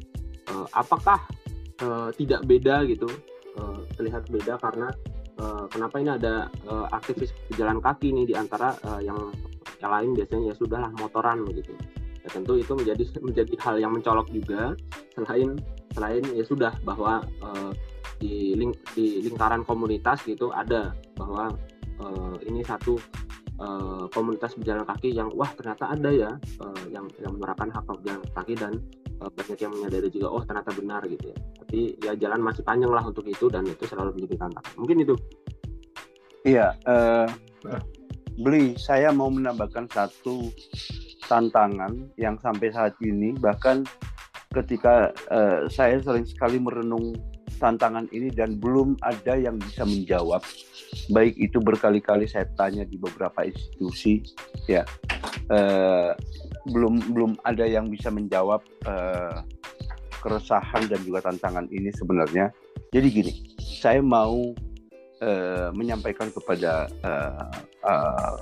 Uh, 0.53 0.68
apakah 0.76 1.16
uh, 1.80 2.12
tidak 2.12 2.44
beda 2.44 2.84
gitu? 2.84 3.09
Uh, 3.57 3.84
terlihat 3.96 4.28
beda 4.28 4.61
karena 4.61 4.92
uh, 5.40 5.64
kenapa 5.72 6.00
ini 6.00 6.16
ada 6.16 6.53
uh, 6.68 6.88
aktivis 6.92 7.32
pejalan 7.48 7.80
kaki 7.80 8.12
nih 8.12 8.28
di 8.28 8.34
antara 8.36 8.76
uh, 8.84 9.00
yang 9.00 9.32
yang 9.80 9.92
lain 9.92 10.11
biasanya 10.16 10.53
ya 10.53 10.55
sudahlah 10.57 10.92
motoran 10.96 11.44
begitu 11.44 11.76
ya 12.22 12.28
tentu 12.30 12.55
itu 12.55 12.72
menjadi 12.72 13.05
menjadi 13.18 13.55
hal 13.59 13.74
yang 13.82 13.92
mencolok 13.92 14.30
juga. 14.30 14.78
Selain 15.18 15.59
selain 15.93 16.24
ya 16.32 16.45
sudah 16.45 16.72
bahwa 16.82 17.24
uh, 17.45 17.70
di 18.22 18.55
ling 18.55 18.72
di 18.95 19.24
lingkaran 19.26 19.66
komunitas 19.66 20.22
gitu 20.22 20.55
ada 20.55 20.95
bahwa 21.18 21.51
uh, 21.99 22.36
ini 22.47 22.62
satu 22.62 22.97
uh, 23.59 24.07
komunitas 24.14 24.55
berjalan 24.55 24.86
kaki 24.86 25.11
yang 25.12 25.28
wah 25.34 25.51
ternyata 25.59 25.93
ada 25.93 26.11
ya 26.11 26.30
uh, 26.62 26.84
yang 26.88 27.11
yang 27.18 27.34
menerapkan 27.34 27.68
hak 27.74 27.84
berjalan 27.86 28.22
kaki 28.34 28.55
dan 28.55 28.72
uh, 29.20 29.30
banyak 29.34 29.59
yang 29.59 29.72
menyadari 29.74 30.09
juga 30.09 30.28
oh 30.30 30.43
ternyata 30.47 30.70
benar 30.74 31.03
gitu 31.11 31.34
ya. 31.34 31.36
Tapi 31.62 31.78
ya 32.03 32.12
jalan 32.14 32.40
masih 32.47 32.62
panjang 32.62 32.93
lah 32.95 33.05
untuk 33.05 33.26
itu 33.26 33.51
dan 33.51 33.66
itu 33.66 33.84
selalu 33.90 34.14
menjadi 34.16 34.47
tantangan. 34.47 34.72
Mungkin 34.78 34.97
itu. 35.03 35.14
Iya 36.43 36.74
uh, 36.86 37.26
beli 38.38 38.74
saya 38.78 39.14
mau 39.14 39.30
menambahkan 39.30 39.86
satu 39.90 40.51
tantangan 41.30 42.11
yang 42.18 42.34
sampai 42.43 42.74
saat 42.74 42.99
ini 42.99 43.34
bahkan 43.38 43.86
ketika 44.53 45.11
uh, 45.32 45.66
saya 45.72 45.98
sering 46.05 46.28
sekali 46.28 46.61
merenung 46.61 47.16
tantangan 47.59 48.09
ini 48.12 48.32
dan 48.32 48.57
belum 48.59 48.98
ada 49.03 49.36
yang 49.36 49.59
bisa 49.59 49.86
menjawab. 49.86 50.44
Baik 51.11 51.34
itu 51.40 51.57
berkali-kali 51.59 52.28
saya 52.28 52.44
tanya 52.55 52.84
di 52.84 53.00
beberapa 53.00 53.48
institusi 53.48 54.20
ya 54.68 54.84
uh, 55.48 56.12
belum 56.68 57.00
belum 57.16 57.32
ada 57.48 57.64
yang 57.64 57.88
bisa 57.88 58.12
menjawab 58.12 58.61
uh, 58.84 59.40
keresahan 60.22 60.86
dan 60.86 61.00
juga 61.03 61.24
tantangan 61.32 61.66
ini 61.72 61.90
sebenarnya. 61.96 62.53
Jadi 62.92 63.07
gini 63.09 63.32
saya 63.59 64.05
mau 64.05 64.53
uh, 65.24 65.68
menyampaikan 65.72 66.28
kepada 66.28 66.92
uh, 67.03 67.48
uh, 67.88 68.36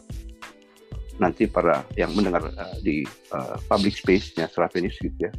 nanti 1.20 1.44
para 1.44 1.84
yang 2.00 2.10
mendengar 2.16 2.48
uh, 2.56 2.76
di 2.80 3.04
uh, 3.30 3.60
public 3.68 3.94
space-nya 3.94 4.48
Serafinis 4.48 4.96
gitu 4.98 5.28
ya 5.28 5.32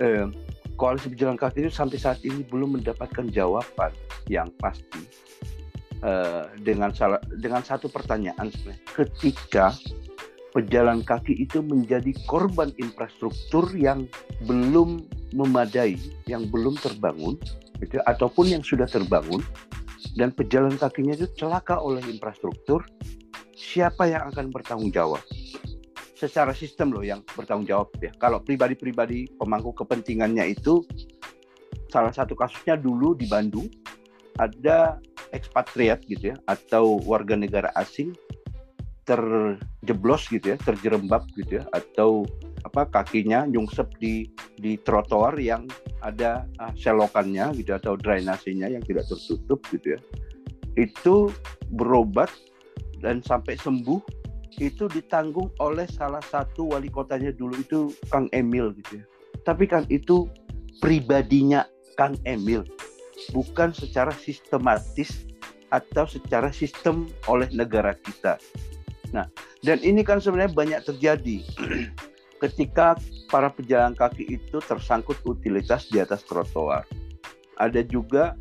eh, 0.00 0.26
koalisi 0.74 1.12
pejalan 1.12 1.36
kaki 1.36 1.68
itu 1.68 1.72
sampai 1.72 2.00
saat 2.00 2.18
ini 2.24 2.42
belum 2.48 2.80
mendapatkan 2.80 3.28
jawaban 3.28 3.92
yang 4.26 4.48
pasti 4.58 5.04
eh, 6.02 6.44
dengan 6.60 6.90
salah 6.96 7.20
dengan 7.38 7.60
satu 7.60 7.92
pertanyaan 7.92 8.48
sebenarnya 8.48 8.82
ketika 8.96 9.76
pejalan 10.50 11.06
kaki 11.06 11.38
itu 11.38 11.62
menjadi 11.62 12.10
korban 12.26 12.74
infrastruktur 12.82 13.70
yang 13.74 14.10
belum 14.44 15.06
memadai, 15.30 15.94
yang 16.26 16.50
belum 16.50 16.74
terbangun, 16.78 17.38
gitu, 17.78 18.02
ataupun 18.02 18.58
yang 18.58 18.62
sudah 18.66 18.86
terbangun, 18.90 19.42
dan 20.18 20.34
pejalan 20.34 20.74
kakinya 20.74 21.14
itu 21.14 21.30
celaka 21.38 21.78
oleh 21.78 22.02
infrastruktur, 22.10 22.82
siapa 23.54 24.10
yang 24.10 24.26
akan 24.34 24.50
bertanggung 24.50 24.90
jawab? 24.90 25.22
Secara 26.20 26.52
sistem 26.52 26.92
loh 26.92 27.00
yang 27.00 27.24
bertanggung 27.32 27.64
jawab 27.64 27.88
ya. 27.96 28.12
Kalau 28.20 28.44
pribadi-pribadi 28.44 29.32
pemangku 29.40 29.72
kepentingannya 29.72 30.52
itu 30.52 30.84
salah 31.88 32.12
satu 32.12 32.36
kasusnya 32.36 32.76
dulu 32.76 33.16
di 33.16 33.24
Bandung 33.24 33.66
ada 34.36 35.00
ekspatriat 35.32 36.04
gitu 36.04 36.34
ya 36.34 36.36
atau 36.44 37.00
warga 37.08 37.40
negara 37.40 37.72
asing 37.80 38.12
terjeblos 39.08 40.28
gitu 40.28 40.54
ya, 40.54 40.56
terjerembab 40.60 41.24
gitu 41.40 41.58
ya 41.58 41.64
atau 41.72 42.28
apa 42.60 42.84
kakinya 42.92 43.48
nyungsep 43.48 43.88
di 43.96 44.28
di 44.60 44.76
trotoar 44.76 45.40
yang 45.40 45.64
ada 46.04 46.44
uh, 46.60 46.70
selokannya 46.76 47.56
gitu 47.56 47.72
atau 47.72 47.96
drainasenya 47.96 48.68
yang 48.68 48.84
tidak 48.84 49.08
tertutup 49.08 49.64
gitu 49.72 49.96
ya. 49.96 50.00
Itu 50.76 51.32
berobat 51.72 52.28
dan 53.00 53.24
sampai 53.24 53.56
sembuh 53.56 54.19
itu 54.60 54.86
ditanggung 54.92 55.48
oleh 55.56 55.88
salah 55.88 56.20
satu 56.20 56.76
wali 56.76 56.92
kotanya 56.92 57.32
dulu 57.32 57.56
itu 57.56 57.80
Kang 58.12 58.28
Emil 58.36 58.76
gitu 58.76 59.00
ya. 59.00 59.04
Tapi 59.42 59.64
kan 59.64 59.88
itu 59.88 60.28
pribadinya 60.84 61.64
Kang 61.96 62.20
Emil, 62.28 62.68
bukan 63.32 63.72
secara 63.72 64.12
sistematis 64.12 65.24
atau 65.72 66.04
secara 66.04 66.52
sistem 66.52 67.08
oleh 67.24 67.48
negara 67.56 67.96
kita. 67.96 68.36
Nah, 69.16 69.26
dan 69.64 69.80
ini 69.80 70.04
kan 70.04 70.20
sebenarnya 70.20 70.52
banyak 70.54 70.80
terjadi 70.86 71.42
ketika 72.42 72.96
para 73.28 73.48
pejalan 73.52 73.96
kaki 73.96 74.26
itu 74.28 74.58
tersangkut 74.60 75.16
utilitas 75.24 75.88
di 75.88 76.00
atas 76.00 76.24
trotoar. 76.24 76.84
Ada 77.60 77.84
juga 77.84 78.36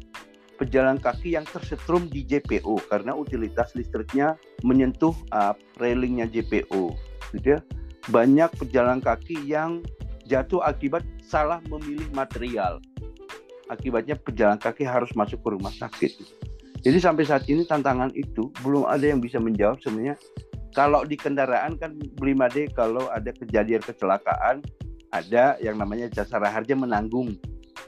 pejalan 0.59 0.99
kaki 0.99 1.39
yang 1.39 1.47
tersetrum 1.47 2.11
di 2.11 2.27
JPO 2.27 2.91
karena 2.91 3.15
utilitas 3.15 3.71
listriknya 3.79 4.35
menyentuh 4.67 5.15
uh, 5.31 5.55
railingnya 5.79 6.27
JPO 6.27 6.93
gitu 7.31 7.47
ya. 7.55 7.59
Banyak 8.11 8.51
pejalan 8.59 8.99
kaki 8.99 9.39
yang 9.47 9.79
jatuh 10.27 10.59
akibat 10.59 11.07
salah 11.23 11.63
memilih 11.71 12.05
material. 12.11 12.83
Akibatnya 13.71 14.19
pejalan 14.19 14.59
kaki 14.59 14.83
harus 14.83 15.09
masuk 15.15 15.39
ke 15.39 15.49
rumah 15.55 15.71
sakit. 15.71 16.11
Jadi 16.83 16.97
sampai 16.99 17.23
saat 17.23 17.47
ini 17.47 17.63
tantangan 17.63 18.11
itu 18.15 18.51
belum 18.65 18.83
ada 18.87 19.07
yang 19.07 19.23
bisa 19.23 19.39
menjawab 19.39 19.79
sebenarnya. 19.79 20.19
Kalau 20.75 21.07
di 21.07 21.15
kendaraan 21.15 21.79
kan 21.79 21.95
beli 22.19 22.35
made 22.35 22.69
kalau 22.75 23.09
ada 23.09 23.33
kejadian 23.33 23.81
kecelakaan 23.81 24.61
ada 25.09 25.57
yang 25.57 25.81
namanya 25.81 26.05
jasa 26.13 26.37
raharja 26.37 26.77
menanggung 26.77 27.33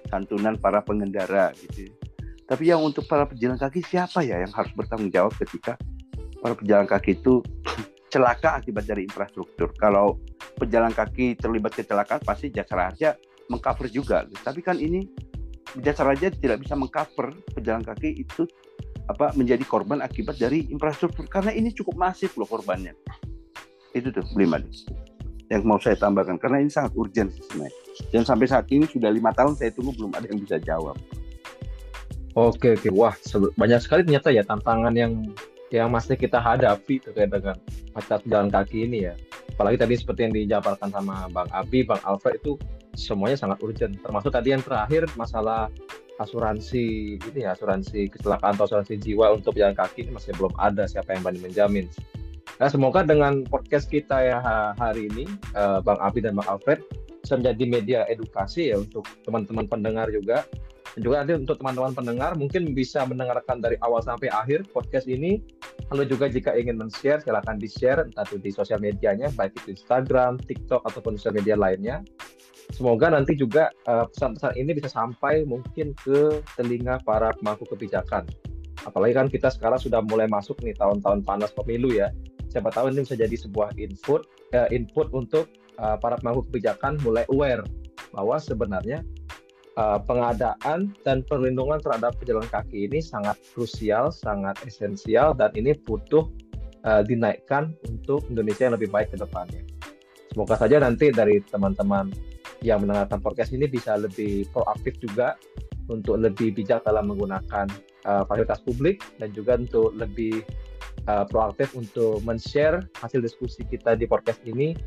santunan 0.10 0.58
para 0.58 0.82
pengendara 0.82 1.54
gitu 1.62 1.94
tapi 2.52 2.68
yang 2.68 2.84
untuk 2.84 3.08
para 3.08 3.24
pejalan 3.24 3.56
kaki 3.56 3.80
siapa 3.80 4.28
ya 4.28 4.44
yang 4.44 4.52
harus 4.52 4.76
bertanggung 4.76 5.08
jawab 5.08 5.32
ketika 5.40 5.80
para 6.44 6.52
pejalan 6.52 6.84
kaki 6.84 7.16
itu 7.16 7.40
celaka 8.12 8.60
akibat 8.60 8.84
dari 8.84 9.08
infrastruktur. 9.08 9.72
Kalau 9.80 10.20
pejalan 10.60 10.92
kaki 10.92 11.40
terlibat 11.40 11.72
kecelakaan 11.80 12.20
pasti 12.28 12.52
jasa 12.52 12.76
raja 12.76 13.10
mengcover 13.48 13.88
juga. 13.88 14.28
Tapi 14.28 14.60
kan 14.60 14.76
ini 14.76 15.08
jasa 15.80 16.04
raja 16.04 16.28
tidak 16.28 16.68
bisa 16.68 16.76
mengcover 16.76 17.32
pejalan 17.56 17.88
kaki 17.88 18.20
itu 18.20 18.44
apa 19.08 19.32
menjadi 19.40 19.64
korban 19.64 20.04
akibat 20.04 20.36
dari 20.36 20.68
infrastruktur 20.68 21.32
karena 21.32 21.56
ini 21.56 21.72
cukup 21.72 21.96
masif 21.96 22.36
loh 22.36 22.52
korbannya. 22.52 22.92
Itu 23.96 24.12
tuh 24.12 24.28
lima 24.36 24.60
yang 25.48 25.64
mau 25.64 25.80
saya 25.80 25.96
tambahkan 25.96 26.36
karena 26.36 26.60
ini 26.60 26.72
sangat 26.72 27.00
urgent 27.00 27.32
sebenarnya. 27.32 27.72
Dan 28.12 28.28
sampai 28.28 28.48
saat 28.52 28.68
ini 28.76 28.84
sudah 28.92 29.08
lima 29.08 29.32
tahun 29.32 29.56
saya 29.56 29.72
tunggu 29.72 29.96
belum 29.96 30.12
ada 30.20 30.28
yang 30.28 30.44
bisa 30.44 30.60
jawab. 30.60 31.00
Oke 32.32 32.80
oke 32.80 32.88
wah 32.96 33.12
banyak 33.60 33.80
sekali 33.84 34.08
ternyata 34.08 34.32
ya 34.32 34.48
tantangan 34.48 34.96
yang 34.96 35.28
yang 35.72 35.88
masih 35.92 36.20
kita 36.20 36.40
hadapi 36.40 37.00
terkait 37.00 37.32
dengan 37.32 37.56
macet 37.96 38.24
jalan 38.28 38.52
kaki 38.52 38.88
ini 38.88 39.12
ya. 39.12 39.14
Apalagi 39.56 39.80
tadi 39.80 39.96
seperti 40.00 40.20
yang 40.28 40.34
dijabarkan 40.36 40.92
sama 40.92 41.28
Bang 41.32 41.48
Abi, 41.52 41.84
Bang 41.84 42.00
Alfred 42.04 42.44
itu 42.44 42.60
semuanya 42.96 43.40
sangat 43.40 43.60
urgent. 43.64 44.00
Termasuk 44.04 44.36
tadi 44.36 44.52
yang 44.52 44.64
terakhir 44.64 45.08
masalah 45.16 45.72
asuransi 46.20 47.18
ini 47.18 47.40
ya 47.40 47.56
asuransi 47.56 48.12
kecelakaan 48.12 48.60
atau 48.60 48.68
asuransi 48.68 49.00
jiwa 49.00 49.32
untuk 49.36 49.56
jalan 49.56 49.74
kaki 49.74 50.06
ini 50.08 50.12
masih 50.16 50.36
belum 50.36 50.54
ada 50.60 50.86
siapa 50.88 51.16
yang 51.16 51.24
berani 51.24 51.40
menjamin. 51.44 51.86
Nah 52.60 52.68
semoga 52.68 53.02
dengan 53.02 53.48
podcast 53.48 53.88
kita 53.88 54.22
ya 54.22 54.38
hari 54.76 55.08
ini 55.08 55.26
eh, 55.56 55.80
Bang 55.82 55.98
Abi 56.04 56.20
dan 56.20 56.36
Bang 56.36 56.48
Alfred 56.48 56.84
bisa 57.24 57.40
menjadi 57.40 57.64
media 57.64 58.00
edukasi 58.12 58.76
ya 58.76 58.82
untuk 58.82 59.08
teman-teman 59.24 59.66
pendengar 59.72 60.12
juga 60.12 60.44
juga 61.00 61.24
nanti 61.24 61.40
untuk 61.40 61.56
teman-teman 61.56 61.96
pendengar 61.96 62.36
mungkin 62.36 62.76
bisa 62.76 63.08
mendengarkan 63.08 63.64
dari 63.64 63.80
awal 63.80 64.04
sampai 64.04 64.28
akhir 64.28 64.68
podcast 64.76 65.08
ini. 65.08 65.40
Lalu 65.88 66.12
juga 66.12 66.28
jika 66.28 66.52
ingin 66.52 66.76
men-share 66.76 67.24
silahkan 67.24 67.56
di-share 67.56 68.04
entah 68.04 68.28
itu 68.28 68.40
di 68.44 68.52
sosial 68.52 68.84
medianya 68.84 69.32
baik 69.40 69.56
itu 69.64 69.80
Instagram, 69.80 70.36
TikTok 70.44 70.84
ataupun 70.84 71.16
sosial 71.16 71.40
media 71.40 71.56
lainnya. 71.56 72.04
Semoga 72.76 73.12
nanti 73.12 73.36
juga 73.36 73.72
uh, 73.88 74.08
pesan-pesan 74.12 74.56
ini 74.60 74.72
bisa 74.76 74.92
sampai 74.92 75.44
mungkin 75.48 75.96
ke 75.96 76.44
telinga 76.60 77.00
para 77.04 77.32
pemangku 77.40 77.68
kebijakan. 77.72 78.28
Apalagi 78.84 79.14
kan 79.16 79.28
kita 79.28 79.52
sekarang 79.52 79.80
sudah 79.80 80.00
mulai 80.04 80.28
masuk 80.28 80.60
nih 80.64 80.76
tahun-tahun 80.76 81.24
panas 81.24 81.52
pemilu 81.56 81.92
ya. 81.92 82.12
Siapa 82.52 82.68
tahu 82.72 82.92
ini 82.92 83.08
bisa 83.08 83.16
jadi 83.16 83.36
sebuah 83.36 83.80
input 83.80 84.28
uh, 84.56 84.68
input 84.72 85.08
untuk 85.16 85.48
uh, 85.80 85.96
para 86.00 86.20
pemangku 86.20 86.48
kebijakan 86.52 87.00
mulai 87.04 87.24
aware 87.32 87.64
bahwa 88.12 88.36
sebenarnya 88.40 89.04
uh, 89.78 90.00
pengadaan 90.04 90.92
dan 91.04 91.24
perlindungan 91.28 91.80
terhadap 91.80 92.18
pejalan 92.20 92.48
kaki 92.50 92.90
ini 92.90 93.00
sangat 93.00 93.38
krusial, 93.54 94.12
sangat 94.12 94.58
esensial 94.68 95.36
dan 95.36 95.52
ini 95.56 95.76
butuh 95.76 96.28
uh, 96.84 97.02
dinaikkan 97.06 97.76
untuk 97.88 98.26
Indonesia 98.28 98.68
yang 98.68 98.76
lebih 98.76 98.90
baik 98.92 99.14
ke 99.14 99.18
depannya. 99.20 99.64
Semoga 100.32 100.56
saja 100.56 100.80
nanti 100.80 101.12
dari 101.12 101.44
teman-teman 101.44 102.08
yang 102.64 102.80
mendengarkan 102.84 103.20
podcast 103.20 103.52
ini 103.52 103.68
bisa 103.68 104.00
lebih 104.00 104.48
proaktif 104.54 104.96
juga 105.02 105.36
untuk 105.92 106.22
lebih 106.22 106.56
bijak 106.56 106.88
dalam 106.88 107.12
menggunakan 107.12 107.68
uh, 108.08 108.24
fasilitas 108.24 108.64
publik 108.64 109.04
dan 109.20 109.34
juga 109.36 109.60
untuk 109.60 109.92
lebih 109.98 110.46
uh, 111.12 111.28
proaktif 111.28 111.74
untuk 111.76 112.24
men-share 112.24 112.86
hasil 113.02 113.20
diskusi 113.20 113.68
kita 113.68 114.00
di 114.00 114.08
podcast 114.08 114.40
ini. 114.48 114.78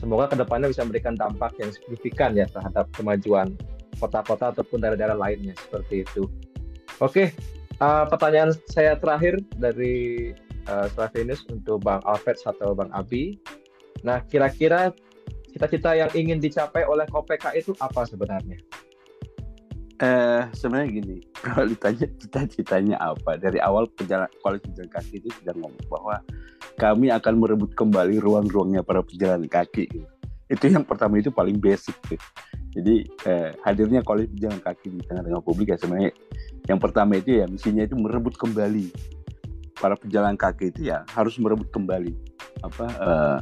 Semoga 0.00 0.32
ke 0.32 0.36
depannya 0.40 0.72
bisa 0.72 0.82
memberikan 0.82 1.14
dampak 1.14 1.54
yang 1.60 1.70
signifikan 1.70 2.32
ya 2.34 2.48
terhadap 2.50 2.90
kemajuan 2.96 3.54
kota-kota 3.98 4.54
ataupun 4.54 4.82
daerah-daerah 4.82 5.16
lainnya 5.16 5.54
seperti 5.58 6.06
itu. 6.06 6.28
Oke, 7.02 7.34
uh, 7.82 8.04
pertanyaan 8.06 8.54
saya 8.70 8.94
terakhir 8.98 9.42
dari 9.58 10.30
uh, 10.70 10.86
Slavinus 10.94 11.42
untuk 11.50 11.82
Bang 11.82 12.02
Alfred 12.06 12.38
atau 12.44 12.74
Bang 12.76 12.90
Abi. 12.94 13.38
Nah, 14.06 14.22
kira-kira 14.26 14.92
cita-cita 15.50 15.94
yang 15.94 16.10
ingin 16.14 16.38
dicapai 16.42 16.82
oleh 16.86 17.06
KPK 17.06 17.54
itu 17.58 17.72
apa 17.78 18.06
sebenarnya? 18.06 18.58
Eh, 20.02 20.42
sebenarnya 20.50 20.88
gini, 20.90 21.16
kalau 21.46 21.70
ditanya 21.70 22.10
cita-citanya 22.18 22.96
apa, 22.98 23.38
dari 23.38 23.62
awal 23.62 23.86
pejalan 23.94 24.26
koalisi 24.42 24.66
pejalan 24.74 24.90
kaki 24.90 25.14
itu 25.22 25.28
sudah 25.38 25.54
ngomong 25.54 25.84
bahwa 25.86 26.18
kami 26.74 27.14
akan 27.14 27.38
merebut 27.38 27.70
kembali 27.78 28.18
ruang-ruangnya 28.18 28.82
para 28.82 29.06
pejalan 29.06 29.46
kaki. 29.46 29.86
Itu 30.50 30.66
yang 30.66 30.82
pertama 30.82 31.22
itu 31.22 31.30
paling 31.30 31.62
basic. 31.62 31.94
Gitu. 32.10 32.26
Jadi 32.74 33.06
eh, 33.06 33.50
hadirnya 33.62 34.02
koalisi 34.02 34.34
pejalan 34.34 34.60
kaki 34.60 34.86
di 34.90 35.00
tengah-tengah 35.06 35.42
publik 35.46 35.70
ya 35.70 35.78
sebenarnya. 35.78 36.12
Yang 36.66 36.78
pertama 36.82 37.12
itu 37.14 37.30
ya 37.38 37.46
misinya 37.46 37.86
itu 37.86 37.94
merebut 37.94 38.34
kembali. 38.34 38.86
Para 39.78 39.94
pejalan 39.94 40.34
kaki 40.34 40.74
itu 40.74 40.90
ya 40.90 41.06
harus 41.14 41.38
merebut 41.38 41.68
kembali 41.70 42.14
apa 42.64 42.86
uh, 42.96 43.38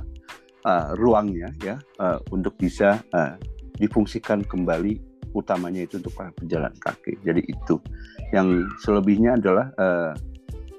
uh, 0.66 0.87
ruangnya 0.99 1.55
ya 1.62 1.78
uh, 2.03 2.18
untuk 2.35 2.59
bisa 2.59 2.99
uh, 3.14 3.39
difungsikan 3.78 4.43
kembali 4.43 4.99
utamanya 5.33 5.85
itu 5.85 6.01
untuk 6.01 6.12
para 6.12 6.33
pejalan 6.37 6.72
kaki. 6.76 7.20
Jadi 7.24 7.41
itu. 7.49 7.80
Yang 8.33 8.68
selebihnya 8.80 9.37
adalah 9.37 9.68
uh, 9.76 10.12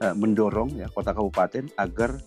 uh, 0.01 0.15
mendorong 0.17 0.73
ya 0.77 0.89
kota 0.89 1.13
kabupaten 1.13 1.69
agar 1.77 2.17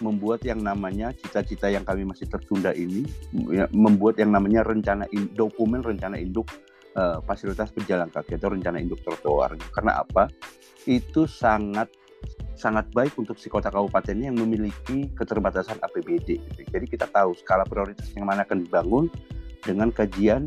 membuat 0.00 0.44
yang 0.44 0.60
namanya 0.60 1.12
cita-cita 1.16 1.68
yang 1.68 1.84
kami 1.84 2.04
masih 2.04 2.26
tertunda 2.28 2.72
ini 2.72 3.04
ya, 3.52 3.68
membuat 3.72 4.20
yang 4.20 4.32
namanya 4.32 4.64
rencana 4.64 5.04
dokumen 5.36 5.84
rencana 5.84 6.16
induk 6.16 6.48
uh, 6.96 7.20
fasilitas 7.24 7.70
pejalan 7.70 8.08
kaki 8.08 8.36
atau 8.40 8.52
rencana 8.52 8.80
induk 8.80 9.00
trotoar 9.04 9.54
karena 9.76 10.00
apa 10.02 10.28
itu 10.88 11.28
sangat 11.28 11.92
sangat 12.60 12.92
baik 12.92 13.16
untuk 13.16 13.40
si 13.40 13.48
kota 13.48 13.72
kabupaten 13.72 14.12
yang 14.20 14.36
memiliki 14.36 15.08
keterbatasan 15.16 15.80
APBD. 15.80 16.36
Jadi 16.68 16.84
kita 16.84 17.08
tahu 17.08 17.32
skala 17.32 17.64
prioritas 17.64 18.12
yang 18.12 18.28
mana 18.28 18.44
akan 18.44 18.68
dibangun 18.68 19.08
dengan 19.64 19.88
kajian 19.88 20.44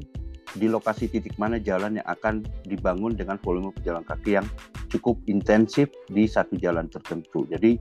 di 0.54 0.70
lokasi 0.70 1.10
titik 1.10 1.36
mana 1.42 1.58
jalan 1.58 1.98
yang 1.98 2.08
akan 2.08 2.46
dibangun 2.68 3.16
dengan 3.18 3.40
volume 3.42 3.74
pejalan 3.74 4.06
kaki 4.06 4.38
yang 4.38 4.48
cukup 4.92 5.18
intensif 5.26 5.90
di 6.12 6.30
satu 6.30 6.60
jalan 6.60 6.86
tertentu. 6.92 7.48
Jadi 7.50 7.80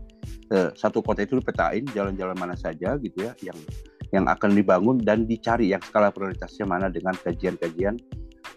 eh, 0.54 0.70
satu 0.72 1.04
kota 1.04 1.26
itu 1.26 1.38
dipetain 1.42 1.84
jalan-jalan 1.92 2.36
mana 2.38 2.56
saja 2.56 2.96
gitu 3.02 3.28
ya 3.28 3.32
yang 3.44 3.58
yang 4.12 4.24
akan 4.28 4.52
dibangun 4.52 5.00
dan 5.00 5.24
dicari 5.24 5.72
yang 5.72 5.80
skala 5.80 6.12
prioritasnya 6.12 6.68
mana 6.68 6.92
dengan 6.92 7.16
kajian-kajian 7.16 7.96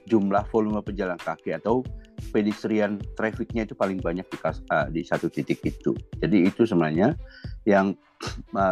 jumlah 0.05 0.43
volume 0.51 0.83
pejalan 0.83 1.17
kaki 1.17 1.55
atau 1.55 1.81
pedestrian 2.29 2.99
trafficnya 3.15 3.67
itu 3.67 3.75
paling 3.75 3.99
banyak 3.99 4.23
di, 4.27 4.37
uh, 4.43 4.87
di 4.91 5.01
satu 5.03 5.27
titik 5.27 5.63
itu. 5.63 5.95
Jadi 6.19 6.47
itu 6.47 6.67
sebenarnya 6.67 7.15
yang 7.67 7.95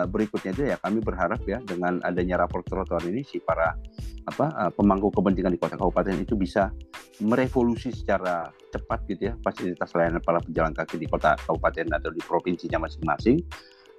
berikutnya 0.07 0.51
itu 0.55 0.63
ya 0.71 0.77
kami 0.79 1.03
berharap 1.03 1.43
ya 1.43 1.59
dengan 1.63 1.99
adanya 2.07 2.43
rapor 2.43 2.63
trotoar 2.63 3.03
ini 3.05 3.21
si 3.27 3.43
para 3.43 3.75
apa 4.23 4.45
uh, 4.55 4.71
pemangku 4.71 5.11
kepentingan 5.11 5.51
di 5.51 5.59
kota 5.59 5.75
kabupaten 5.75 6.15
itu 6.23 6.39
bisa 6.39 6.71
merevolusi 7.19 7.91
secara 7.91 8.47
cepat 8.71 9.03
gitu 9.11 9.31
ya 9.31 9.33
fasilitas 9.43 9.91
layanan 9.91 10.23
para 10.23 10.39
pejalan 10.39 10.71
kaki 10.71 10.95
di 10.95 11.07
kota 11.11 11.35
kabupaten 11.43 11.91
atau 11.91 12.09
di 12.09 12.21
provinsinya 12.23 12.87
masing-masing 12.87 13.43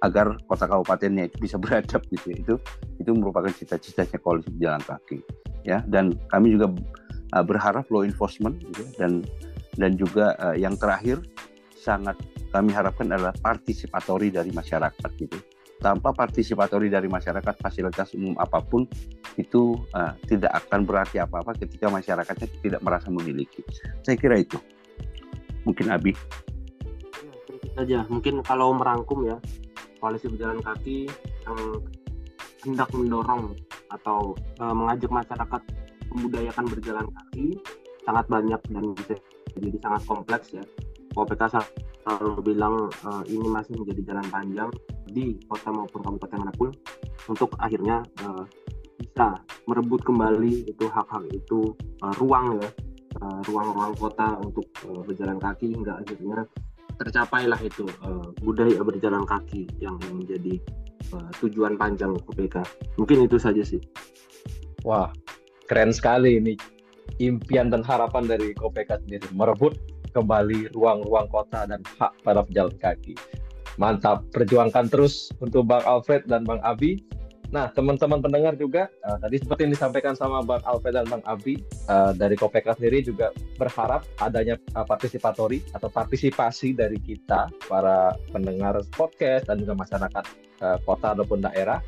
agar 0.01 0.33
kota 0.49 0.65
kabupatennya 0.65 1.29
itu 1.29 1.37
bisa 1.39 1.55
beradab 1.61 2.01
gitu 2.09 2.33
ya. 2.33 2.37
itu 2.41 2.55
itu 2.97 3.11
merupakan 3.13 3.53
cita-citanya 3.53 4.17
koalisi 4.19 4.49
pejalan 4.57 4.81
kaki 4.81 5.17
ya 5.61 5.85
dan 5.85 6.17
kami 6.33 6.57
juga 6.57 6.73
uh, 7.37 7.45
berharap 7.45 7.85
law 7.93 8.01
enforcement 8.01 8.57
gitu 8.73 8.81
ya, 8.81 8.89
dan 9.05 9.11
dan 9.77 9.91
juga 9.93 10.33
uh, 10.41 10.57
yang 10.57 10.73
terakhir 10.79 11.21
sangat 11.85 12.17
kami 12.49 12.73
harapkan 12.73 13.05
adalah 13.13 13.37
partisipatori 13.37 14.33
dari 14.33 14.49
masyarakat 14.49 15.11
gitu 15.21 15.37
tanpa 15.85 16.15
partisipatori 16.15 16.87
dari 16.87 17.05
masyarakat 17.05 17.61
fasilitas 17.61 18.15
umum 18.15 18.33
apa 18.41 18.63
pun 18.63 18.87
itu 19.35 19.75
uh, 19.91 20.15
tidak 20.25 20.65
akan 20.65 20.87
berarti 20.87 21.19
apa-apa 21.19 21.53
ketika 21.59 21.91
masyarakatnya 21.91 22.47
tidak 22.63 22.81
merasa 22.81 23.11
memiliki. 23.11 23.61
Saya 24.01 24.15
kira 24.15 24.39
itu. 24.39 24.55
Mungkin 25.67 25.91
Abi. 25.91 26.15
Ya, 26.15 27.71
saja. 27.75 27.99
Mungkin 28.07 28.39
kalau 28.41 28.71
merangkum 28.71 29.27
ya 29.27 29.37
koalisi 29.99 30.31
berjalan 30.31 30.63
kaki 30.63 31.11
yang 31.43 31.59
hendak 32.63 32.89
mendorong 32.95 33.53
atau 33.91 34.33
uh, 34.63 34.73
mengajak 34.73 35.11
masyarakat 35.11 35.61
membudayakan 36.15 36.65
berjalan 36.71 37.07
kaki 37.11 37.59
sangat 38.07 38.25
banyak 38.31 38.61
dan 38.71 38.85
bisa 38.95 39.15
jadi 39.59 39.77
sangat 39.83 40.01
kompleks 40.07 40.47
ya. 40.55 40.63
OPK 41.15 41.41
selalu 41.51 42.41
bilang 42.43 42.91
uh, 43.07 43.23
ini 43.25 43.47
masih 43.49 43.73
menjadi 43.79 44.13
jalan 44.13 44.27
panjang 44.29 44.69
di 45.09 45.39
kota 45.47 45.71
maupun 45.71 46.03
kabupaten 46.03 46.37
mana 46.43 46.53
pun 46.53 46.69
untuk 47.31 47.55
akhirnya 47.57 48.03
uh, 48.21 48.43
bisa 48.99 49.39
merebut 49.67 50.03
kembali 50.03 50.69
itu 50.69 50.85
hak-hak 50.87 51.23
itu 51.33 51.73
uh, 52.03 52.13
ruang 52.19 52.59
ya 52.59 52.69
ruang-ruang 53.47 53.95
uh, 53.95 53.97
kota 53.97 54.27
untuk 54.43 54.67
uh, 54.91 55.01
berjalan 55.07 55.39
kaki 55.39 55.71
hingga 55.71 56.03
akhirnya 56.03 56.43
tercapailah 56.99 57.59
itu 57.63 57.87
uh, 58.03 58.27
budaya 58.43 58.79
berjalan 58.83 59.23
kaki 59.23 59.67
yang 59.79 59.95
menjadi 60.11 60.59
uh, 61.15 61.29
tujuan 61.43 61.75
panjang 61.75 62.15
OPK. 62.15 62.63
Mungkin 62.99 63.27
itu 63.27 63.39
saja 63.39 63.63
sih. 63.63 63.79
Wah, 64.83 65.11
keren 65.67 65.91
sekali 65.91 66.39
ini 66.39 66.53
impian 67.19 67.71
dan 67.71 67.83
harapan 67.83 68.27
dari 68.27 68.51
KPK 68.55 69.05
sendiri 69.05 69.27
merebut 69.31 69.73
kembali 70.15 70.71
ruang-ruang 70.71 71.27
kota 71.27 71.67
dan 71.67 71.83
hak 71.99 72.15
para 72.23 72.39
pejalan 72.47 72.75
kaki. 72.79 73.19
Mantap, 73.75 74.23
perjuangkan 74.31 74.87
terus 74.87 75.35
untuk 75.43 75.67
Bang 75.67 75.83
Alfred 75.83 76.23
dan 76.31 76.47
Bang 76.47 76.63
Abi. 76.63 77.03
Nah, 77.51 77.69
teman-teman 77.75 78.23
pendengar 78.23 78.55
juga, 78.57 78.87
uh, 79.05 79.19
tadi 79.21 79.37
seperti 79.37 79.67
yang 79.67 79.73
disampaikan 79.75 80.15
sama 80.15 80.41
Bang 80.41 80.63
Alfred 80.63 80.95
dan 80.95 81.05
Bang 81.11 81.23
Abi, 81.27 81.59
uh, 81.91 82.15
dari 82.15 82.39
KPK 82.39 82.79
sendiri 82.79 83.03
juga 83.05 83.35
berharap 83.59 84.07
adanya 84.23 84.55
uh, 84.73 84.87
partisipatori 84.87 85.61
atau 85.75 85.91
partisipasi 85.91 86.73
dari 86.73 86.97
kita, 86.97 87.51
para 87.69 88.15
pendengar 88.31 88.79
podcast 88.95 89.51
dan 89.51 89.61
juga 89.61 89.77
masyarakat 89.77 90.23
uh, 90.63 90.77
kota 90.87 91.13
ataupun 91.13 91.45
daerah, 91.45 91.83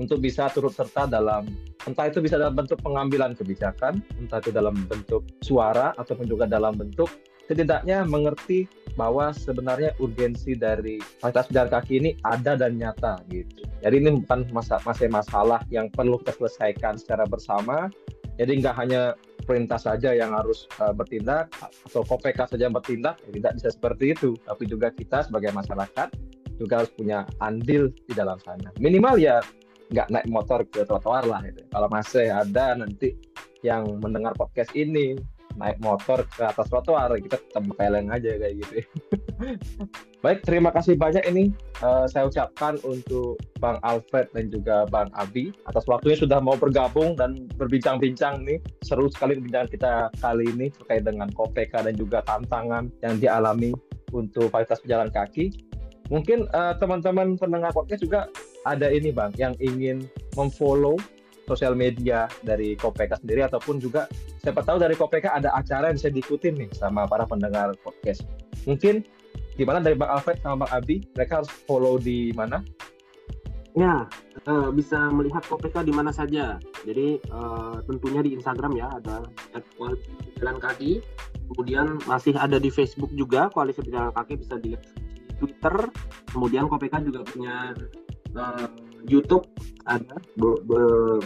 untuk 0.00 0.20
bisa 0.20 0.48
turut 0.52 0.72
serta 0.72 1.08
dalam 1.08 1.48
entah 1.86 2.10
itu 2.10 2.18
bisa 2.18 2.36
dalam 2.36 2.58
bentuk 2.58 2.82
pengambilan 2.82 3.32
kebijakan, 3.38 4.02
entah 4.18 4.42
itu 4.42 4.50
dalam 4.50 4.74
bentuk 4.90 5.22
suara 5.38 5.94
ataupun 5.94 6.26
juga 6.26 6.44
dalam 6.50 6.74
bentuk 6.74 7.08
setidaknya 7.46 8.02
mengerti 8.06 8.66
bahwa 8.96 9.30
sebenarnya 9.30 9.92
urgensi 10.00 10.56
dari 10.56 10.98
fasilitas 11.20 11.52
pejalan 11.52 11.70
kaki 11.70 11.92
ini 12.00 12.10
ada 12.24 12.56
dan 12.56 12.80
nyata 12.80 13.20
gitu. 13.28 13.62
Jadi 13.84 13.94
ini 14.00 14.10
bukan 14.24 14.48
masa, 14.50 14.80
masa 14.82 15.04
masalah 15.06 15.60
yang 15.68 15.92
perlu 15.92 16.16
kita 16.24 16.32
selesaikan 16.40 16.96
secara 16.96 17.28
bersama. 17.28 17.92
Jadi 18.36 18.60
nggak 18.60 18.76
hanya 18.76 19.16
perintah 19.44 19.80
saja 19.80 20.12
yang 20.12 20.32
harus 20.32 20.68
uh, 20.80 20.92
bertindak 20.92 21.48
atau 21.88 22.04
KPK 22.04 22.56
saja 22.56 22.68
yang 22.68 22.76
bertindak, 22.76 23.16
ya 23.28 23.30
tidak 23.32 23.52
bisa 23.60 23.68
seperti 23.72 24.04
itu. 24.12 24.36
Tapi 24.44 24.64
juga 24.68 24.88
kita 24.92 25.24
sebagai 25.28 25.52
masyarakat 25.52 26.08
juga 26.56 26.84
harus 26.84 26.92
punya 26.96 27.28
andil 27.44 27.92
di 28.08 28.12
dalam 28.16 28.40
sana. 28.40 28.72
Minimal 28.80 29.20
ya 29.20 29.40
nggak 29.92 30.08
naik 30.10 30.26
motor 30.28 30.64
ke 30.66 30.82
trotoar 30.88 31.24
lah 31.28 31.44
gitu. 31.46 31.62
Kalau 31.68 31.88
masih 31.92 32.32
ada 32.32 32.74
nanti 32.74 33.14
yang 33.64 34.00
mendengar 34.02 34.32
podcast 34.36 34.72
ini 34.76 35.16
naik 35.56 35.80
motor 35.80 36.22
ke 36.28 36.44
atas 36.44 36.68
trotoar 36.68 37.16
kita 37.16 37.40
tempeleng 37.52 38.12
aja 38.12 38.36
kayak 38.36 38.54
gitu. 38.60 38.74
Baik, 40.24 40.42
terima 40.42 40.72
kasih 40.72 40.96
banyak 40.96 41.22
ini 41.28 41.52
uh, 41.84 42.08
saya 42.08 42.26
ucapkan 42.26 42.80
untuk 42.82 43.38
Bang 43.60 43.78
Alfred 43.84 44.32
dan 44.32 44.48
juga 44.48 44.88
Bang 44.88 45.12
Abi 45.16 45.52
atas 45.68 45.84
waktunya 45.86 46.18
sudah 46.18 46.40
mau 46.40 46.56
bergabung 46.58 47.14
dan 47.14 47.46
berbincang-bincang 47.56 48.42
nih. 48.42 48.58
Seru 48.82 49.06
sekali 49.12 49.38
perbincangan 49.38 49.70
kita 49.70 49.92
kali 50.18 50.50
ini 50.50 50.66
terkait 50.72 51.04
dengan 51.04 51.28
KPK 51.30 51.86
dan 51.86 51.94
juga 51.94 52.24
tantangan 52.26 52.90
yang 53.04 53.20
dialami 53.20 53.70
untuk 54.10 54.50
fasilitas 54.50 54.82
pejalan 54.82 55.10
kaki. 55.12 55.52
Mungkin 56.06 56.46
uh, 56.54 56.74
teman-teman 56.78 57.34
pendengar 57.34 57.74
podcast 57.74 58.02
juga 58.02 58.30
ada 58.62 58.86
ini 58.90 59.10
bang 59.10 59.34
yang 59.38 59.54
ingin 59.58 60.06
memfollow 60.38 60.94
sosial 61.46 61.78
media 61.78 62.26
dari 62.42 62.74
KPK 62.74 63.22
sendiri 63.22 63.46
ataupun 63.46 63.78
juga 63.78 64.10
siapa 64.42 64.66
tahu 64.66 64.82
dari 64.82 64.98
KPK 64.98 65.26
ada 65.30 65.54
acara 65.54 65.88
yang 65.88 65.96
bisa 65.96 66.10
diikutin 66.10 66.54
nih 66.58 66.70
sama 66.74 67.06
para 67.06 67.24
pendengar 67.24 67.72
podcast. 67.80 68.26
Mungkin 68.66 69.06
gimana 69.54 69.80
dari 69.80 69.94
Bang 69.94 70.10
Alfred 70.10 70.42
sama 70.42 70.66
Bang 70.66 70.72
Abi, 70.74 71.06
mereka 71.14 71.40
harus 71.42 71.50
follow 71.64 71.96
di 71.96 72.34
mana? 72.34 72.60
Ya, 73.76 74.08
uh, 74.48 74.72
bisa 74.72 75.12
melihat 75.12 75.44
KPK 75.44 75.84
di 75.84 75.92
mana 75.92 76.08
saja. 76.08 76.56
Jadi 76.88 77.20
uh, 77.28 77.76
tentunya 77.84 78.24
di 78.24 78.32
Instagram 78.32 78.72
ya 78.72 78.88
ada 78.88 79.28
jalan 80.40 80.56
kaki. 80.56 81.04
Kemudian 81.52 82.00
masih 82.08 82.34
ada 82.34 82.56
di 82.56 82.72
Facebook 82.72 83.12
juga 83.12 83.52
koalisi 83.52 83.84
pejalan 83.84 84.16
kaki 84.16 84.40
bisa 84.40 84.56
dilihat 84.56 84.82
di 84.88 85.32
Twitter. 85.36 85.76
Kemudian 86.32 86.72
KPK 86.72 86.94
juga 87.04 87.20
punya 87.28 87.76
uh, 88.32 88.66
YouTube 89.04 89.44
ada 89.86 90.18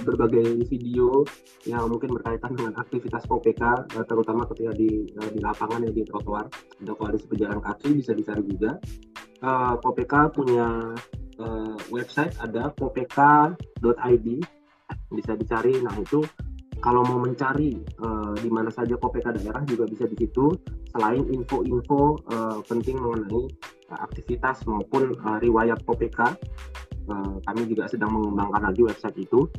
berbagai 0.04 0.68
video 0.68 1.24
yang 1.64 1.88
mungkin 1.88 2.12
berkaitan 2.12 2.52
dengan 2.52 2.76
aktivitas 2.76 3.24
KPK 3.24 3.88
terutama 4.04 4.44
ketika 4.52 4.76
di 4.76 5.08
di 5.08 5.38
lapangan 5.40 5.80
ya 5.88 5.92
di 5.94 6.04
trotoar 6.04 6.44
ada 6.52 6.92
koalisi 6.92 7.24
pejalan 7.30 7.60
kaki 7.62 8.02
bisa 8.02 8.12
dicari 8.12 8.44
juga. 8.44 8.76
Uh, 9.40 9.80
KPK 9.80 10.36
punya 10.36 10.92
uh, 11.40 11.76
website 11.88 12.36
ada 12.44 12.68
popk.id 12.76 14.26
bisa 15.08 15.32
dicari. 15.36 15.80
Nah 15.80 15.96
itu 15.96 16.20
kalau 16.80 17.04
mau 17.04 17.20
mencari 17.20 17.76
uh, 18.00 18.32
di 18.40 18.48
mana 18.48 18.72
saja 18.72 18.96
KPK 18.96 19.40
daerah 19.40 19.62
juga 19.68 19.84
bisa 19.88 20.08
di 20.08 20.16
situ. 20.16 20.52
Selain 20.90 21.22
info-info 21.28 22.18
uh, 22.28 22.58
penting 22.66 22.98
mengenai 22.98 23.46
aktivitas 23.94 24.64
maupun 24.66 25.14
uh, 25.22 25.38
riwayat 25.38 25.82
KPK, 25.86 26.18
uh, 27.10 27.36
kami 27.44 27.66
juga 27.66 27.90
sedang 27.90 28.14
mengembangkan 28.14 28.70
lagi 28.70 28.86
website 28.86 29.18
itu. 29.18 29.50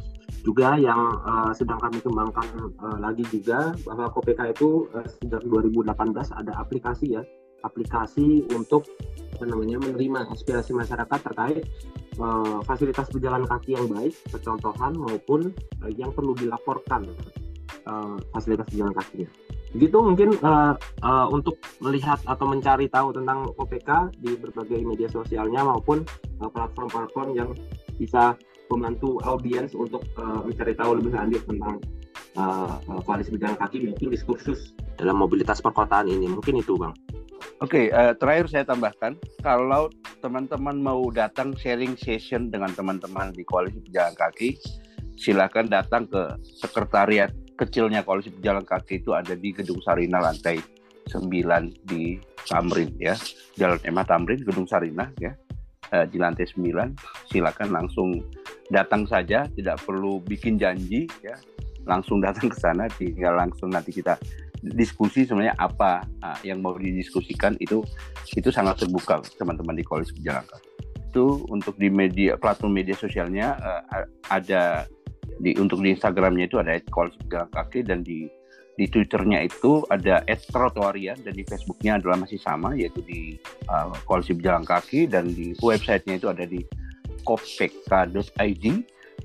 Juga 0.41 0.80
yang 0.80 1.22
uh, 1.22 1.52
sedang 1.53 1.78
kami 1.78 2.02
kembangkan 2.02 2.48
uh, 2.82 2.98
lagi 2.98 3.22
juga 3.30 3.76
bahwa 3.86 4.10
KPK 4.10 4.57
itu 4.57 4.90
uh, 4.95 5.06
sejak 5.22 5.44
2018 5.45 5.91
ada 6.15 6.53
aplikasi 6.57 7.19
ya, 7.19 7.22
aplikasi 7.61 8.48
untuk 8.56 8.88
apa 9.38 9.45
namanya 9.45 9.78
menerima 9.82 10.32
aspirasi 10.34 10.73
masyarakat 10.73 11.19
terkait 11.22 11.61
uh, 12.18 12.64
fasilitas 12.65 13.10
berjalan 13.14 13.45
kaki 13.45 13.78
yang 13.78 13.86
baik, 13.86 14.15
percontohan 14.34 14.98
maupun 14.98 15.53
uh, 15.86 15.91
yang 15.94 16.10
perlu 16.15 16.34
dilaporkan 16.34 17.06
uh, 17.88 18.18
fasilitas 18.34 18.68
berjalan 18.72 18.95
kakinya. 18.95 19.30
Begitu 19.72 19.98
mungkin 20.03 20.30
uh, 20.43 20.76
uh, 21.03 21.27
untuk 21.31 21.56
melihat 21.80 22.19
atau 22.27 22.43
mencari 22.43 22.91
tahu 22.91 23.15
tentang 23.15 23.48
OPK 23.56 24.11
di 24.19 24.35
berbagai 24.35 24.84
media 24.84 25.07
sosialnya 25.07 25.64
maupun 25.64 26.03
platform-platform 26.39 27.30
uh, 27.31 27.35
yang 27.35 27.49
bisa 27.95 28.35
membantu 28.68 29.19
audiens 29.27 29.72
untuk 29.76 30.03
uh, 30.19 30.43
mencari 30.43 30.76
tahu 30.76 30.99
lebih 30.99 31.11
lanjut 31.11 31.43
tentang 31.43 31.76
uh, 32.39 32.80
koalisi 33.03 33.31
berjalan 33.35 33.60
kaki 33.60 33.91
maupun 33.91 34.11
diskursus 34.11 34.76
dalam 34.95 35.19
mobilitas 35.19 35.60
perkotaan 35.60 36.07
ini. 36.07 36.27
Mungkin 36.31 36.60
itu, 36.60 36.76
Bang. 36.80 36.95
Oke, 37.61 37.88
okay, 37.88 37.93
uh, 37.93 38.18
terakhir 38.18 38.49
saya 38.49 38.65
tambahkan, 38.65 39.14
kalau 39.45 39.85
teman-teman 40.18 40.81
mau 40.81 41.10
datang 41.14 41.53
sharing 41.53 41.93
session 41.93 42.49
dengan 42.49 42.73
teman-teman 42.73 43.30
di 43.38 43.45
Koalisi 43.45 43.81
Pejalan 43.85 44.18
Kaki, 44.18 44.57
silakan 45.14 45.69
datang 45.69 46.10
ke 46.10 46.41
sekretariat 46.41 47.30
kecilnya 47.61 48.01
Koalisi 48.01 48.33
Pejalan 48.33 48.65
Kaki 48.65 49.05
itu 49.05 49.13
ada 49.13 49.38
di 49.38 49.53
Gedung 49.53 49.77
Sarina 49.85 50.17
lantai 50.17 50.57
9 51.13 51.29
di 51.85 52.17
Tamrin 52.49 52.89
ya, 52.97 53.13
Jalan 53.53 53.77
Emma 53.85 54.01
Tamrin, 54.01 54.41
Gedung 54.41 54.65
Sarina 54.65 55.13
ya, 55.21 55.38
uh, 55.93 56.05
di 56.09 56.17
lantai 56.17 56.49
9. 56.49 57.29
Silakan 57.29 57.69
langsung 57.69 58.17
datang 58.73 59.05
saja, 59.05 59.45
tidak 59.53 59.77
perlu 59.85 60.17
bikin 60.25 60.57
janji 60.57 61.05
ya, 61.21 61.38
langsung 61.85 62.17
datang 62.17 62.49
ke 62.49 62.57
sana, 62.57 62.89
tinggal 62.97 63.38
langsung 63.38 63.69
nanti 63.69 63.93
kita 63.93 64.17
diskusi 64.61 65.25
sebenarnya 65.25 65.57
apa 65.57 66.05
uh, 66.25 66.39
yang 66.45 66.61
mau 66.61 66.77
didiskusikan 66.77 67.57
itu 67.57 67.81
itu 68.38 68.49
sangat 68.53 68.85
terbuka 68.85 69.21
teman-teman 69.38 69.77
di 69.77 69.85
koalisi 69.85 70.17
pejalan 70.17 70.45
kaki. 70.49 70.69
Itu 71.11 71.43
untuk 71.51 71.75
di 71.77 71.91
media 71.91 72.39
platform 72.39 72.73
media 72.73 72.95
sosialnya 72.97 73.57
uh, 73.57 74.05
ada 74.31 74.85
di 75.40 75.56
untuk 75.56 75.80
di 75.80 75.95
Instagramnya 75.95 76.49
itu 76.49 76.58
ada 76.60 76.76
koalisi 76.91 77.20
pejalan 77.24 77.49
kaki 77.53 77.80
dan 77.86 78.03
di 78.03 78.28
di 78.80 78.88
Twitternya 78.88 79.45
itu 79.45 79.84
ada 79.91 80.24
@trotoaria 80.26 81.14
dan 81.20 81.34
di 81.36 81.44
Facebooknya 81.44 81.99
adalah 81.99 82.24
masih 82.24 82.40
sama 82.40 82.74
yaitu 82.74 83.03
di 83.03 83.38
uh, 83.68 83.91
koalisi 84.08 84.34
pejalan 84.34 84.66
kaki 84.66 85.06
dan 85.06 85.30
di 85.30 85.53
websitenya 85.60 86.18
itu 86.18 86.28
ada 86.32 86.48
di 86.48 86.64
kopek.id 87.28 88.66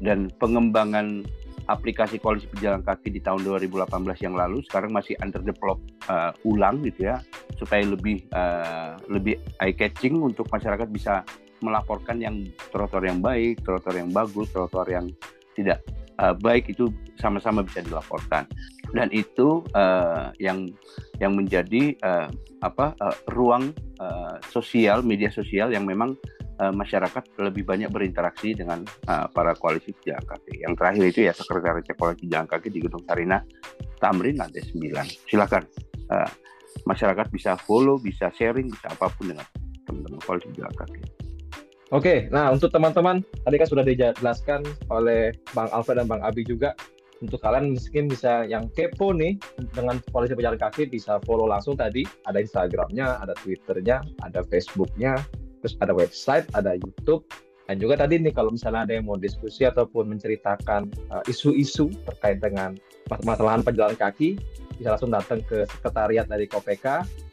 dan 0.05 0.29
pengembangan 0.37 1.25
aplikasi 1.67 2.23
koalisi 2.23 2.47
pejalan 2.53 2.83
kaki 2.85 3.11
di 3.11 3.21
tahun 3.23 3.43
2018 3.43 3.91
yang 4.23 4.35
lalu 4.39 4.63
sekarang 4.67 4.95
masih 4.95 5.19
under 5.19 5.43
develop 5.43 5.83
uh, 6.07 6.31
ulang 6.47 6.83
gitu 6.87 7.11
ya 7.11 7.19
supaya 7.59 7.83
lebih 7.83 8.23
uh, 8.31 8.95
lebih 9.11 9.41
eye 9.59 9.75
catching 9.75 10.21
untuk 10.23 10.47
masyarakat 10.53 10.87
bisa 10.91 11.27
melaporkan 11.65 12.21
yang 12.21 12.45
trotoar 12.69 13.09
yang 13.09 13.25
baik, 13.25 13.65
trotoar 13.65 13.97
yang 13.97 14.13
bagus, 14.13 14.53
trotoar 14.53 14.87
yang 14.93 15.09
tidak 15.57 15.81
uh, 16.21 16.37
baik 16.37 16.69
itu 16.71 16.93
sama-sama 17.17 17.65
bisa 17.65 17.81
dilaporkan 17.81 18.45
dan 18.93 19.09
itu 19.11 19.65
uh, 19.73 20.31
yang 20.37 20.69
yang 21.19 21.35
menjadi 21.35 21.97
uh, 22.05 22.29
apa 22.63 22.95
uh, 23.01 23.17
ruang 23.33 23.73
uh, 23.99 24.37
sosial 24.53 25.01
media 25.03 25.33
sosial 25.33 25.73
yang 25.73 25.89
memang 25.89 26.15
uh, 26.61 26.73
masyarakat 26.73 27.25
lebih 27.41 27.67
banyak 27.67 27.91
berinteraksi 27.93 28.57
dengan 28.57 28.85
uh, 29.09 29.27
para 29.29 29.57
koalisi 29.57 29.93
pejalan 29.97 30.25
kaki. 30.25 30.65
Yang 30.65 30.75
terakhir 30.79 31.05
itu 31.09 31.21
ya 31.29 31.33
sekretaris 31.33 31.85
koalisi 31.97 32.29
pejalan 32.29 32.49
kaki 32.49 32.69
di 32.73 32.79
Gedung 32.81 33.05
Sarina 33.05 33.39
Tamrin 34.01 34.37
lantai 34.39 34.63
9. 34.65 35.29
Silakan 35.29 35.65
uh, 36.13 36.31
masyarakat 36.85 37.27
bisa 37.33 37.57
follow, 37.61 37.97
bisa 38.01 38.33
sharing, 38.37 38.69
bisa 38.69 38.93
apa 38.93 39.09
pun 39.13 39.33
dengan 39.33 39.47
teman-teman 39.85 40.21
koalisi 40.25 40.53
pejalan 40.53 40.77
kaki. 40.77 41.01
Oke, 41.95 42.27
nah 42.35 42.51
untuk 42.51 42.75
teman-teman 42.75 43.23
tadi 43.47 43.57
kan 43.63 43.69
sudah 43.71 43.85
dijelaskan 43.87 44.67
oleh 44.91 45.31
Bang 45.55 45.71
Alfred 45.71 46.03
dan 46.03 46.11
Bang 46.11 46.23
Abi 46.27 46.43
juga. 46.43 46.75
Untuk 47.23 47.41
kalian 47.41 47.73
mungkin 47.73 48.13
bisa 48.13 48.45
yang 48.45 48.69
kepo 48.77 49.15
nih 49.15 49.41
dengan 49.73 50.03
koalisi 50.13 50.37
pejalan 50.37 50.61
kaki 50.61 50.85
bisa 50.91 51.17
follow 51.25 51.49
langsung 51.49 51.79
tadi. 51.79 52.05
Ada 52.29 52.45
Instagramnya, 52.45 53.23
ada 53.23 53.33
Twitternya, 53.41 54.05
ada 54.21 54.45
Facebooknya, 54.45 55.17
terus 55.63 55.79
ada 55.81 55.97
website, 55.97 56.45
ada 56.53 56.77
YouTube, 56.77 57.25
dan 57.67 57.83
juga 57.83 58.07
tadi 58.07 58.23
nih 58.23 58.31
kalau 58.31 58.55
misalnya 58.55 58.87
ada 58.87 58.95
yang 58.95 59.11
mau 59.11 59.19
diskusi 59.19 59.67
ataupun 59.67 60.07
menceritakan 60.07 60.87
uh, 61.11 61.23
isu-isu 61.27 61.91
uh, 61.91 61.93
terkait 62.13 62.39
dengan 62.39 62.79
permasalahan 63.11 63.67
pejalan 63.67 63.99
kaki, 63.99 64.39
bisa 64.79 64.95
langsung 64.95 65.11
datang 65.11 65.43
ke 65.43 65.67
sekretariat 65.67 66.31
dari 66.31 66.47
KPK 66.47 66.87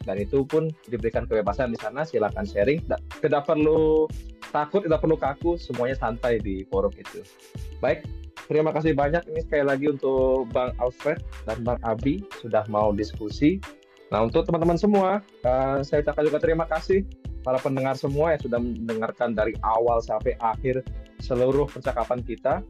dan 0.09 0.15
itu 0.17 0.41
pun 0.41 0.73
diberikan 0.89 1.29
kebebasan 1.29 1.69
di 1.69 1.77
sana 1.77 2.01
silakan 2.01 2.49
sharing. 2.49 2.81
Tidak 3.21 3.43
perlu 3.45 4.09
takut 4.53 4.85
tidak 4.85 5.01
perlu 5.01 5.17
kaku 5.17 5.57
semuanya 5.57 5.97
santai 5.97 6.37
di 6.37 6.61
forum 6.69 6.93
itu. 6.93 7.25
Baik 7.81 8.05
terima 8.45 8.69
kasih 8.75 8.93
banyak 8.93 9.23
ini 9.33 9.41
sekali 9.41 9.63
lagi 9.65 9.85
untuk 9.89 10.45
Bang 10.53 10.75
Alfred 10.77 11.19
dan 11.49 11.65
Bang 11.65 11.81
Abi 11.81 12.21
sudah 12.37 12.61
mau 12.69 12.93
diskusi. 12.93 13.57
Nah 14.13 14.29
untuk 14.29 14.45
teman-teman 14.45 14.77
semua 14.77 15.25
uh, 15.43 15.81
saya 15.81 16.05
ucapkan 16.05 16.23
juga 16.29 16.39
terima 16.39 16.69
kasih. 16.69 17.01
Para 17.43 17.59
pendengar 17.59 17.99
semua 17.99 18.31
yang 18.31 18.39
sudah 18.39 18.59
mendengarkan 18.61 19.35
dari 19.35 19.51
awal 19.67 19.99
sampai 19.99 20.39
akhir 20.39 20.79
seluruh 21.19 21.67
percakapan 21.67 22.23
kita. 22.23 22.63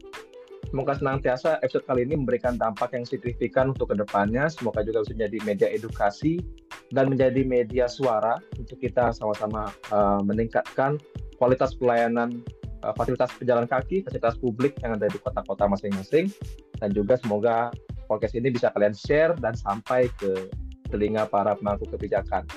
Semoga 0.74 0.98
senantiasa 0.98 1.62
episode 1.62 1.86
kali 1.86 2.02
ini 2.02 2.18
memberikan 2.18 2.58
dampak 2.58 2.98
yang 2.98 3.06
signifikan 3.06 3.78
untuk 3.78 3.94
ke 3.94 3.96
depannya. 4.02 4.50
Semoga 4.50 4.82
juga 4.82 5.06
bisa 5.06 5.14
menjadi 5.14 5.38
media 5.46 5.68
edukasi 5.70 6.42
dan 6.90 7.14
menjadi 7.14 7.46
media 7.46 7.86
suara 7.86 8.42
untuk 8.58 8.82
kita 8.82 9.14
sama-sama 9.14 9.70
uh, 9.94 10.18
meningkatkan 10.26 10.98
kualitas 11.38 11.78
pelayanan 11.78 12.42
uh, 12.82 12.90
fasilitas 12.98 13.30
pejalan 13.38 13.70
kaki, 13.70 14.02
fasilitas 14.02 14.34
publik 14.42 14.74
yang 14.82 14.98
ada 14.98 15.06
di 15.14 15.22
kota-kota 15.22 15.70
masing-masing. 15.70 16.34
Dan 16.82 16.90
juga 16.90 17.22
semoga 17.22 17.70
podcast 18.10 18.34
ini 18.34 18.50
bisa 18.50 18.74
kalian 18.74 18.98
share 18.98 19.38
dan 19.46 19.54
sampai 19.54 20.10
ke 20.18 20.50
telinga 20.90 21.30
para 21.30 21.54
pemangku 21.54 21.86
kebijakan. 21.86 22.50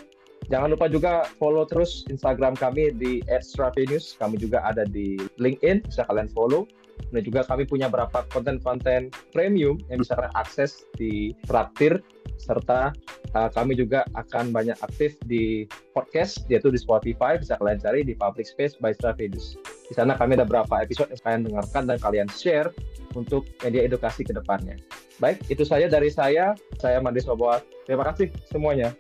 Jangan 0.48 0.72
lupa 0.72 0.88
juga 0.88 1.28
follow 1.36 1.68
terus 1.68 2.09
Instagram 2.09 2.56
kami 2.56 2.97
di 2.97 3.20
@stravenews. 3.28 4.16
Kami 4.16 4.40
juga 4.40 4.64
ada 4.64 4.88
di 4.88 5.20
LinkedIn, 5.36 5.84
bisa 5.84 6.09
kalian 6.09 6.32
follow. 6.32 6.64
Dan 7.12 7.23
juga 7.23 7.47
kami 7.47 7.64
punya 7.68 7.86
beberapa 7.86 8.27
konten-konten 8.32 9.12
premium 9.31 9.78
yang 9.89 10.02
bisa 10.02 10.16
kalian 10.18 10.35
akses 10.35 10.85
di 10.98 11.32
Traktir 11.47 12.02
serta 12.36 12.93
uh, 13.32 13.48
kami 13.51 13.74
juga 13.74 14.05
akan 14.12 14.52
banyak 14.52 14.77
aktif 14.85 15.16
di 15.24 15.64
podcast 15.97 16.44
yaitu 16.52 16.68
di 16.68 16.77
Spotify 16.77 17.40
bisa 17.40 17.56
kalian 17.56 17.81
cari 17.81 18.05
di 18.05 18.12
Public 18.12 18.47
Space 18.47 18.77
by 18.78 18.93
Stravenews. 18.93 19.56
Di 19.89 19.94
sana 19.97 20.14
kami 20.18 20.36
ada 20.36 20.44
beberapa 20.44 20.82
episode 20.82 21.10
yang 21.14 21.23
kalian 21.24 21.43
dengarkan 21.48 21.82
dan 21.89 21.98
kalian 21.98 22.28
share 22.28 22.68
untuk 23.16 23.48
media 23.64 23.89
edukasi 23.89 24.23
ke 24.27 24.36
depannya. 24.36 24.77
Baik, 25.16 25.40
itu 25.48 25.64
saja 25.64 25.89
dari 25.89 26.12
saya. 26.12 26.52
Saya 26.77 27.01
Mandi 27.01 27.24
Soboat. 27.24 27.64
Terima 27.89 28.05
kasih 28.05 28.28
semuanya. 28.52 28.93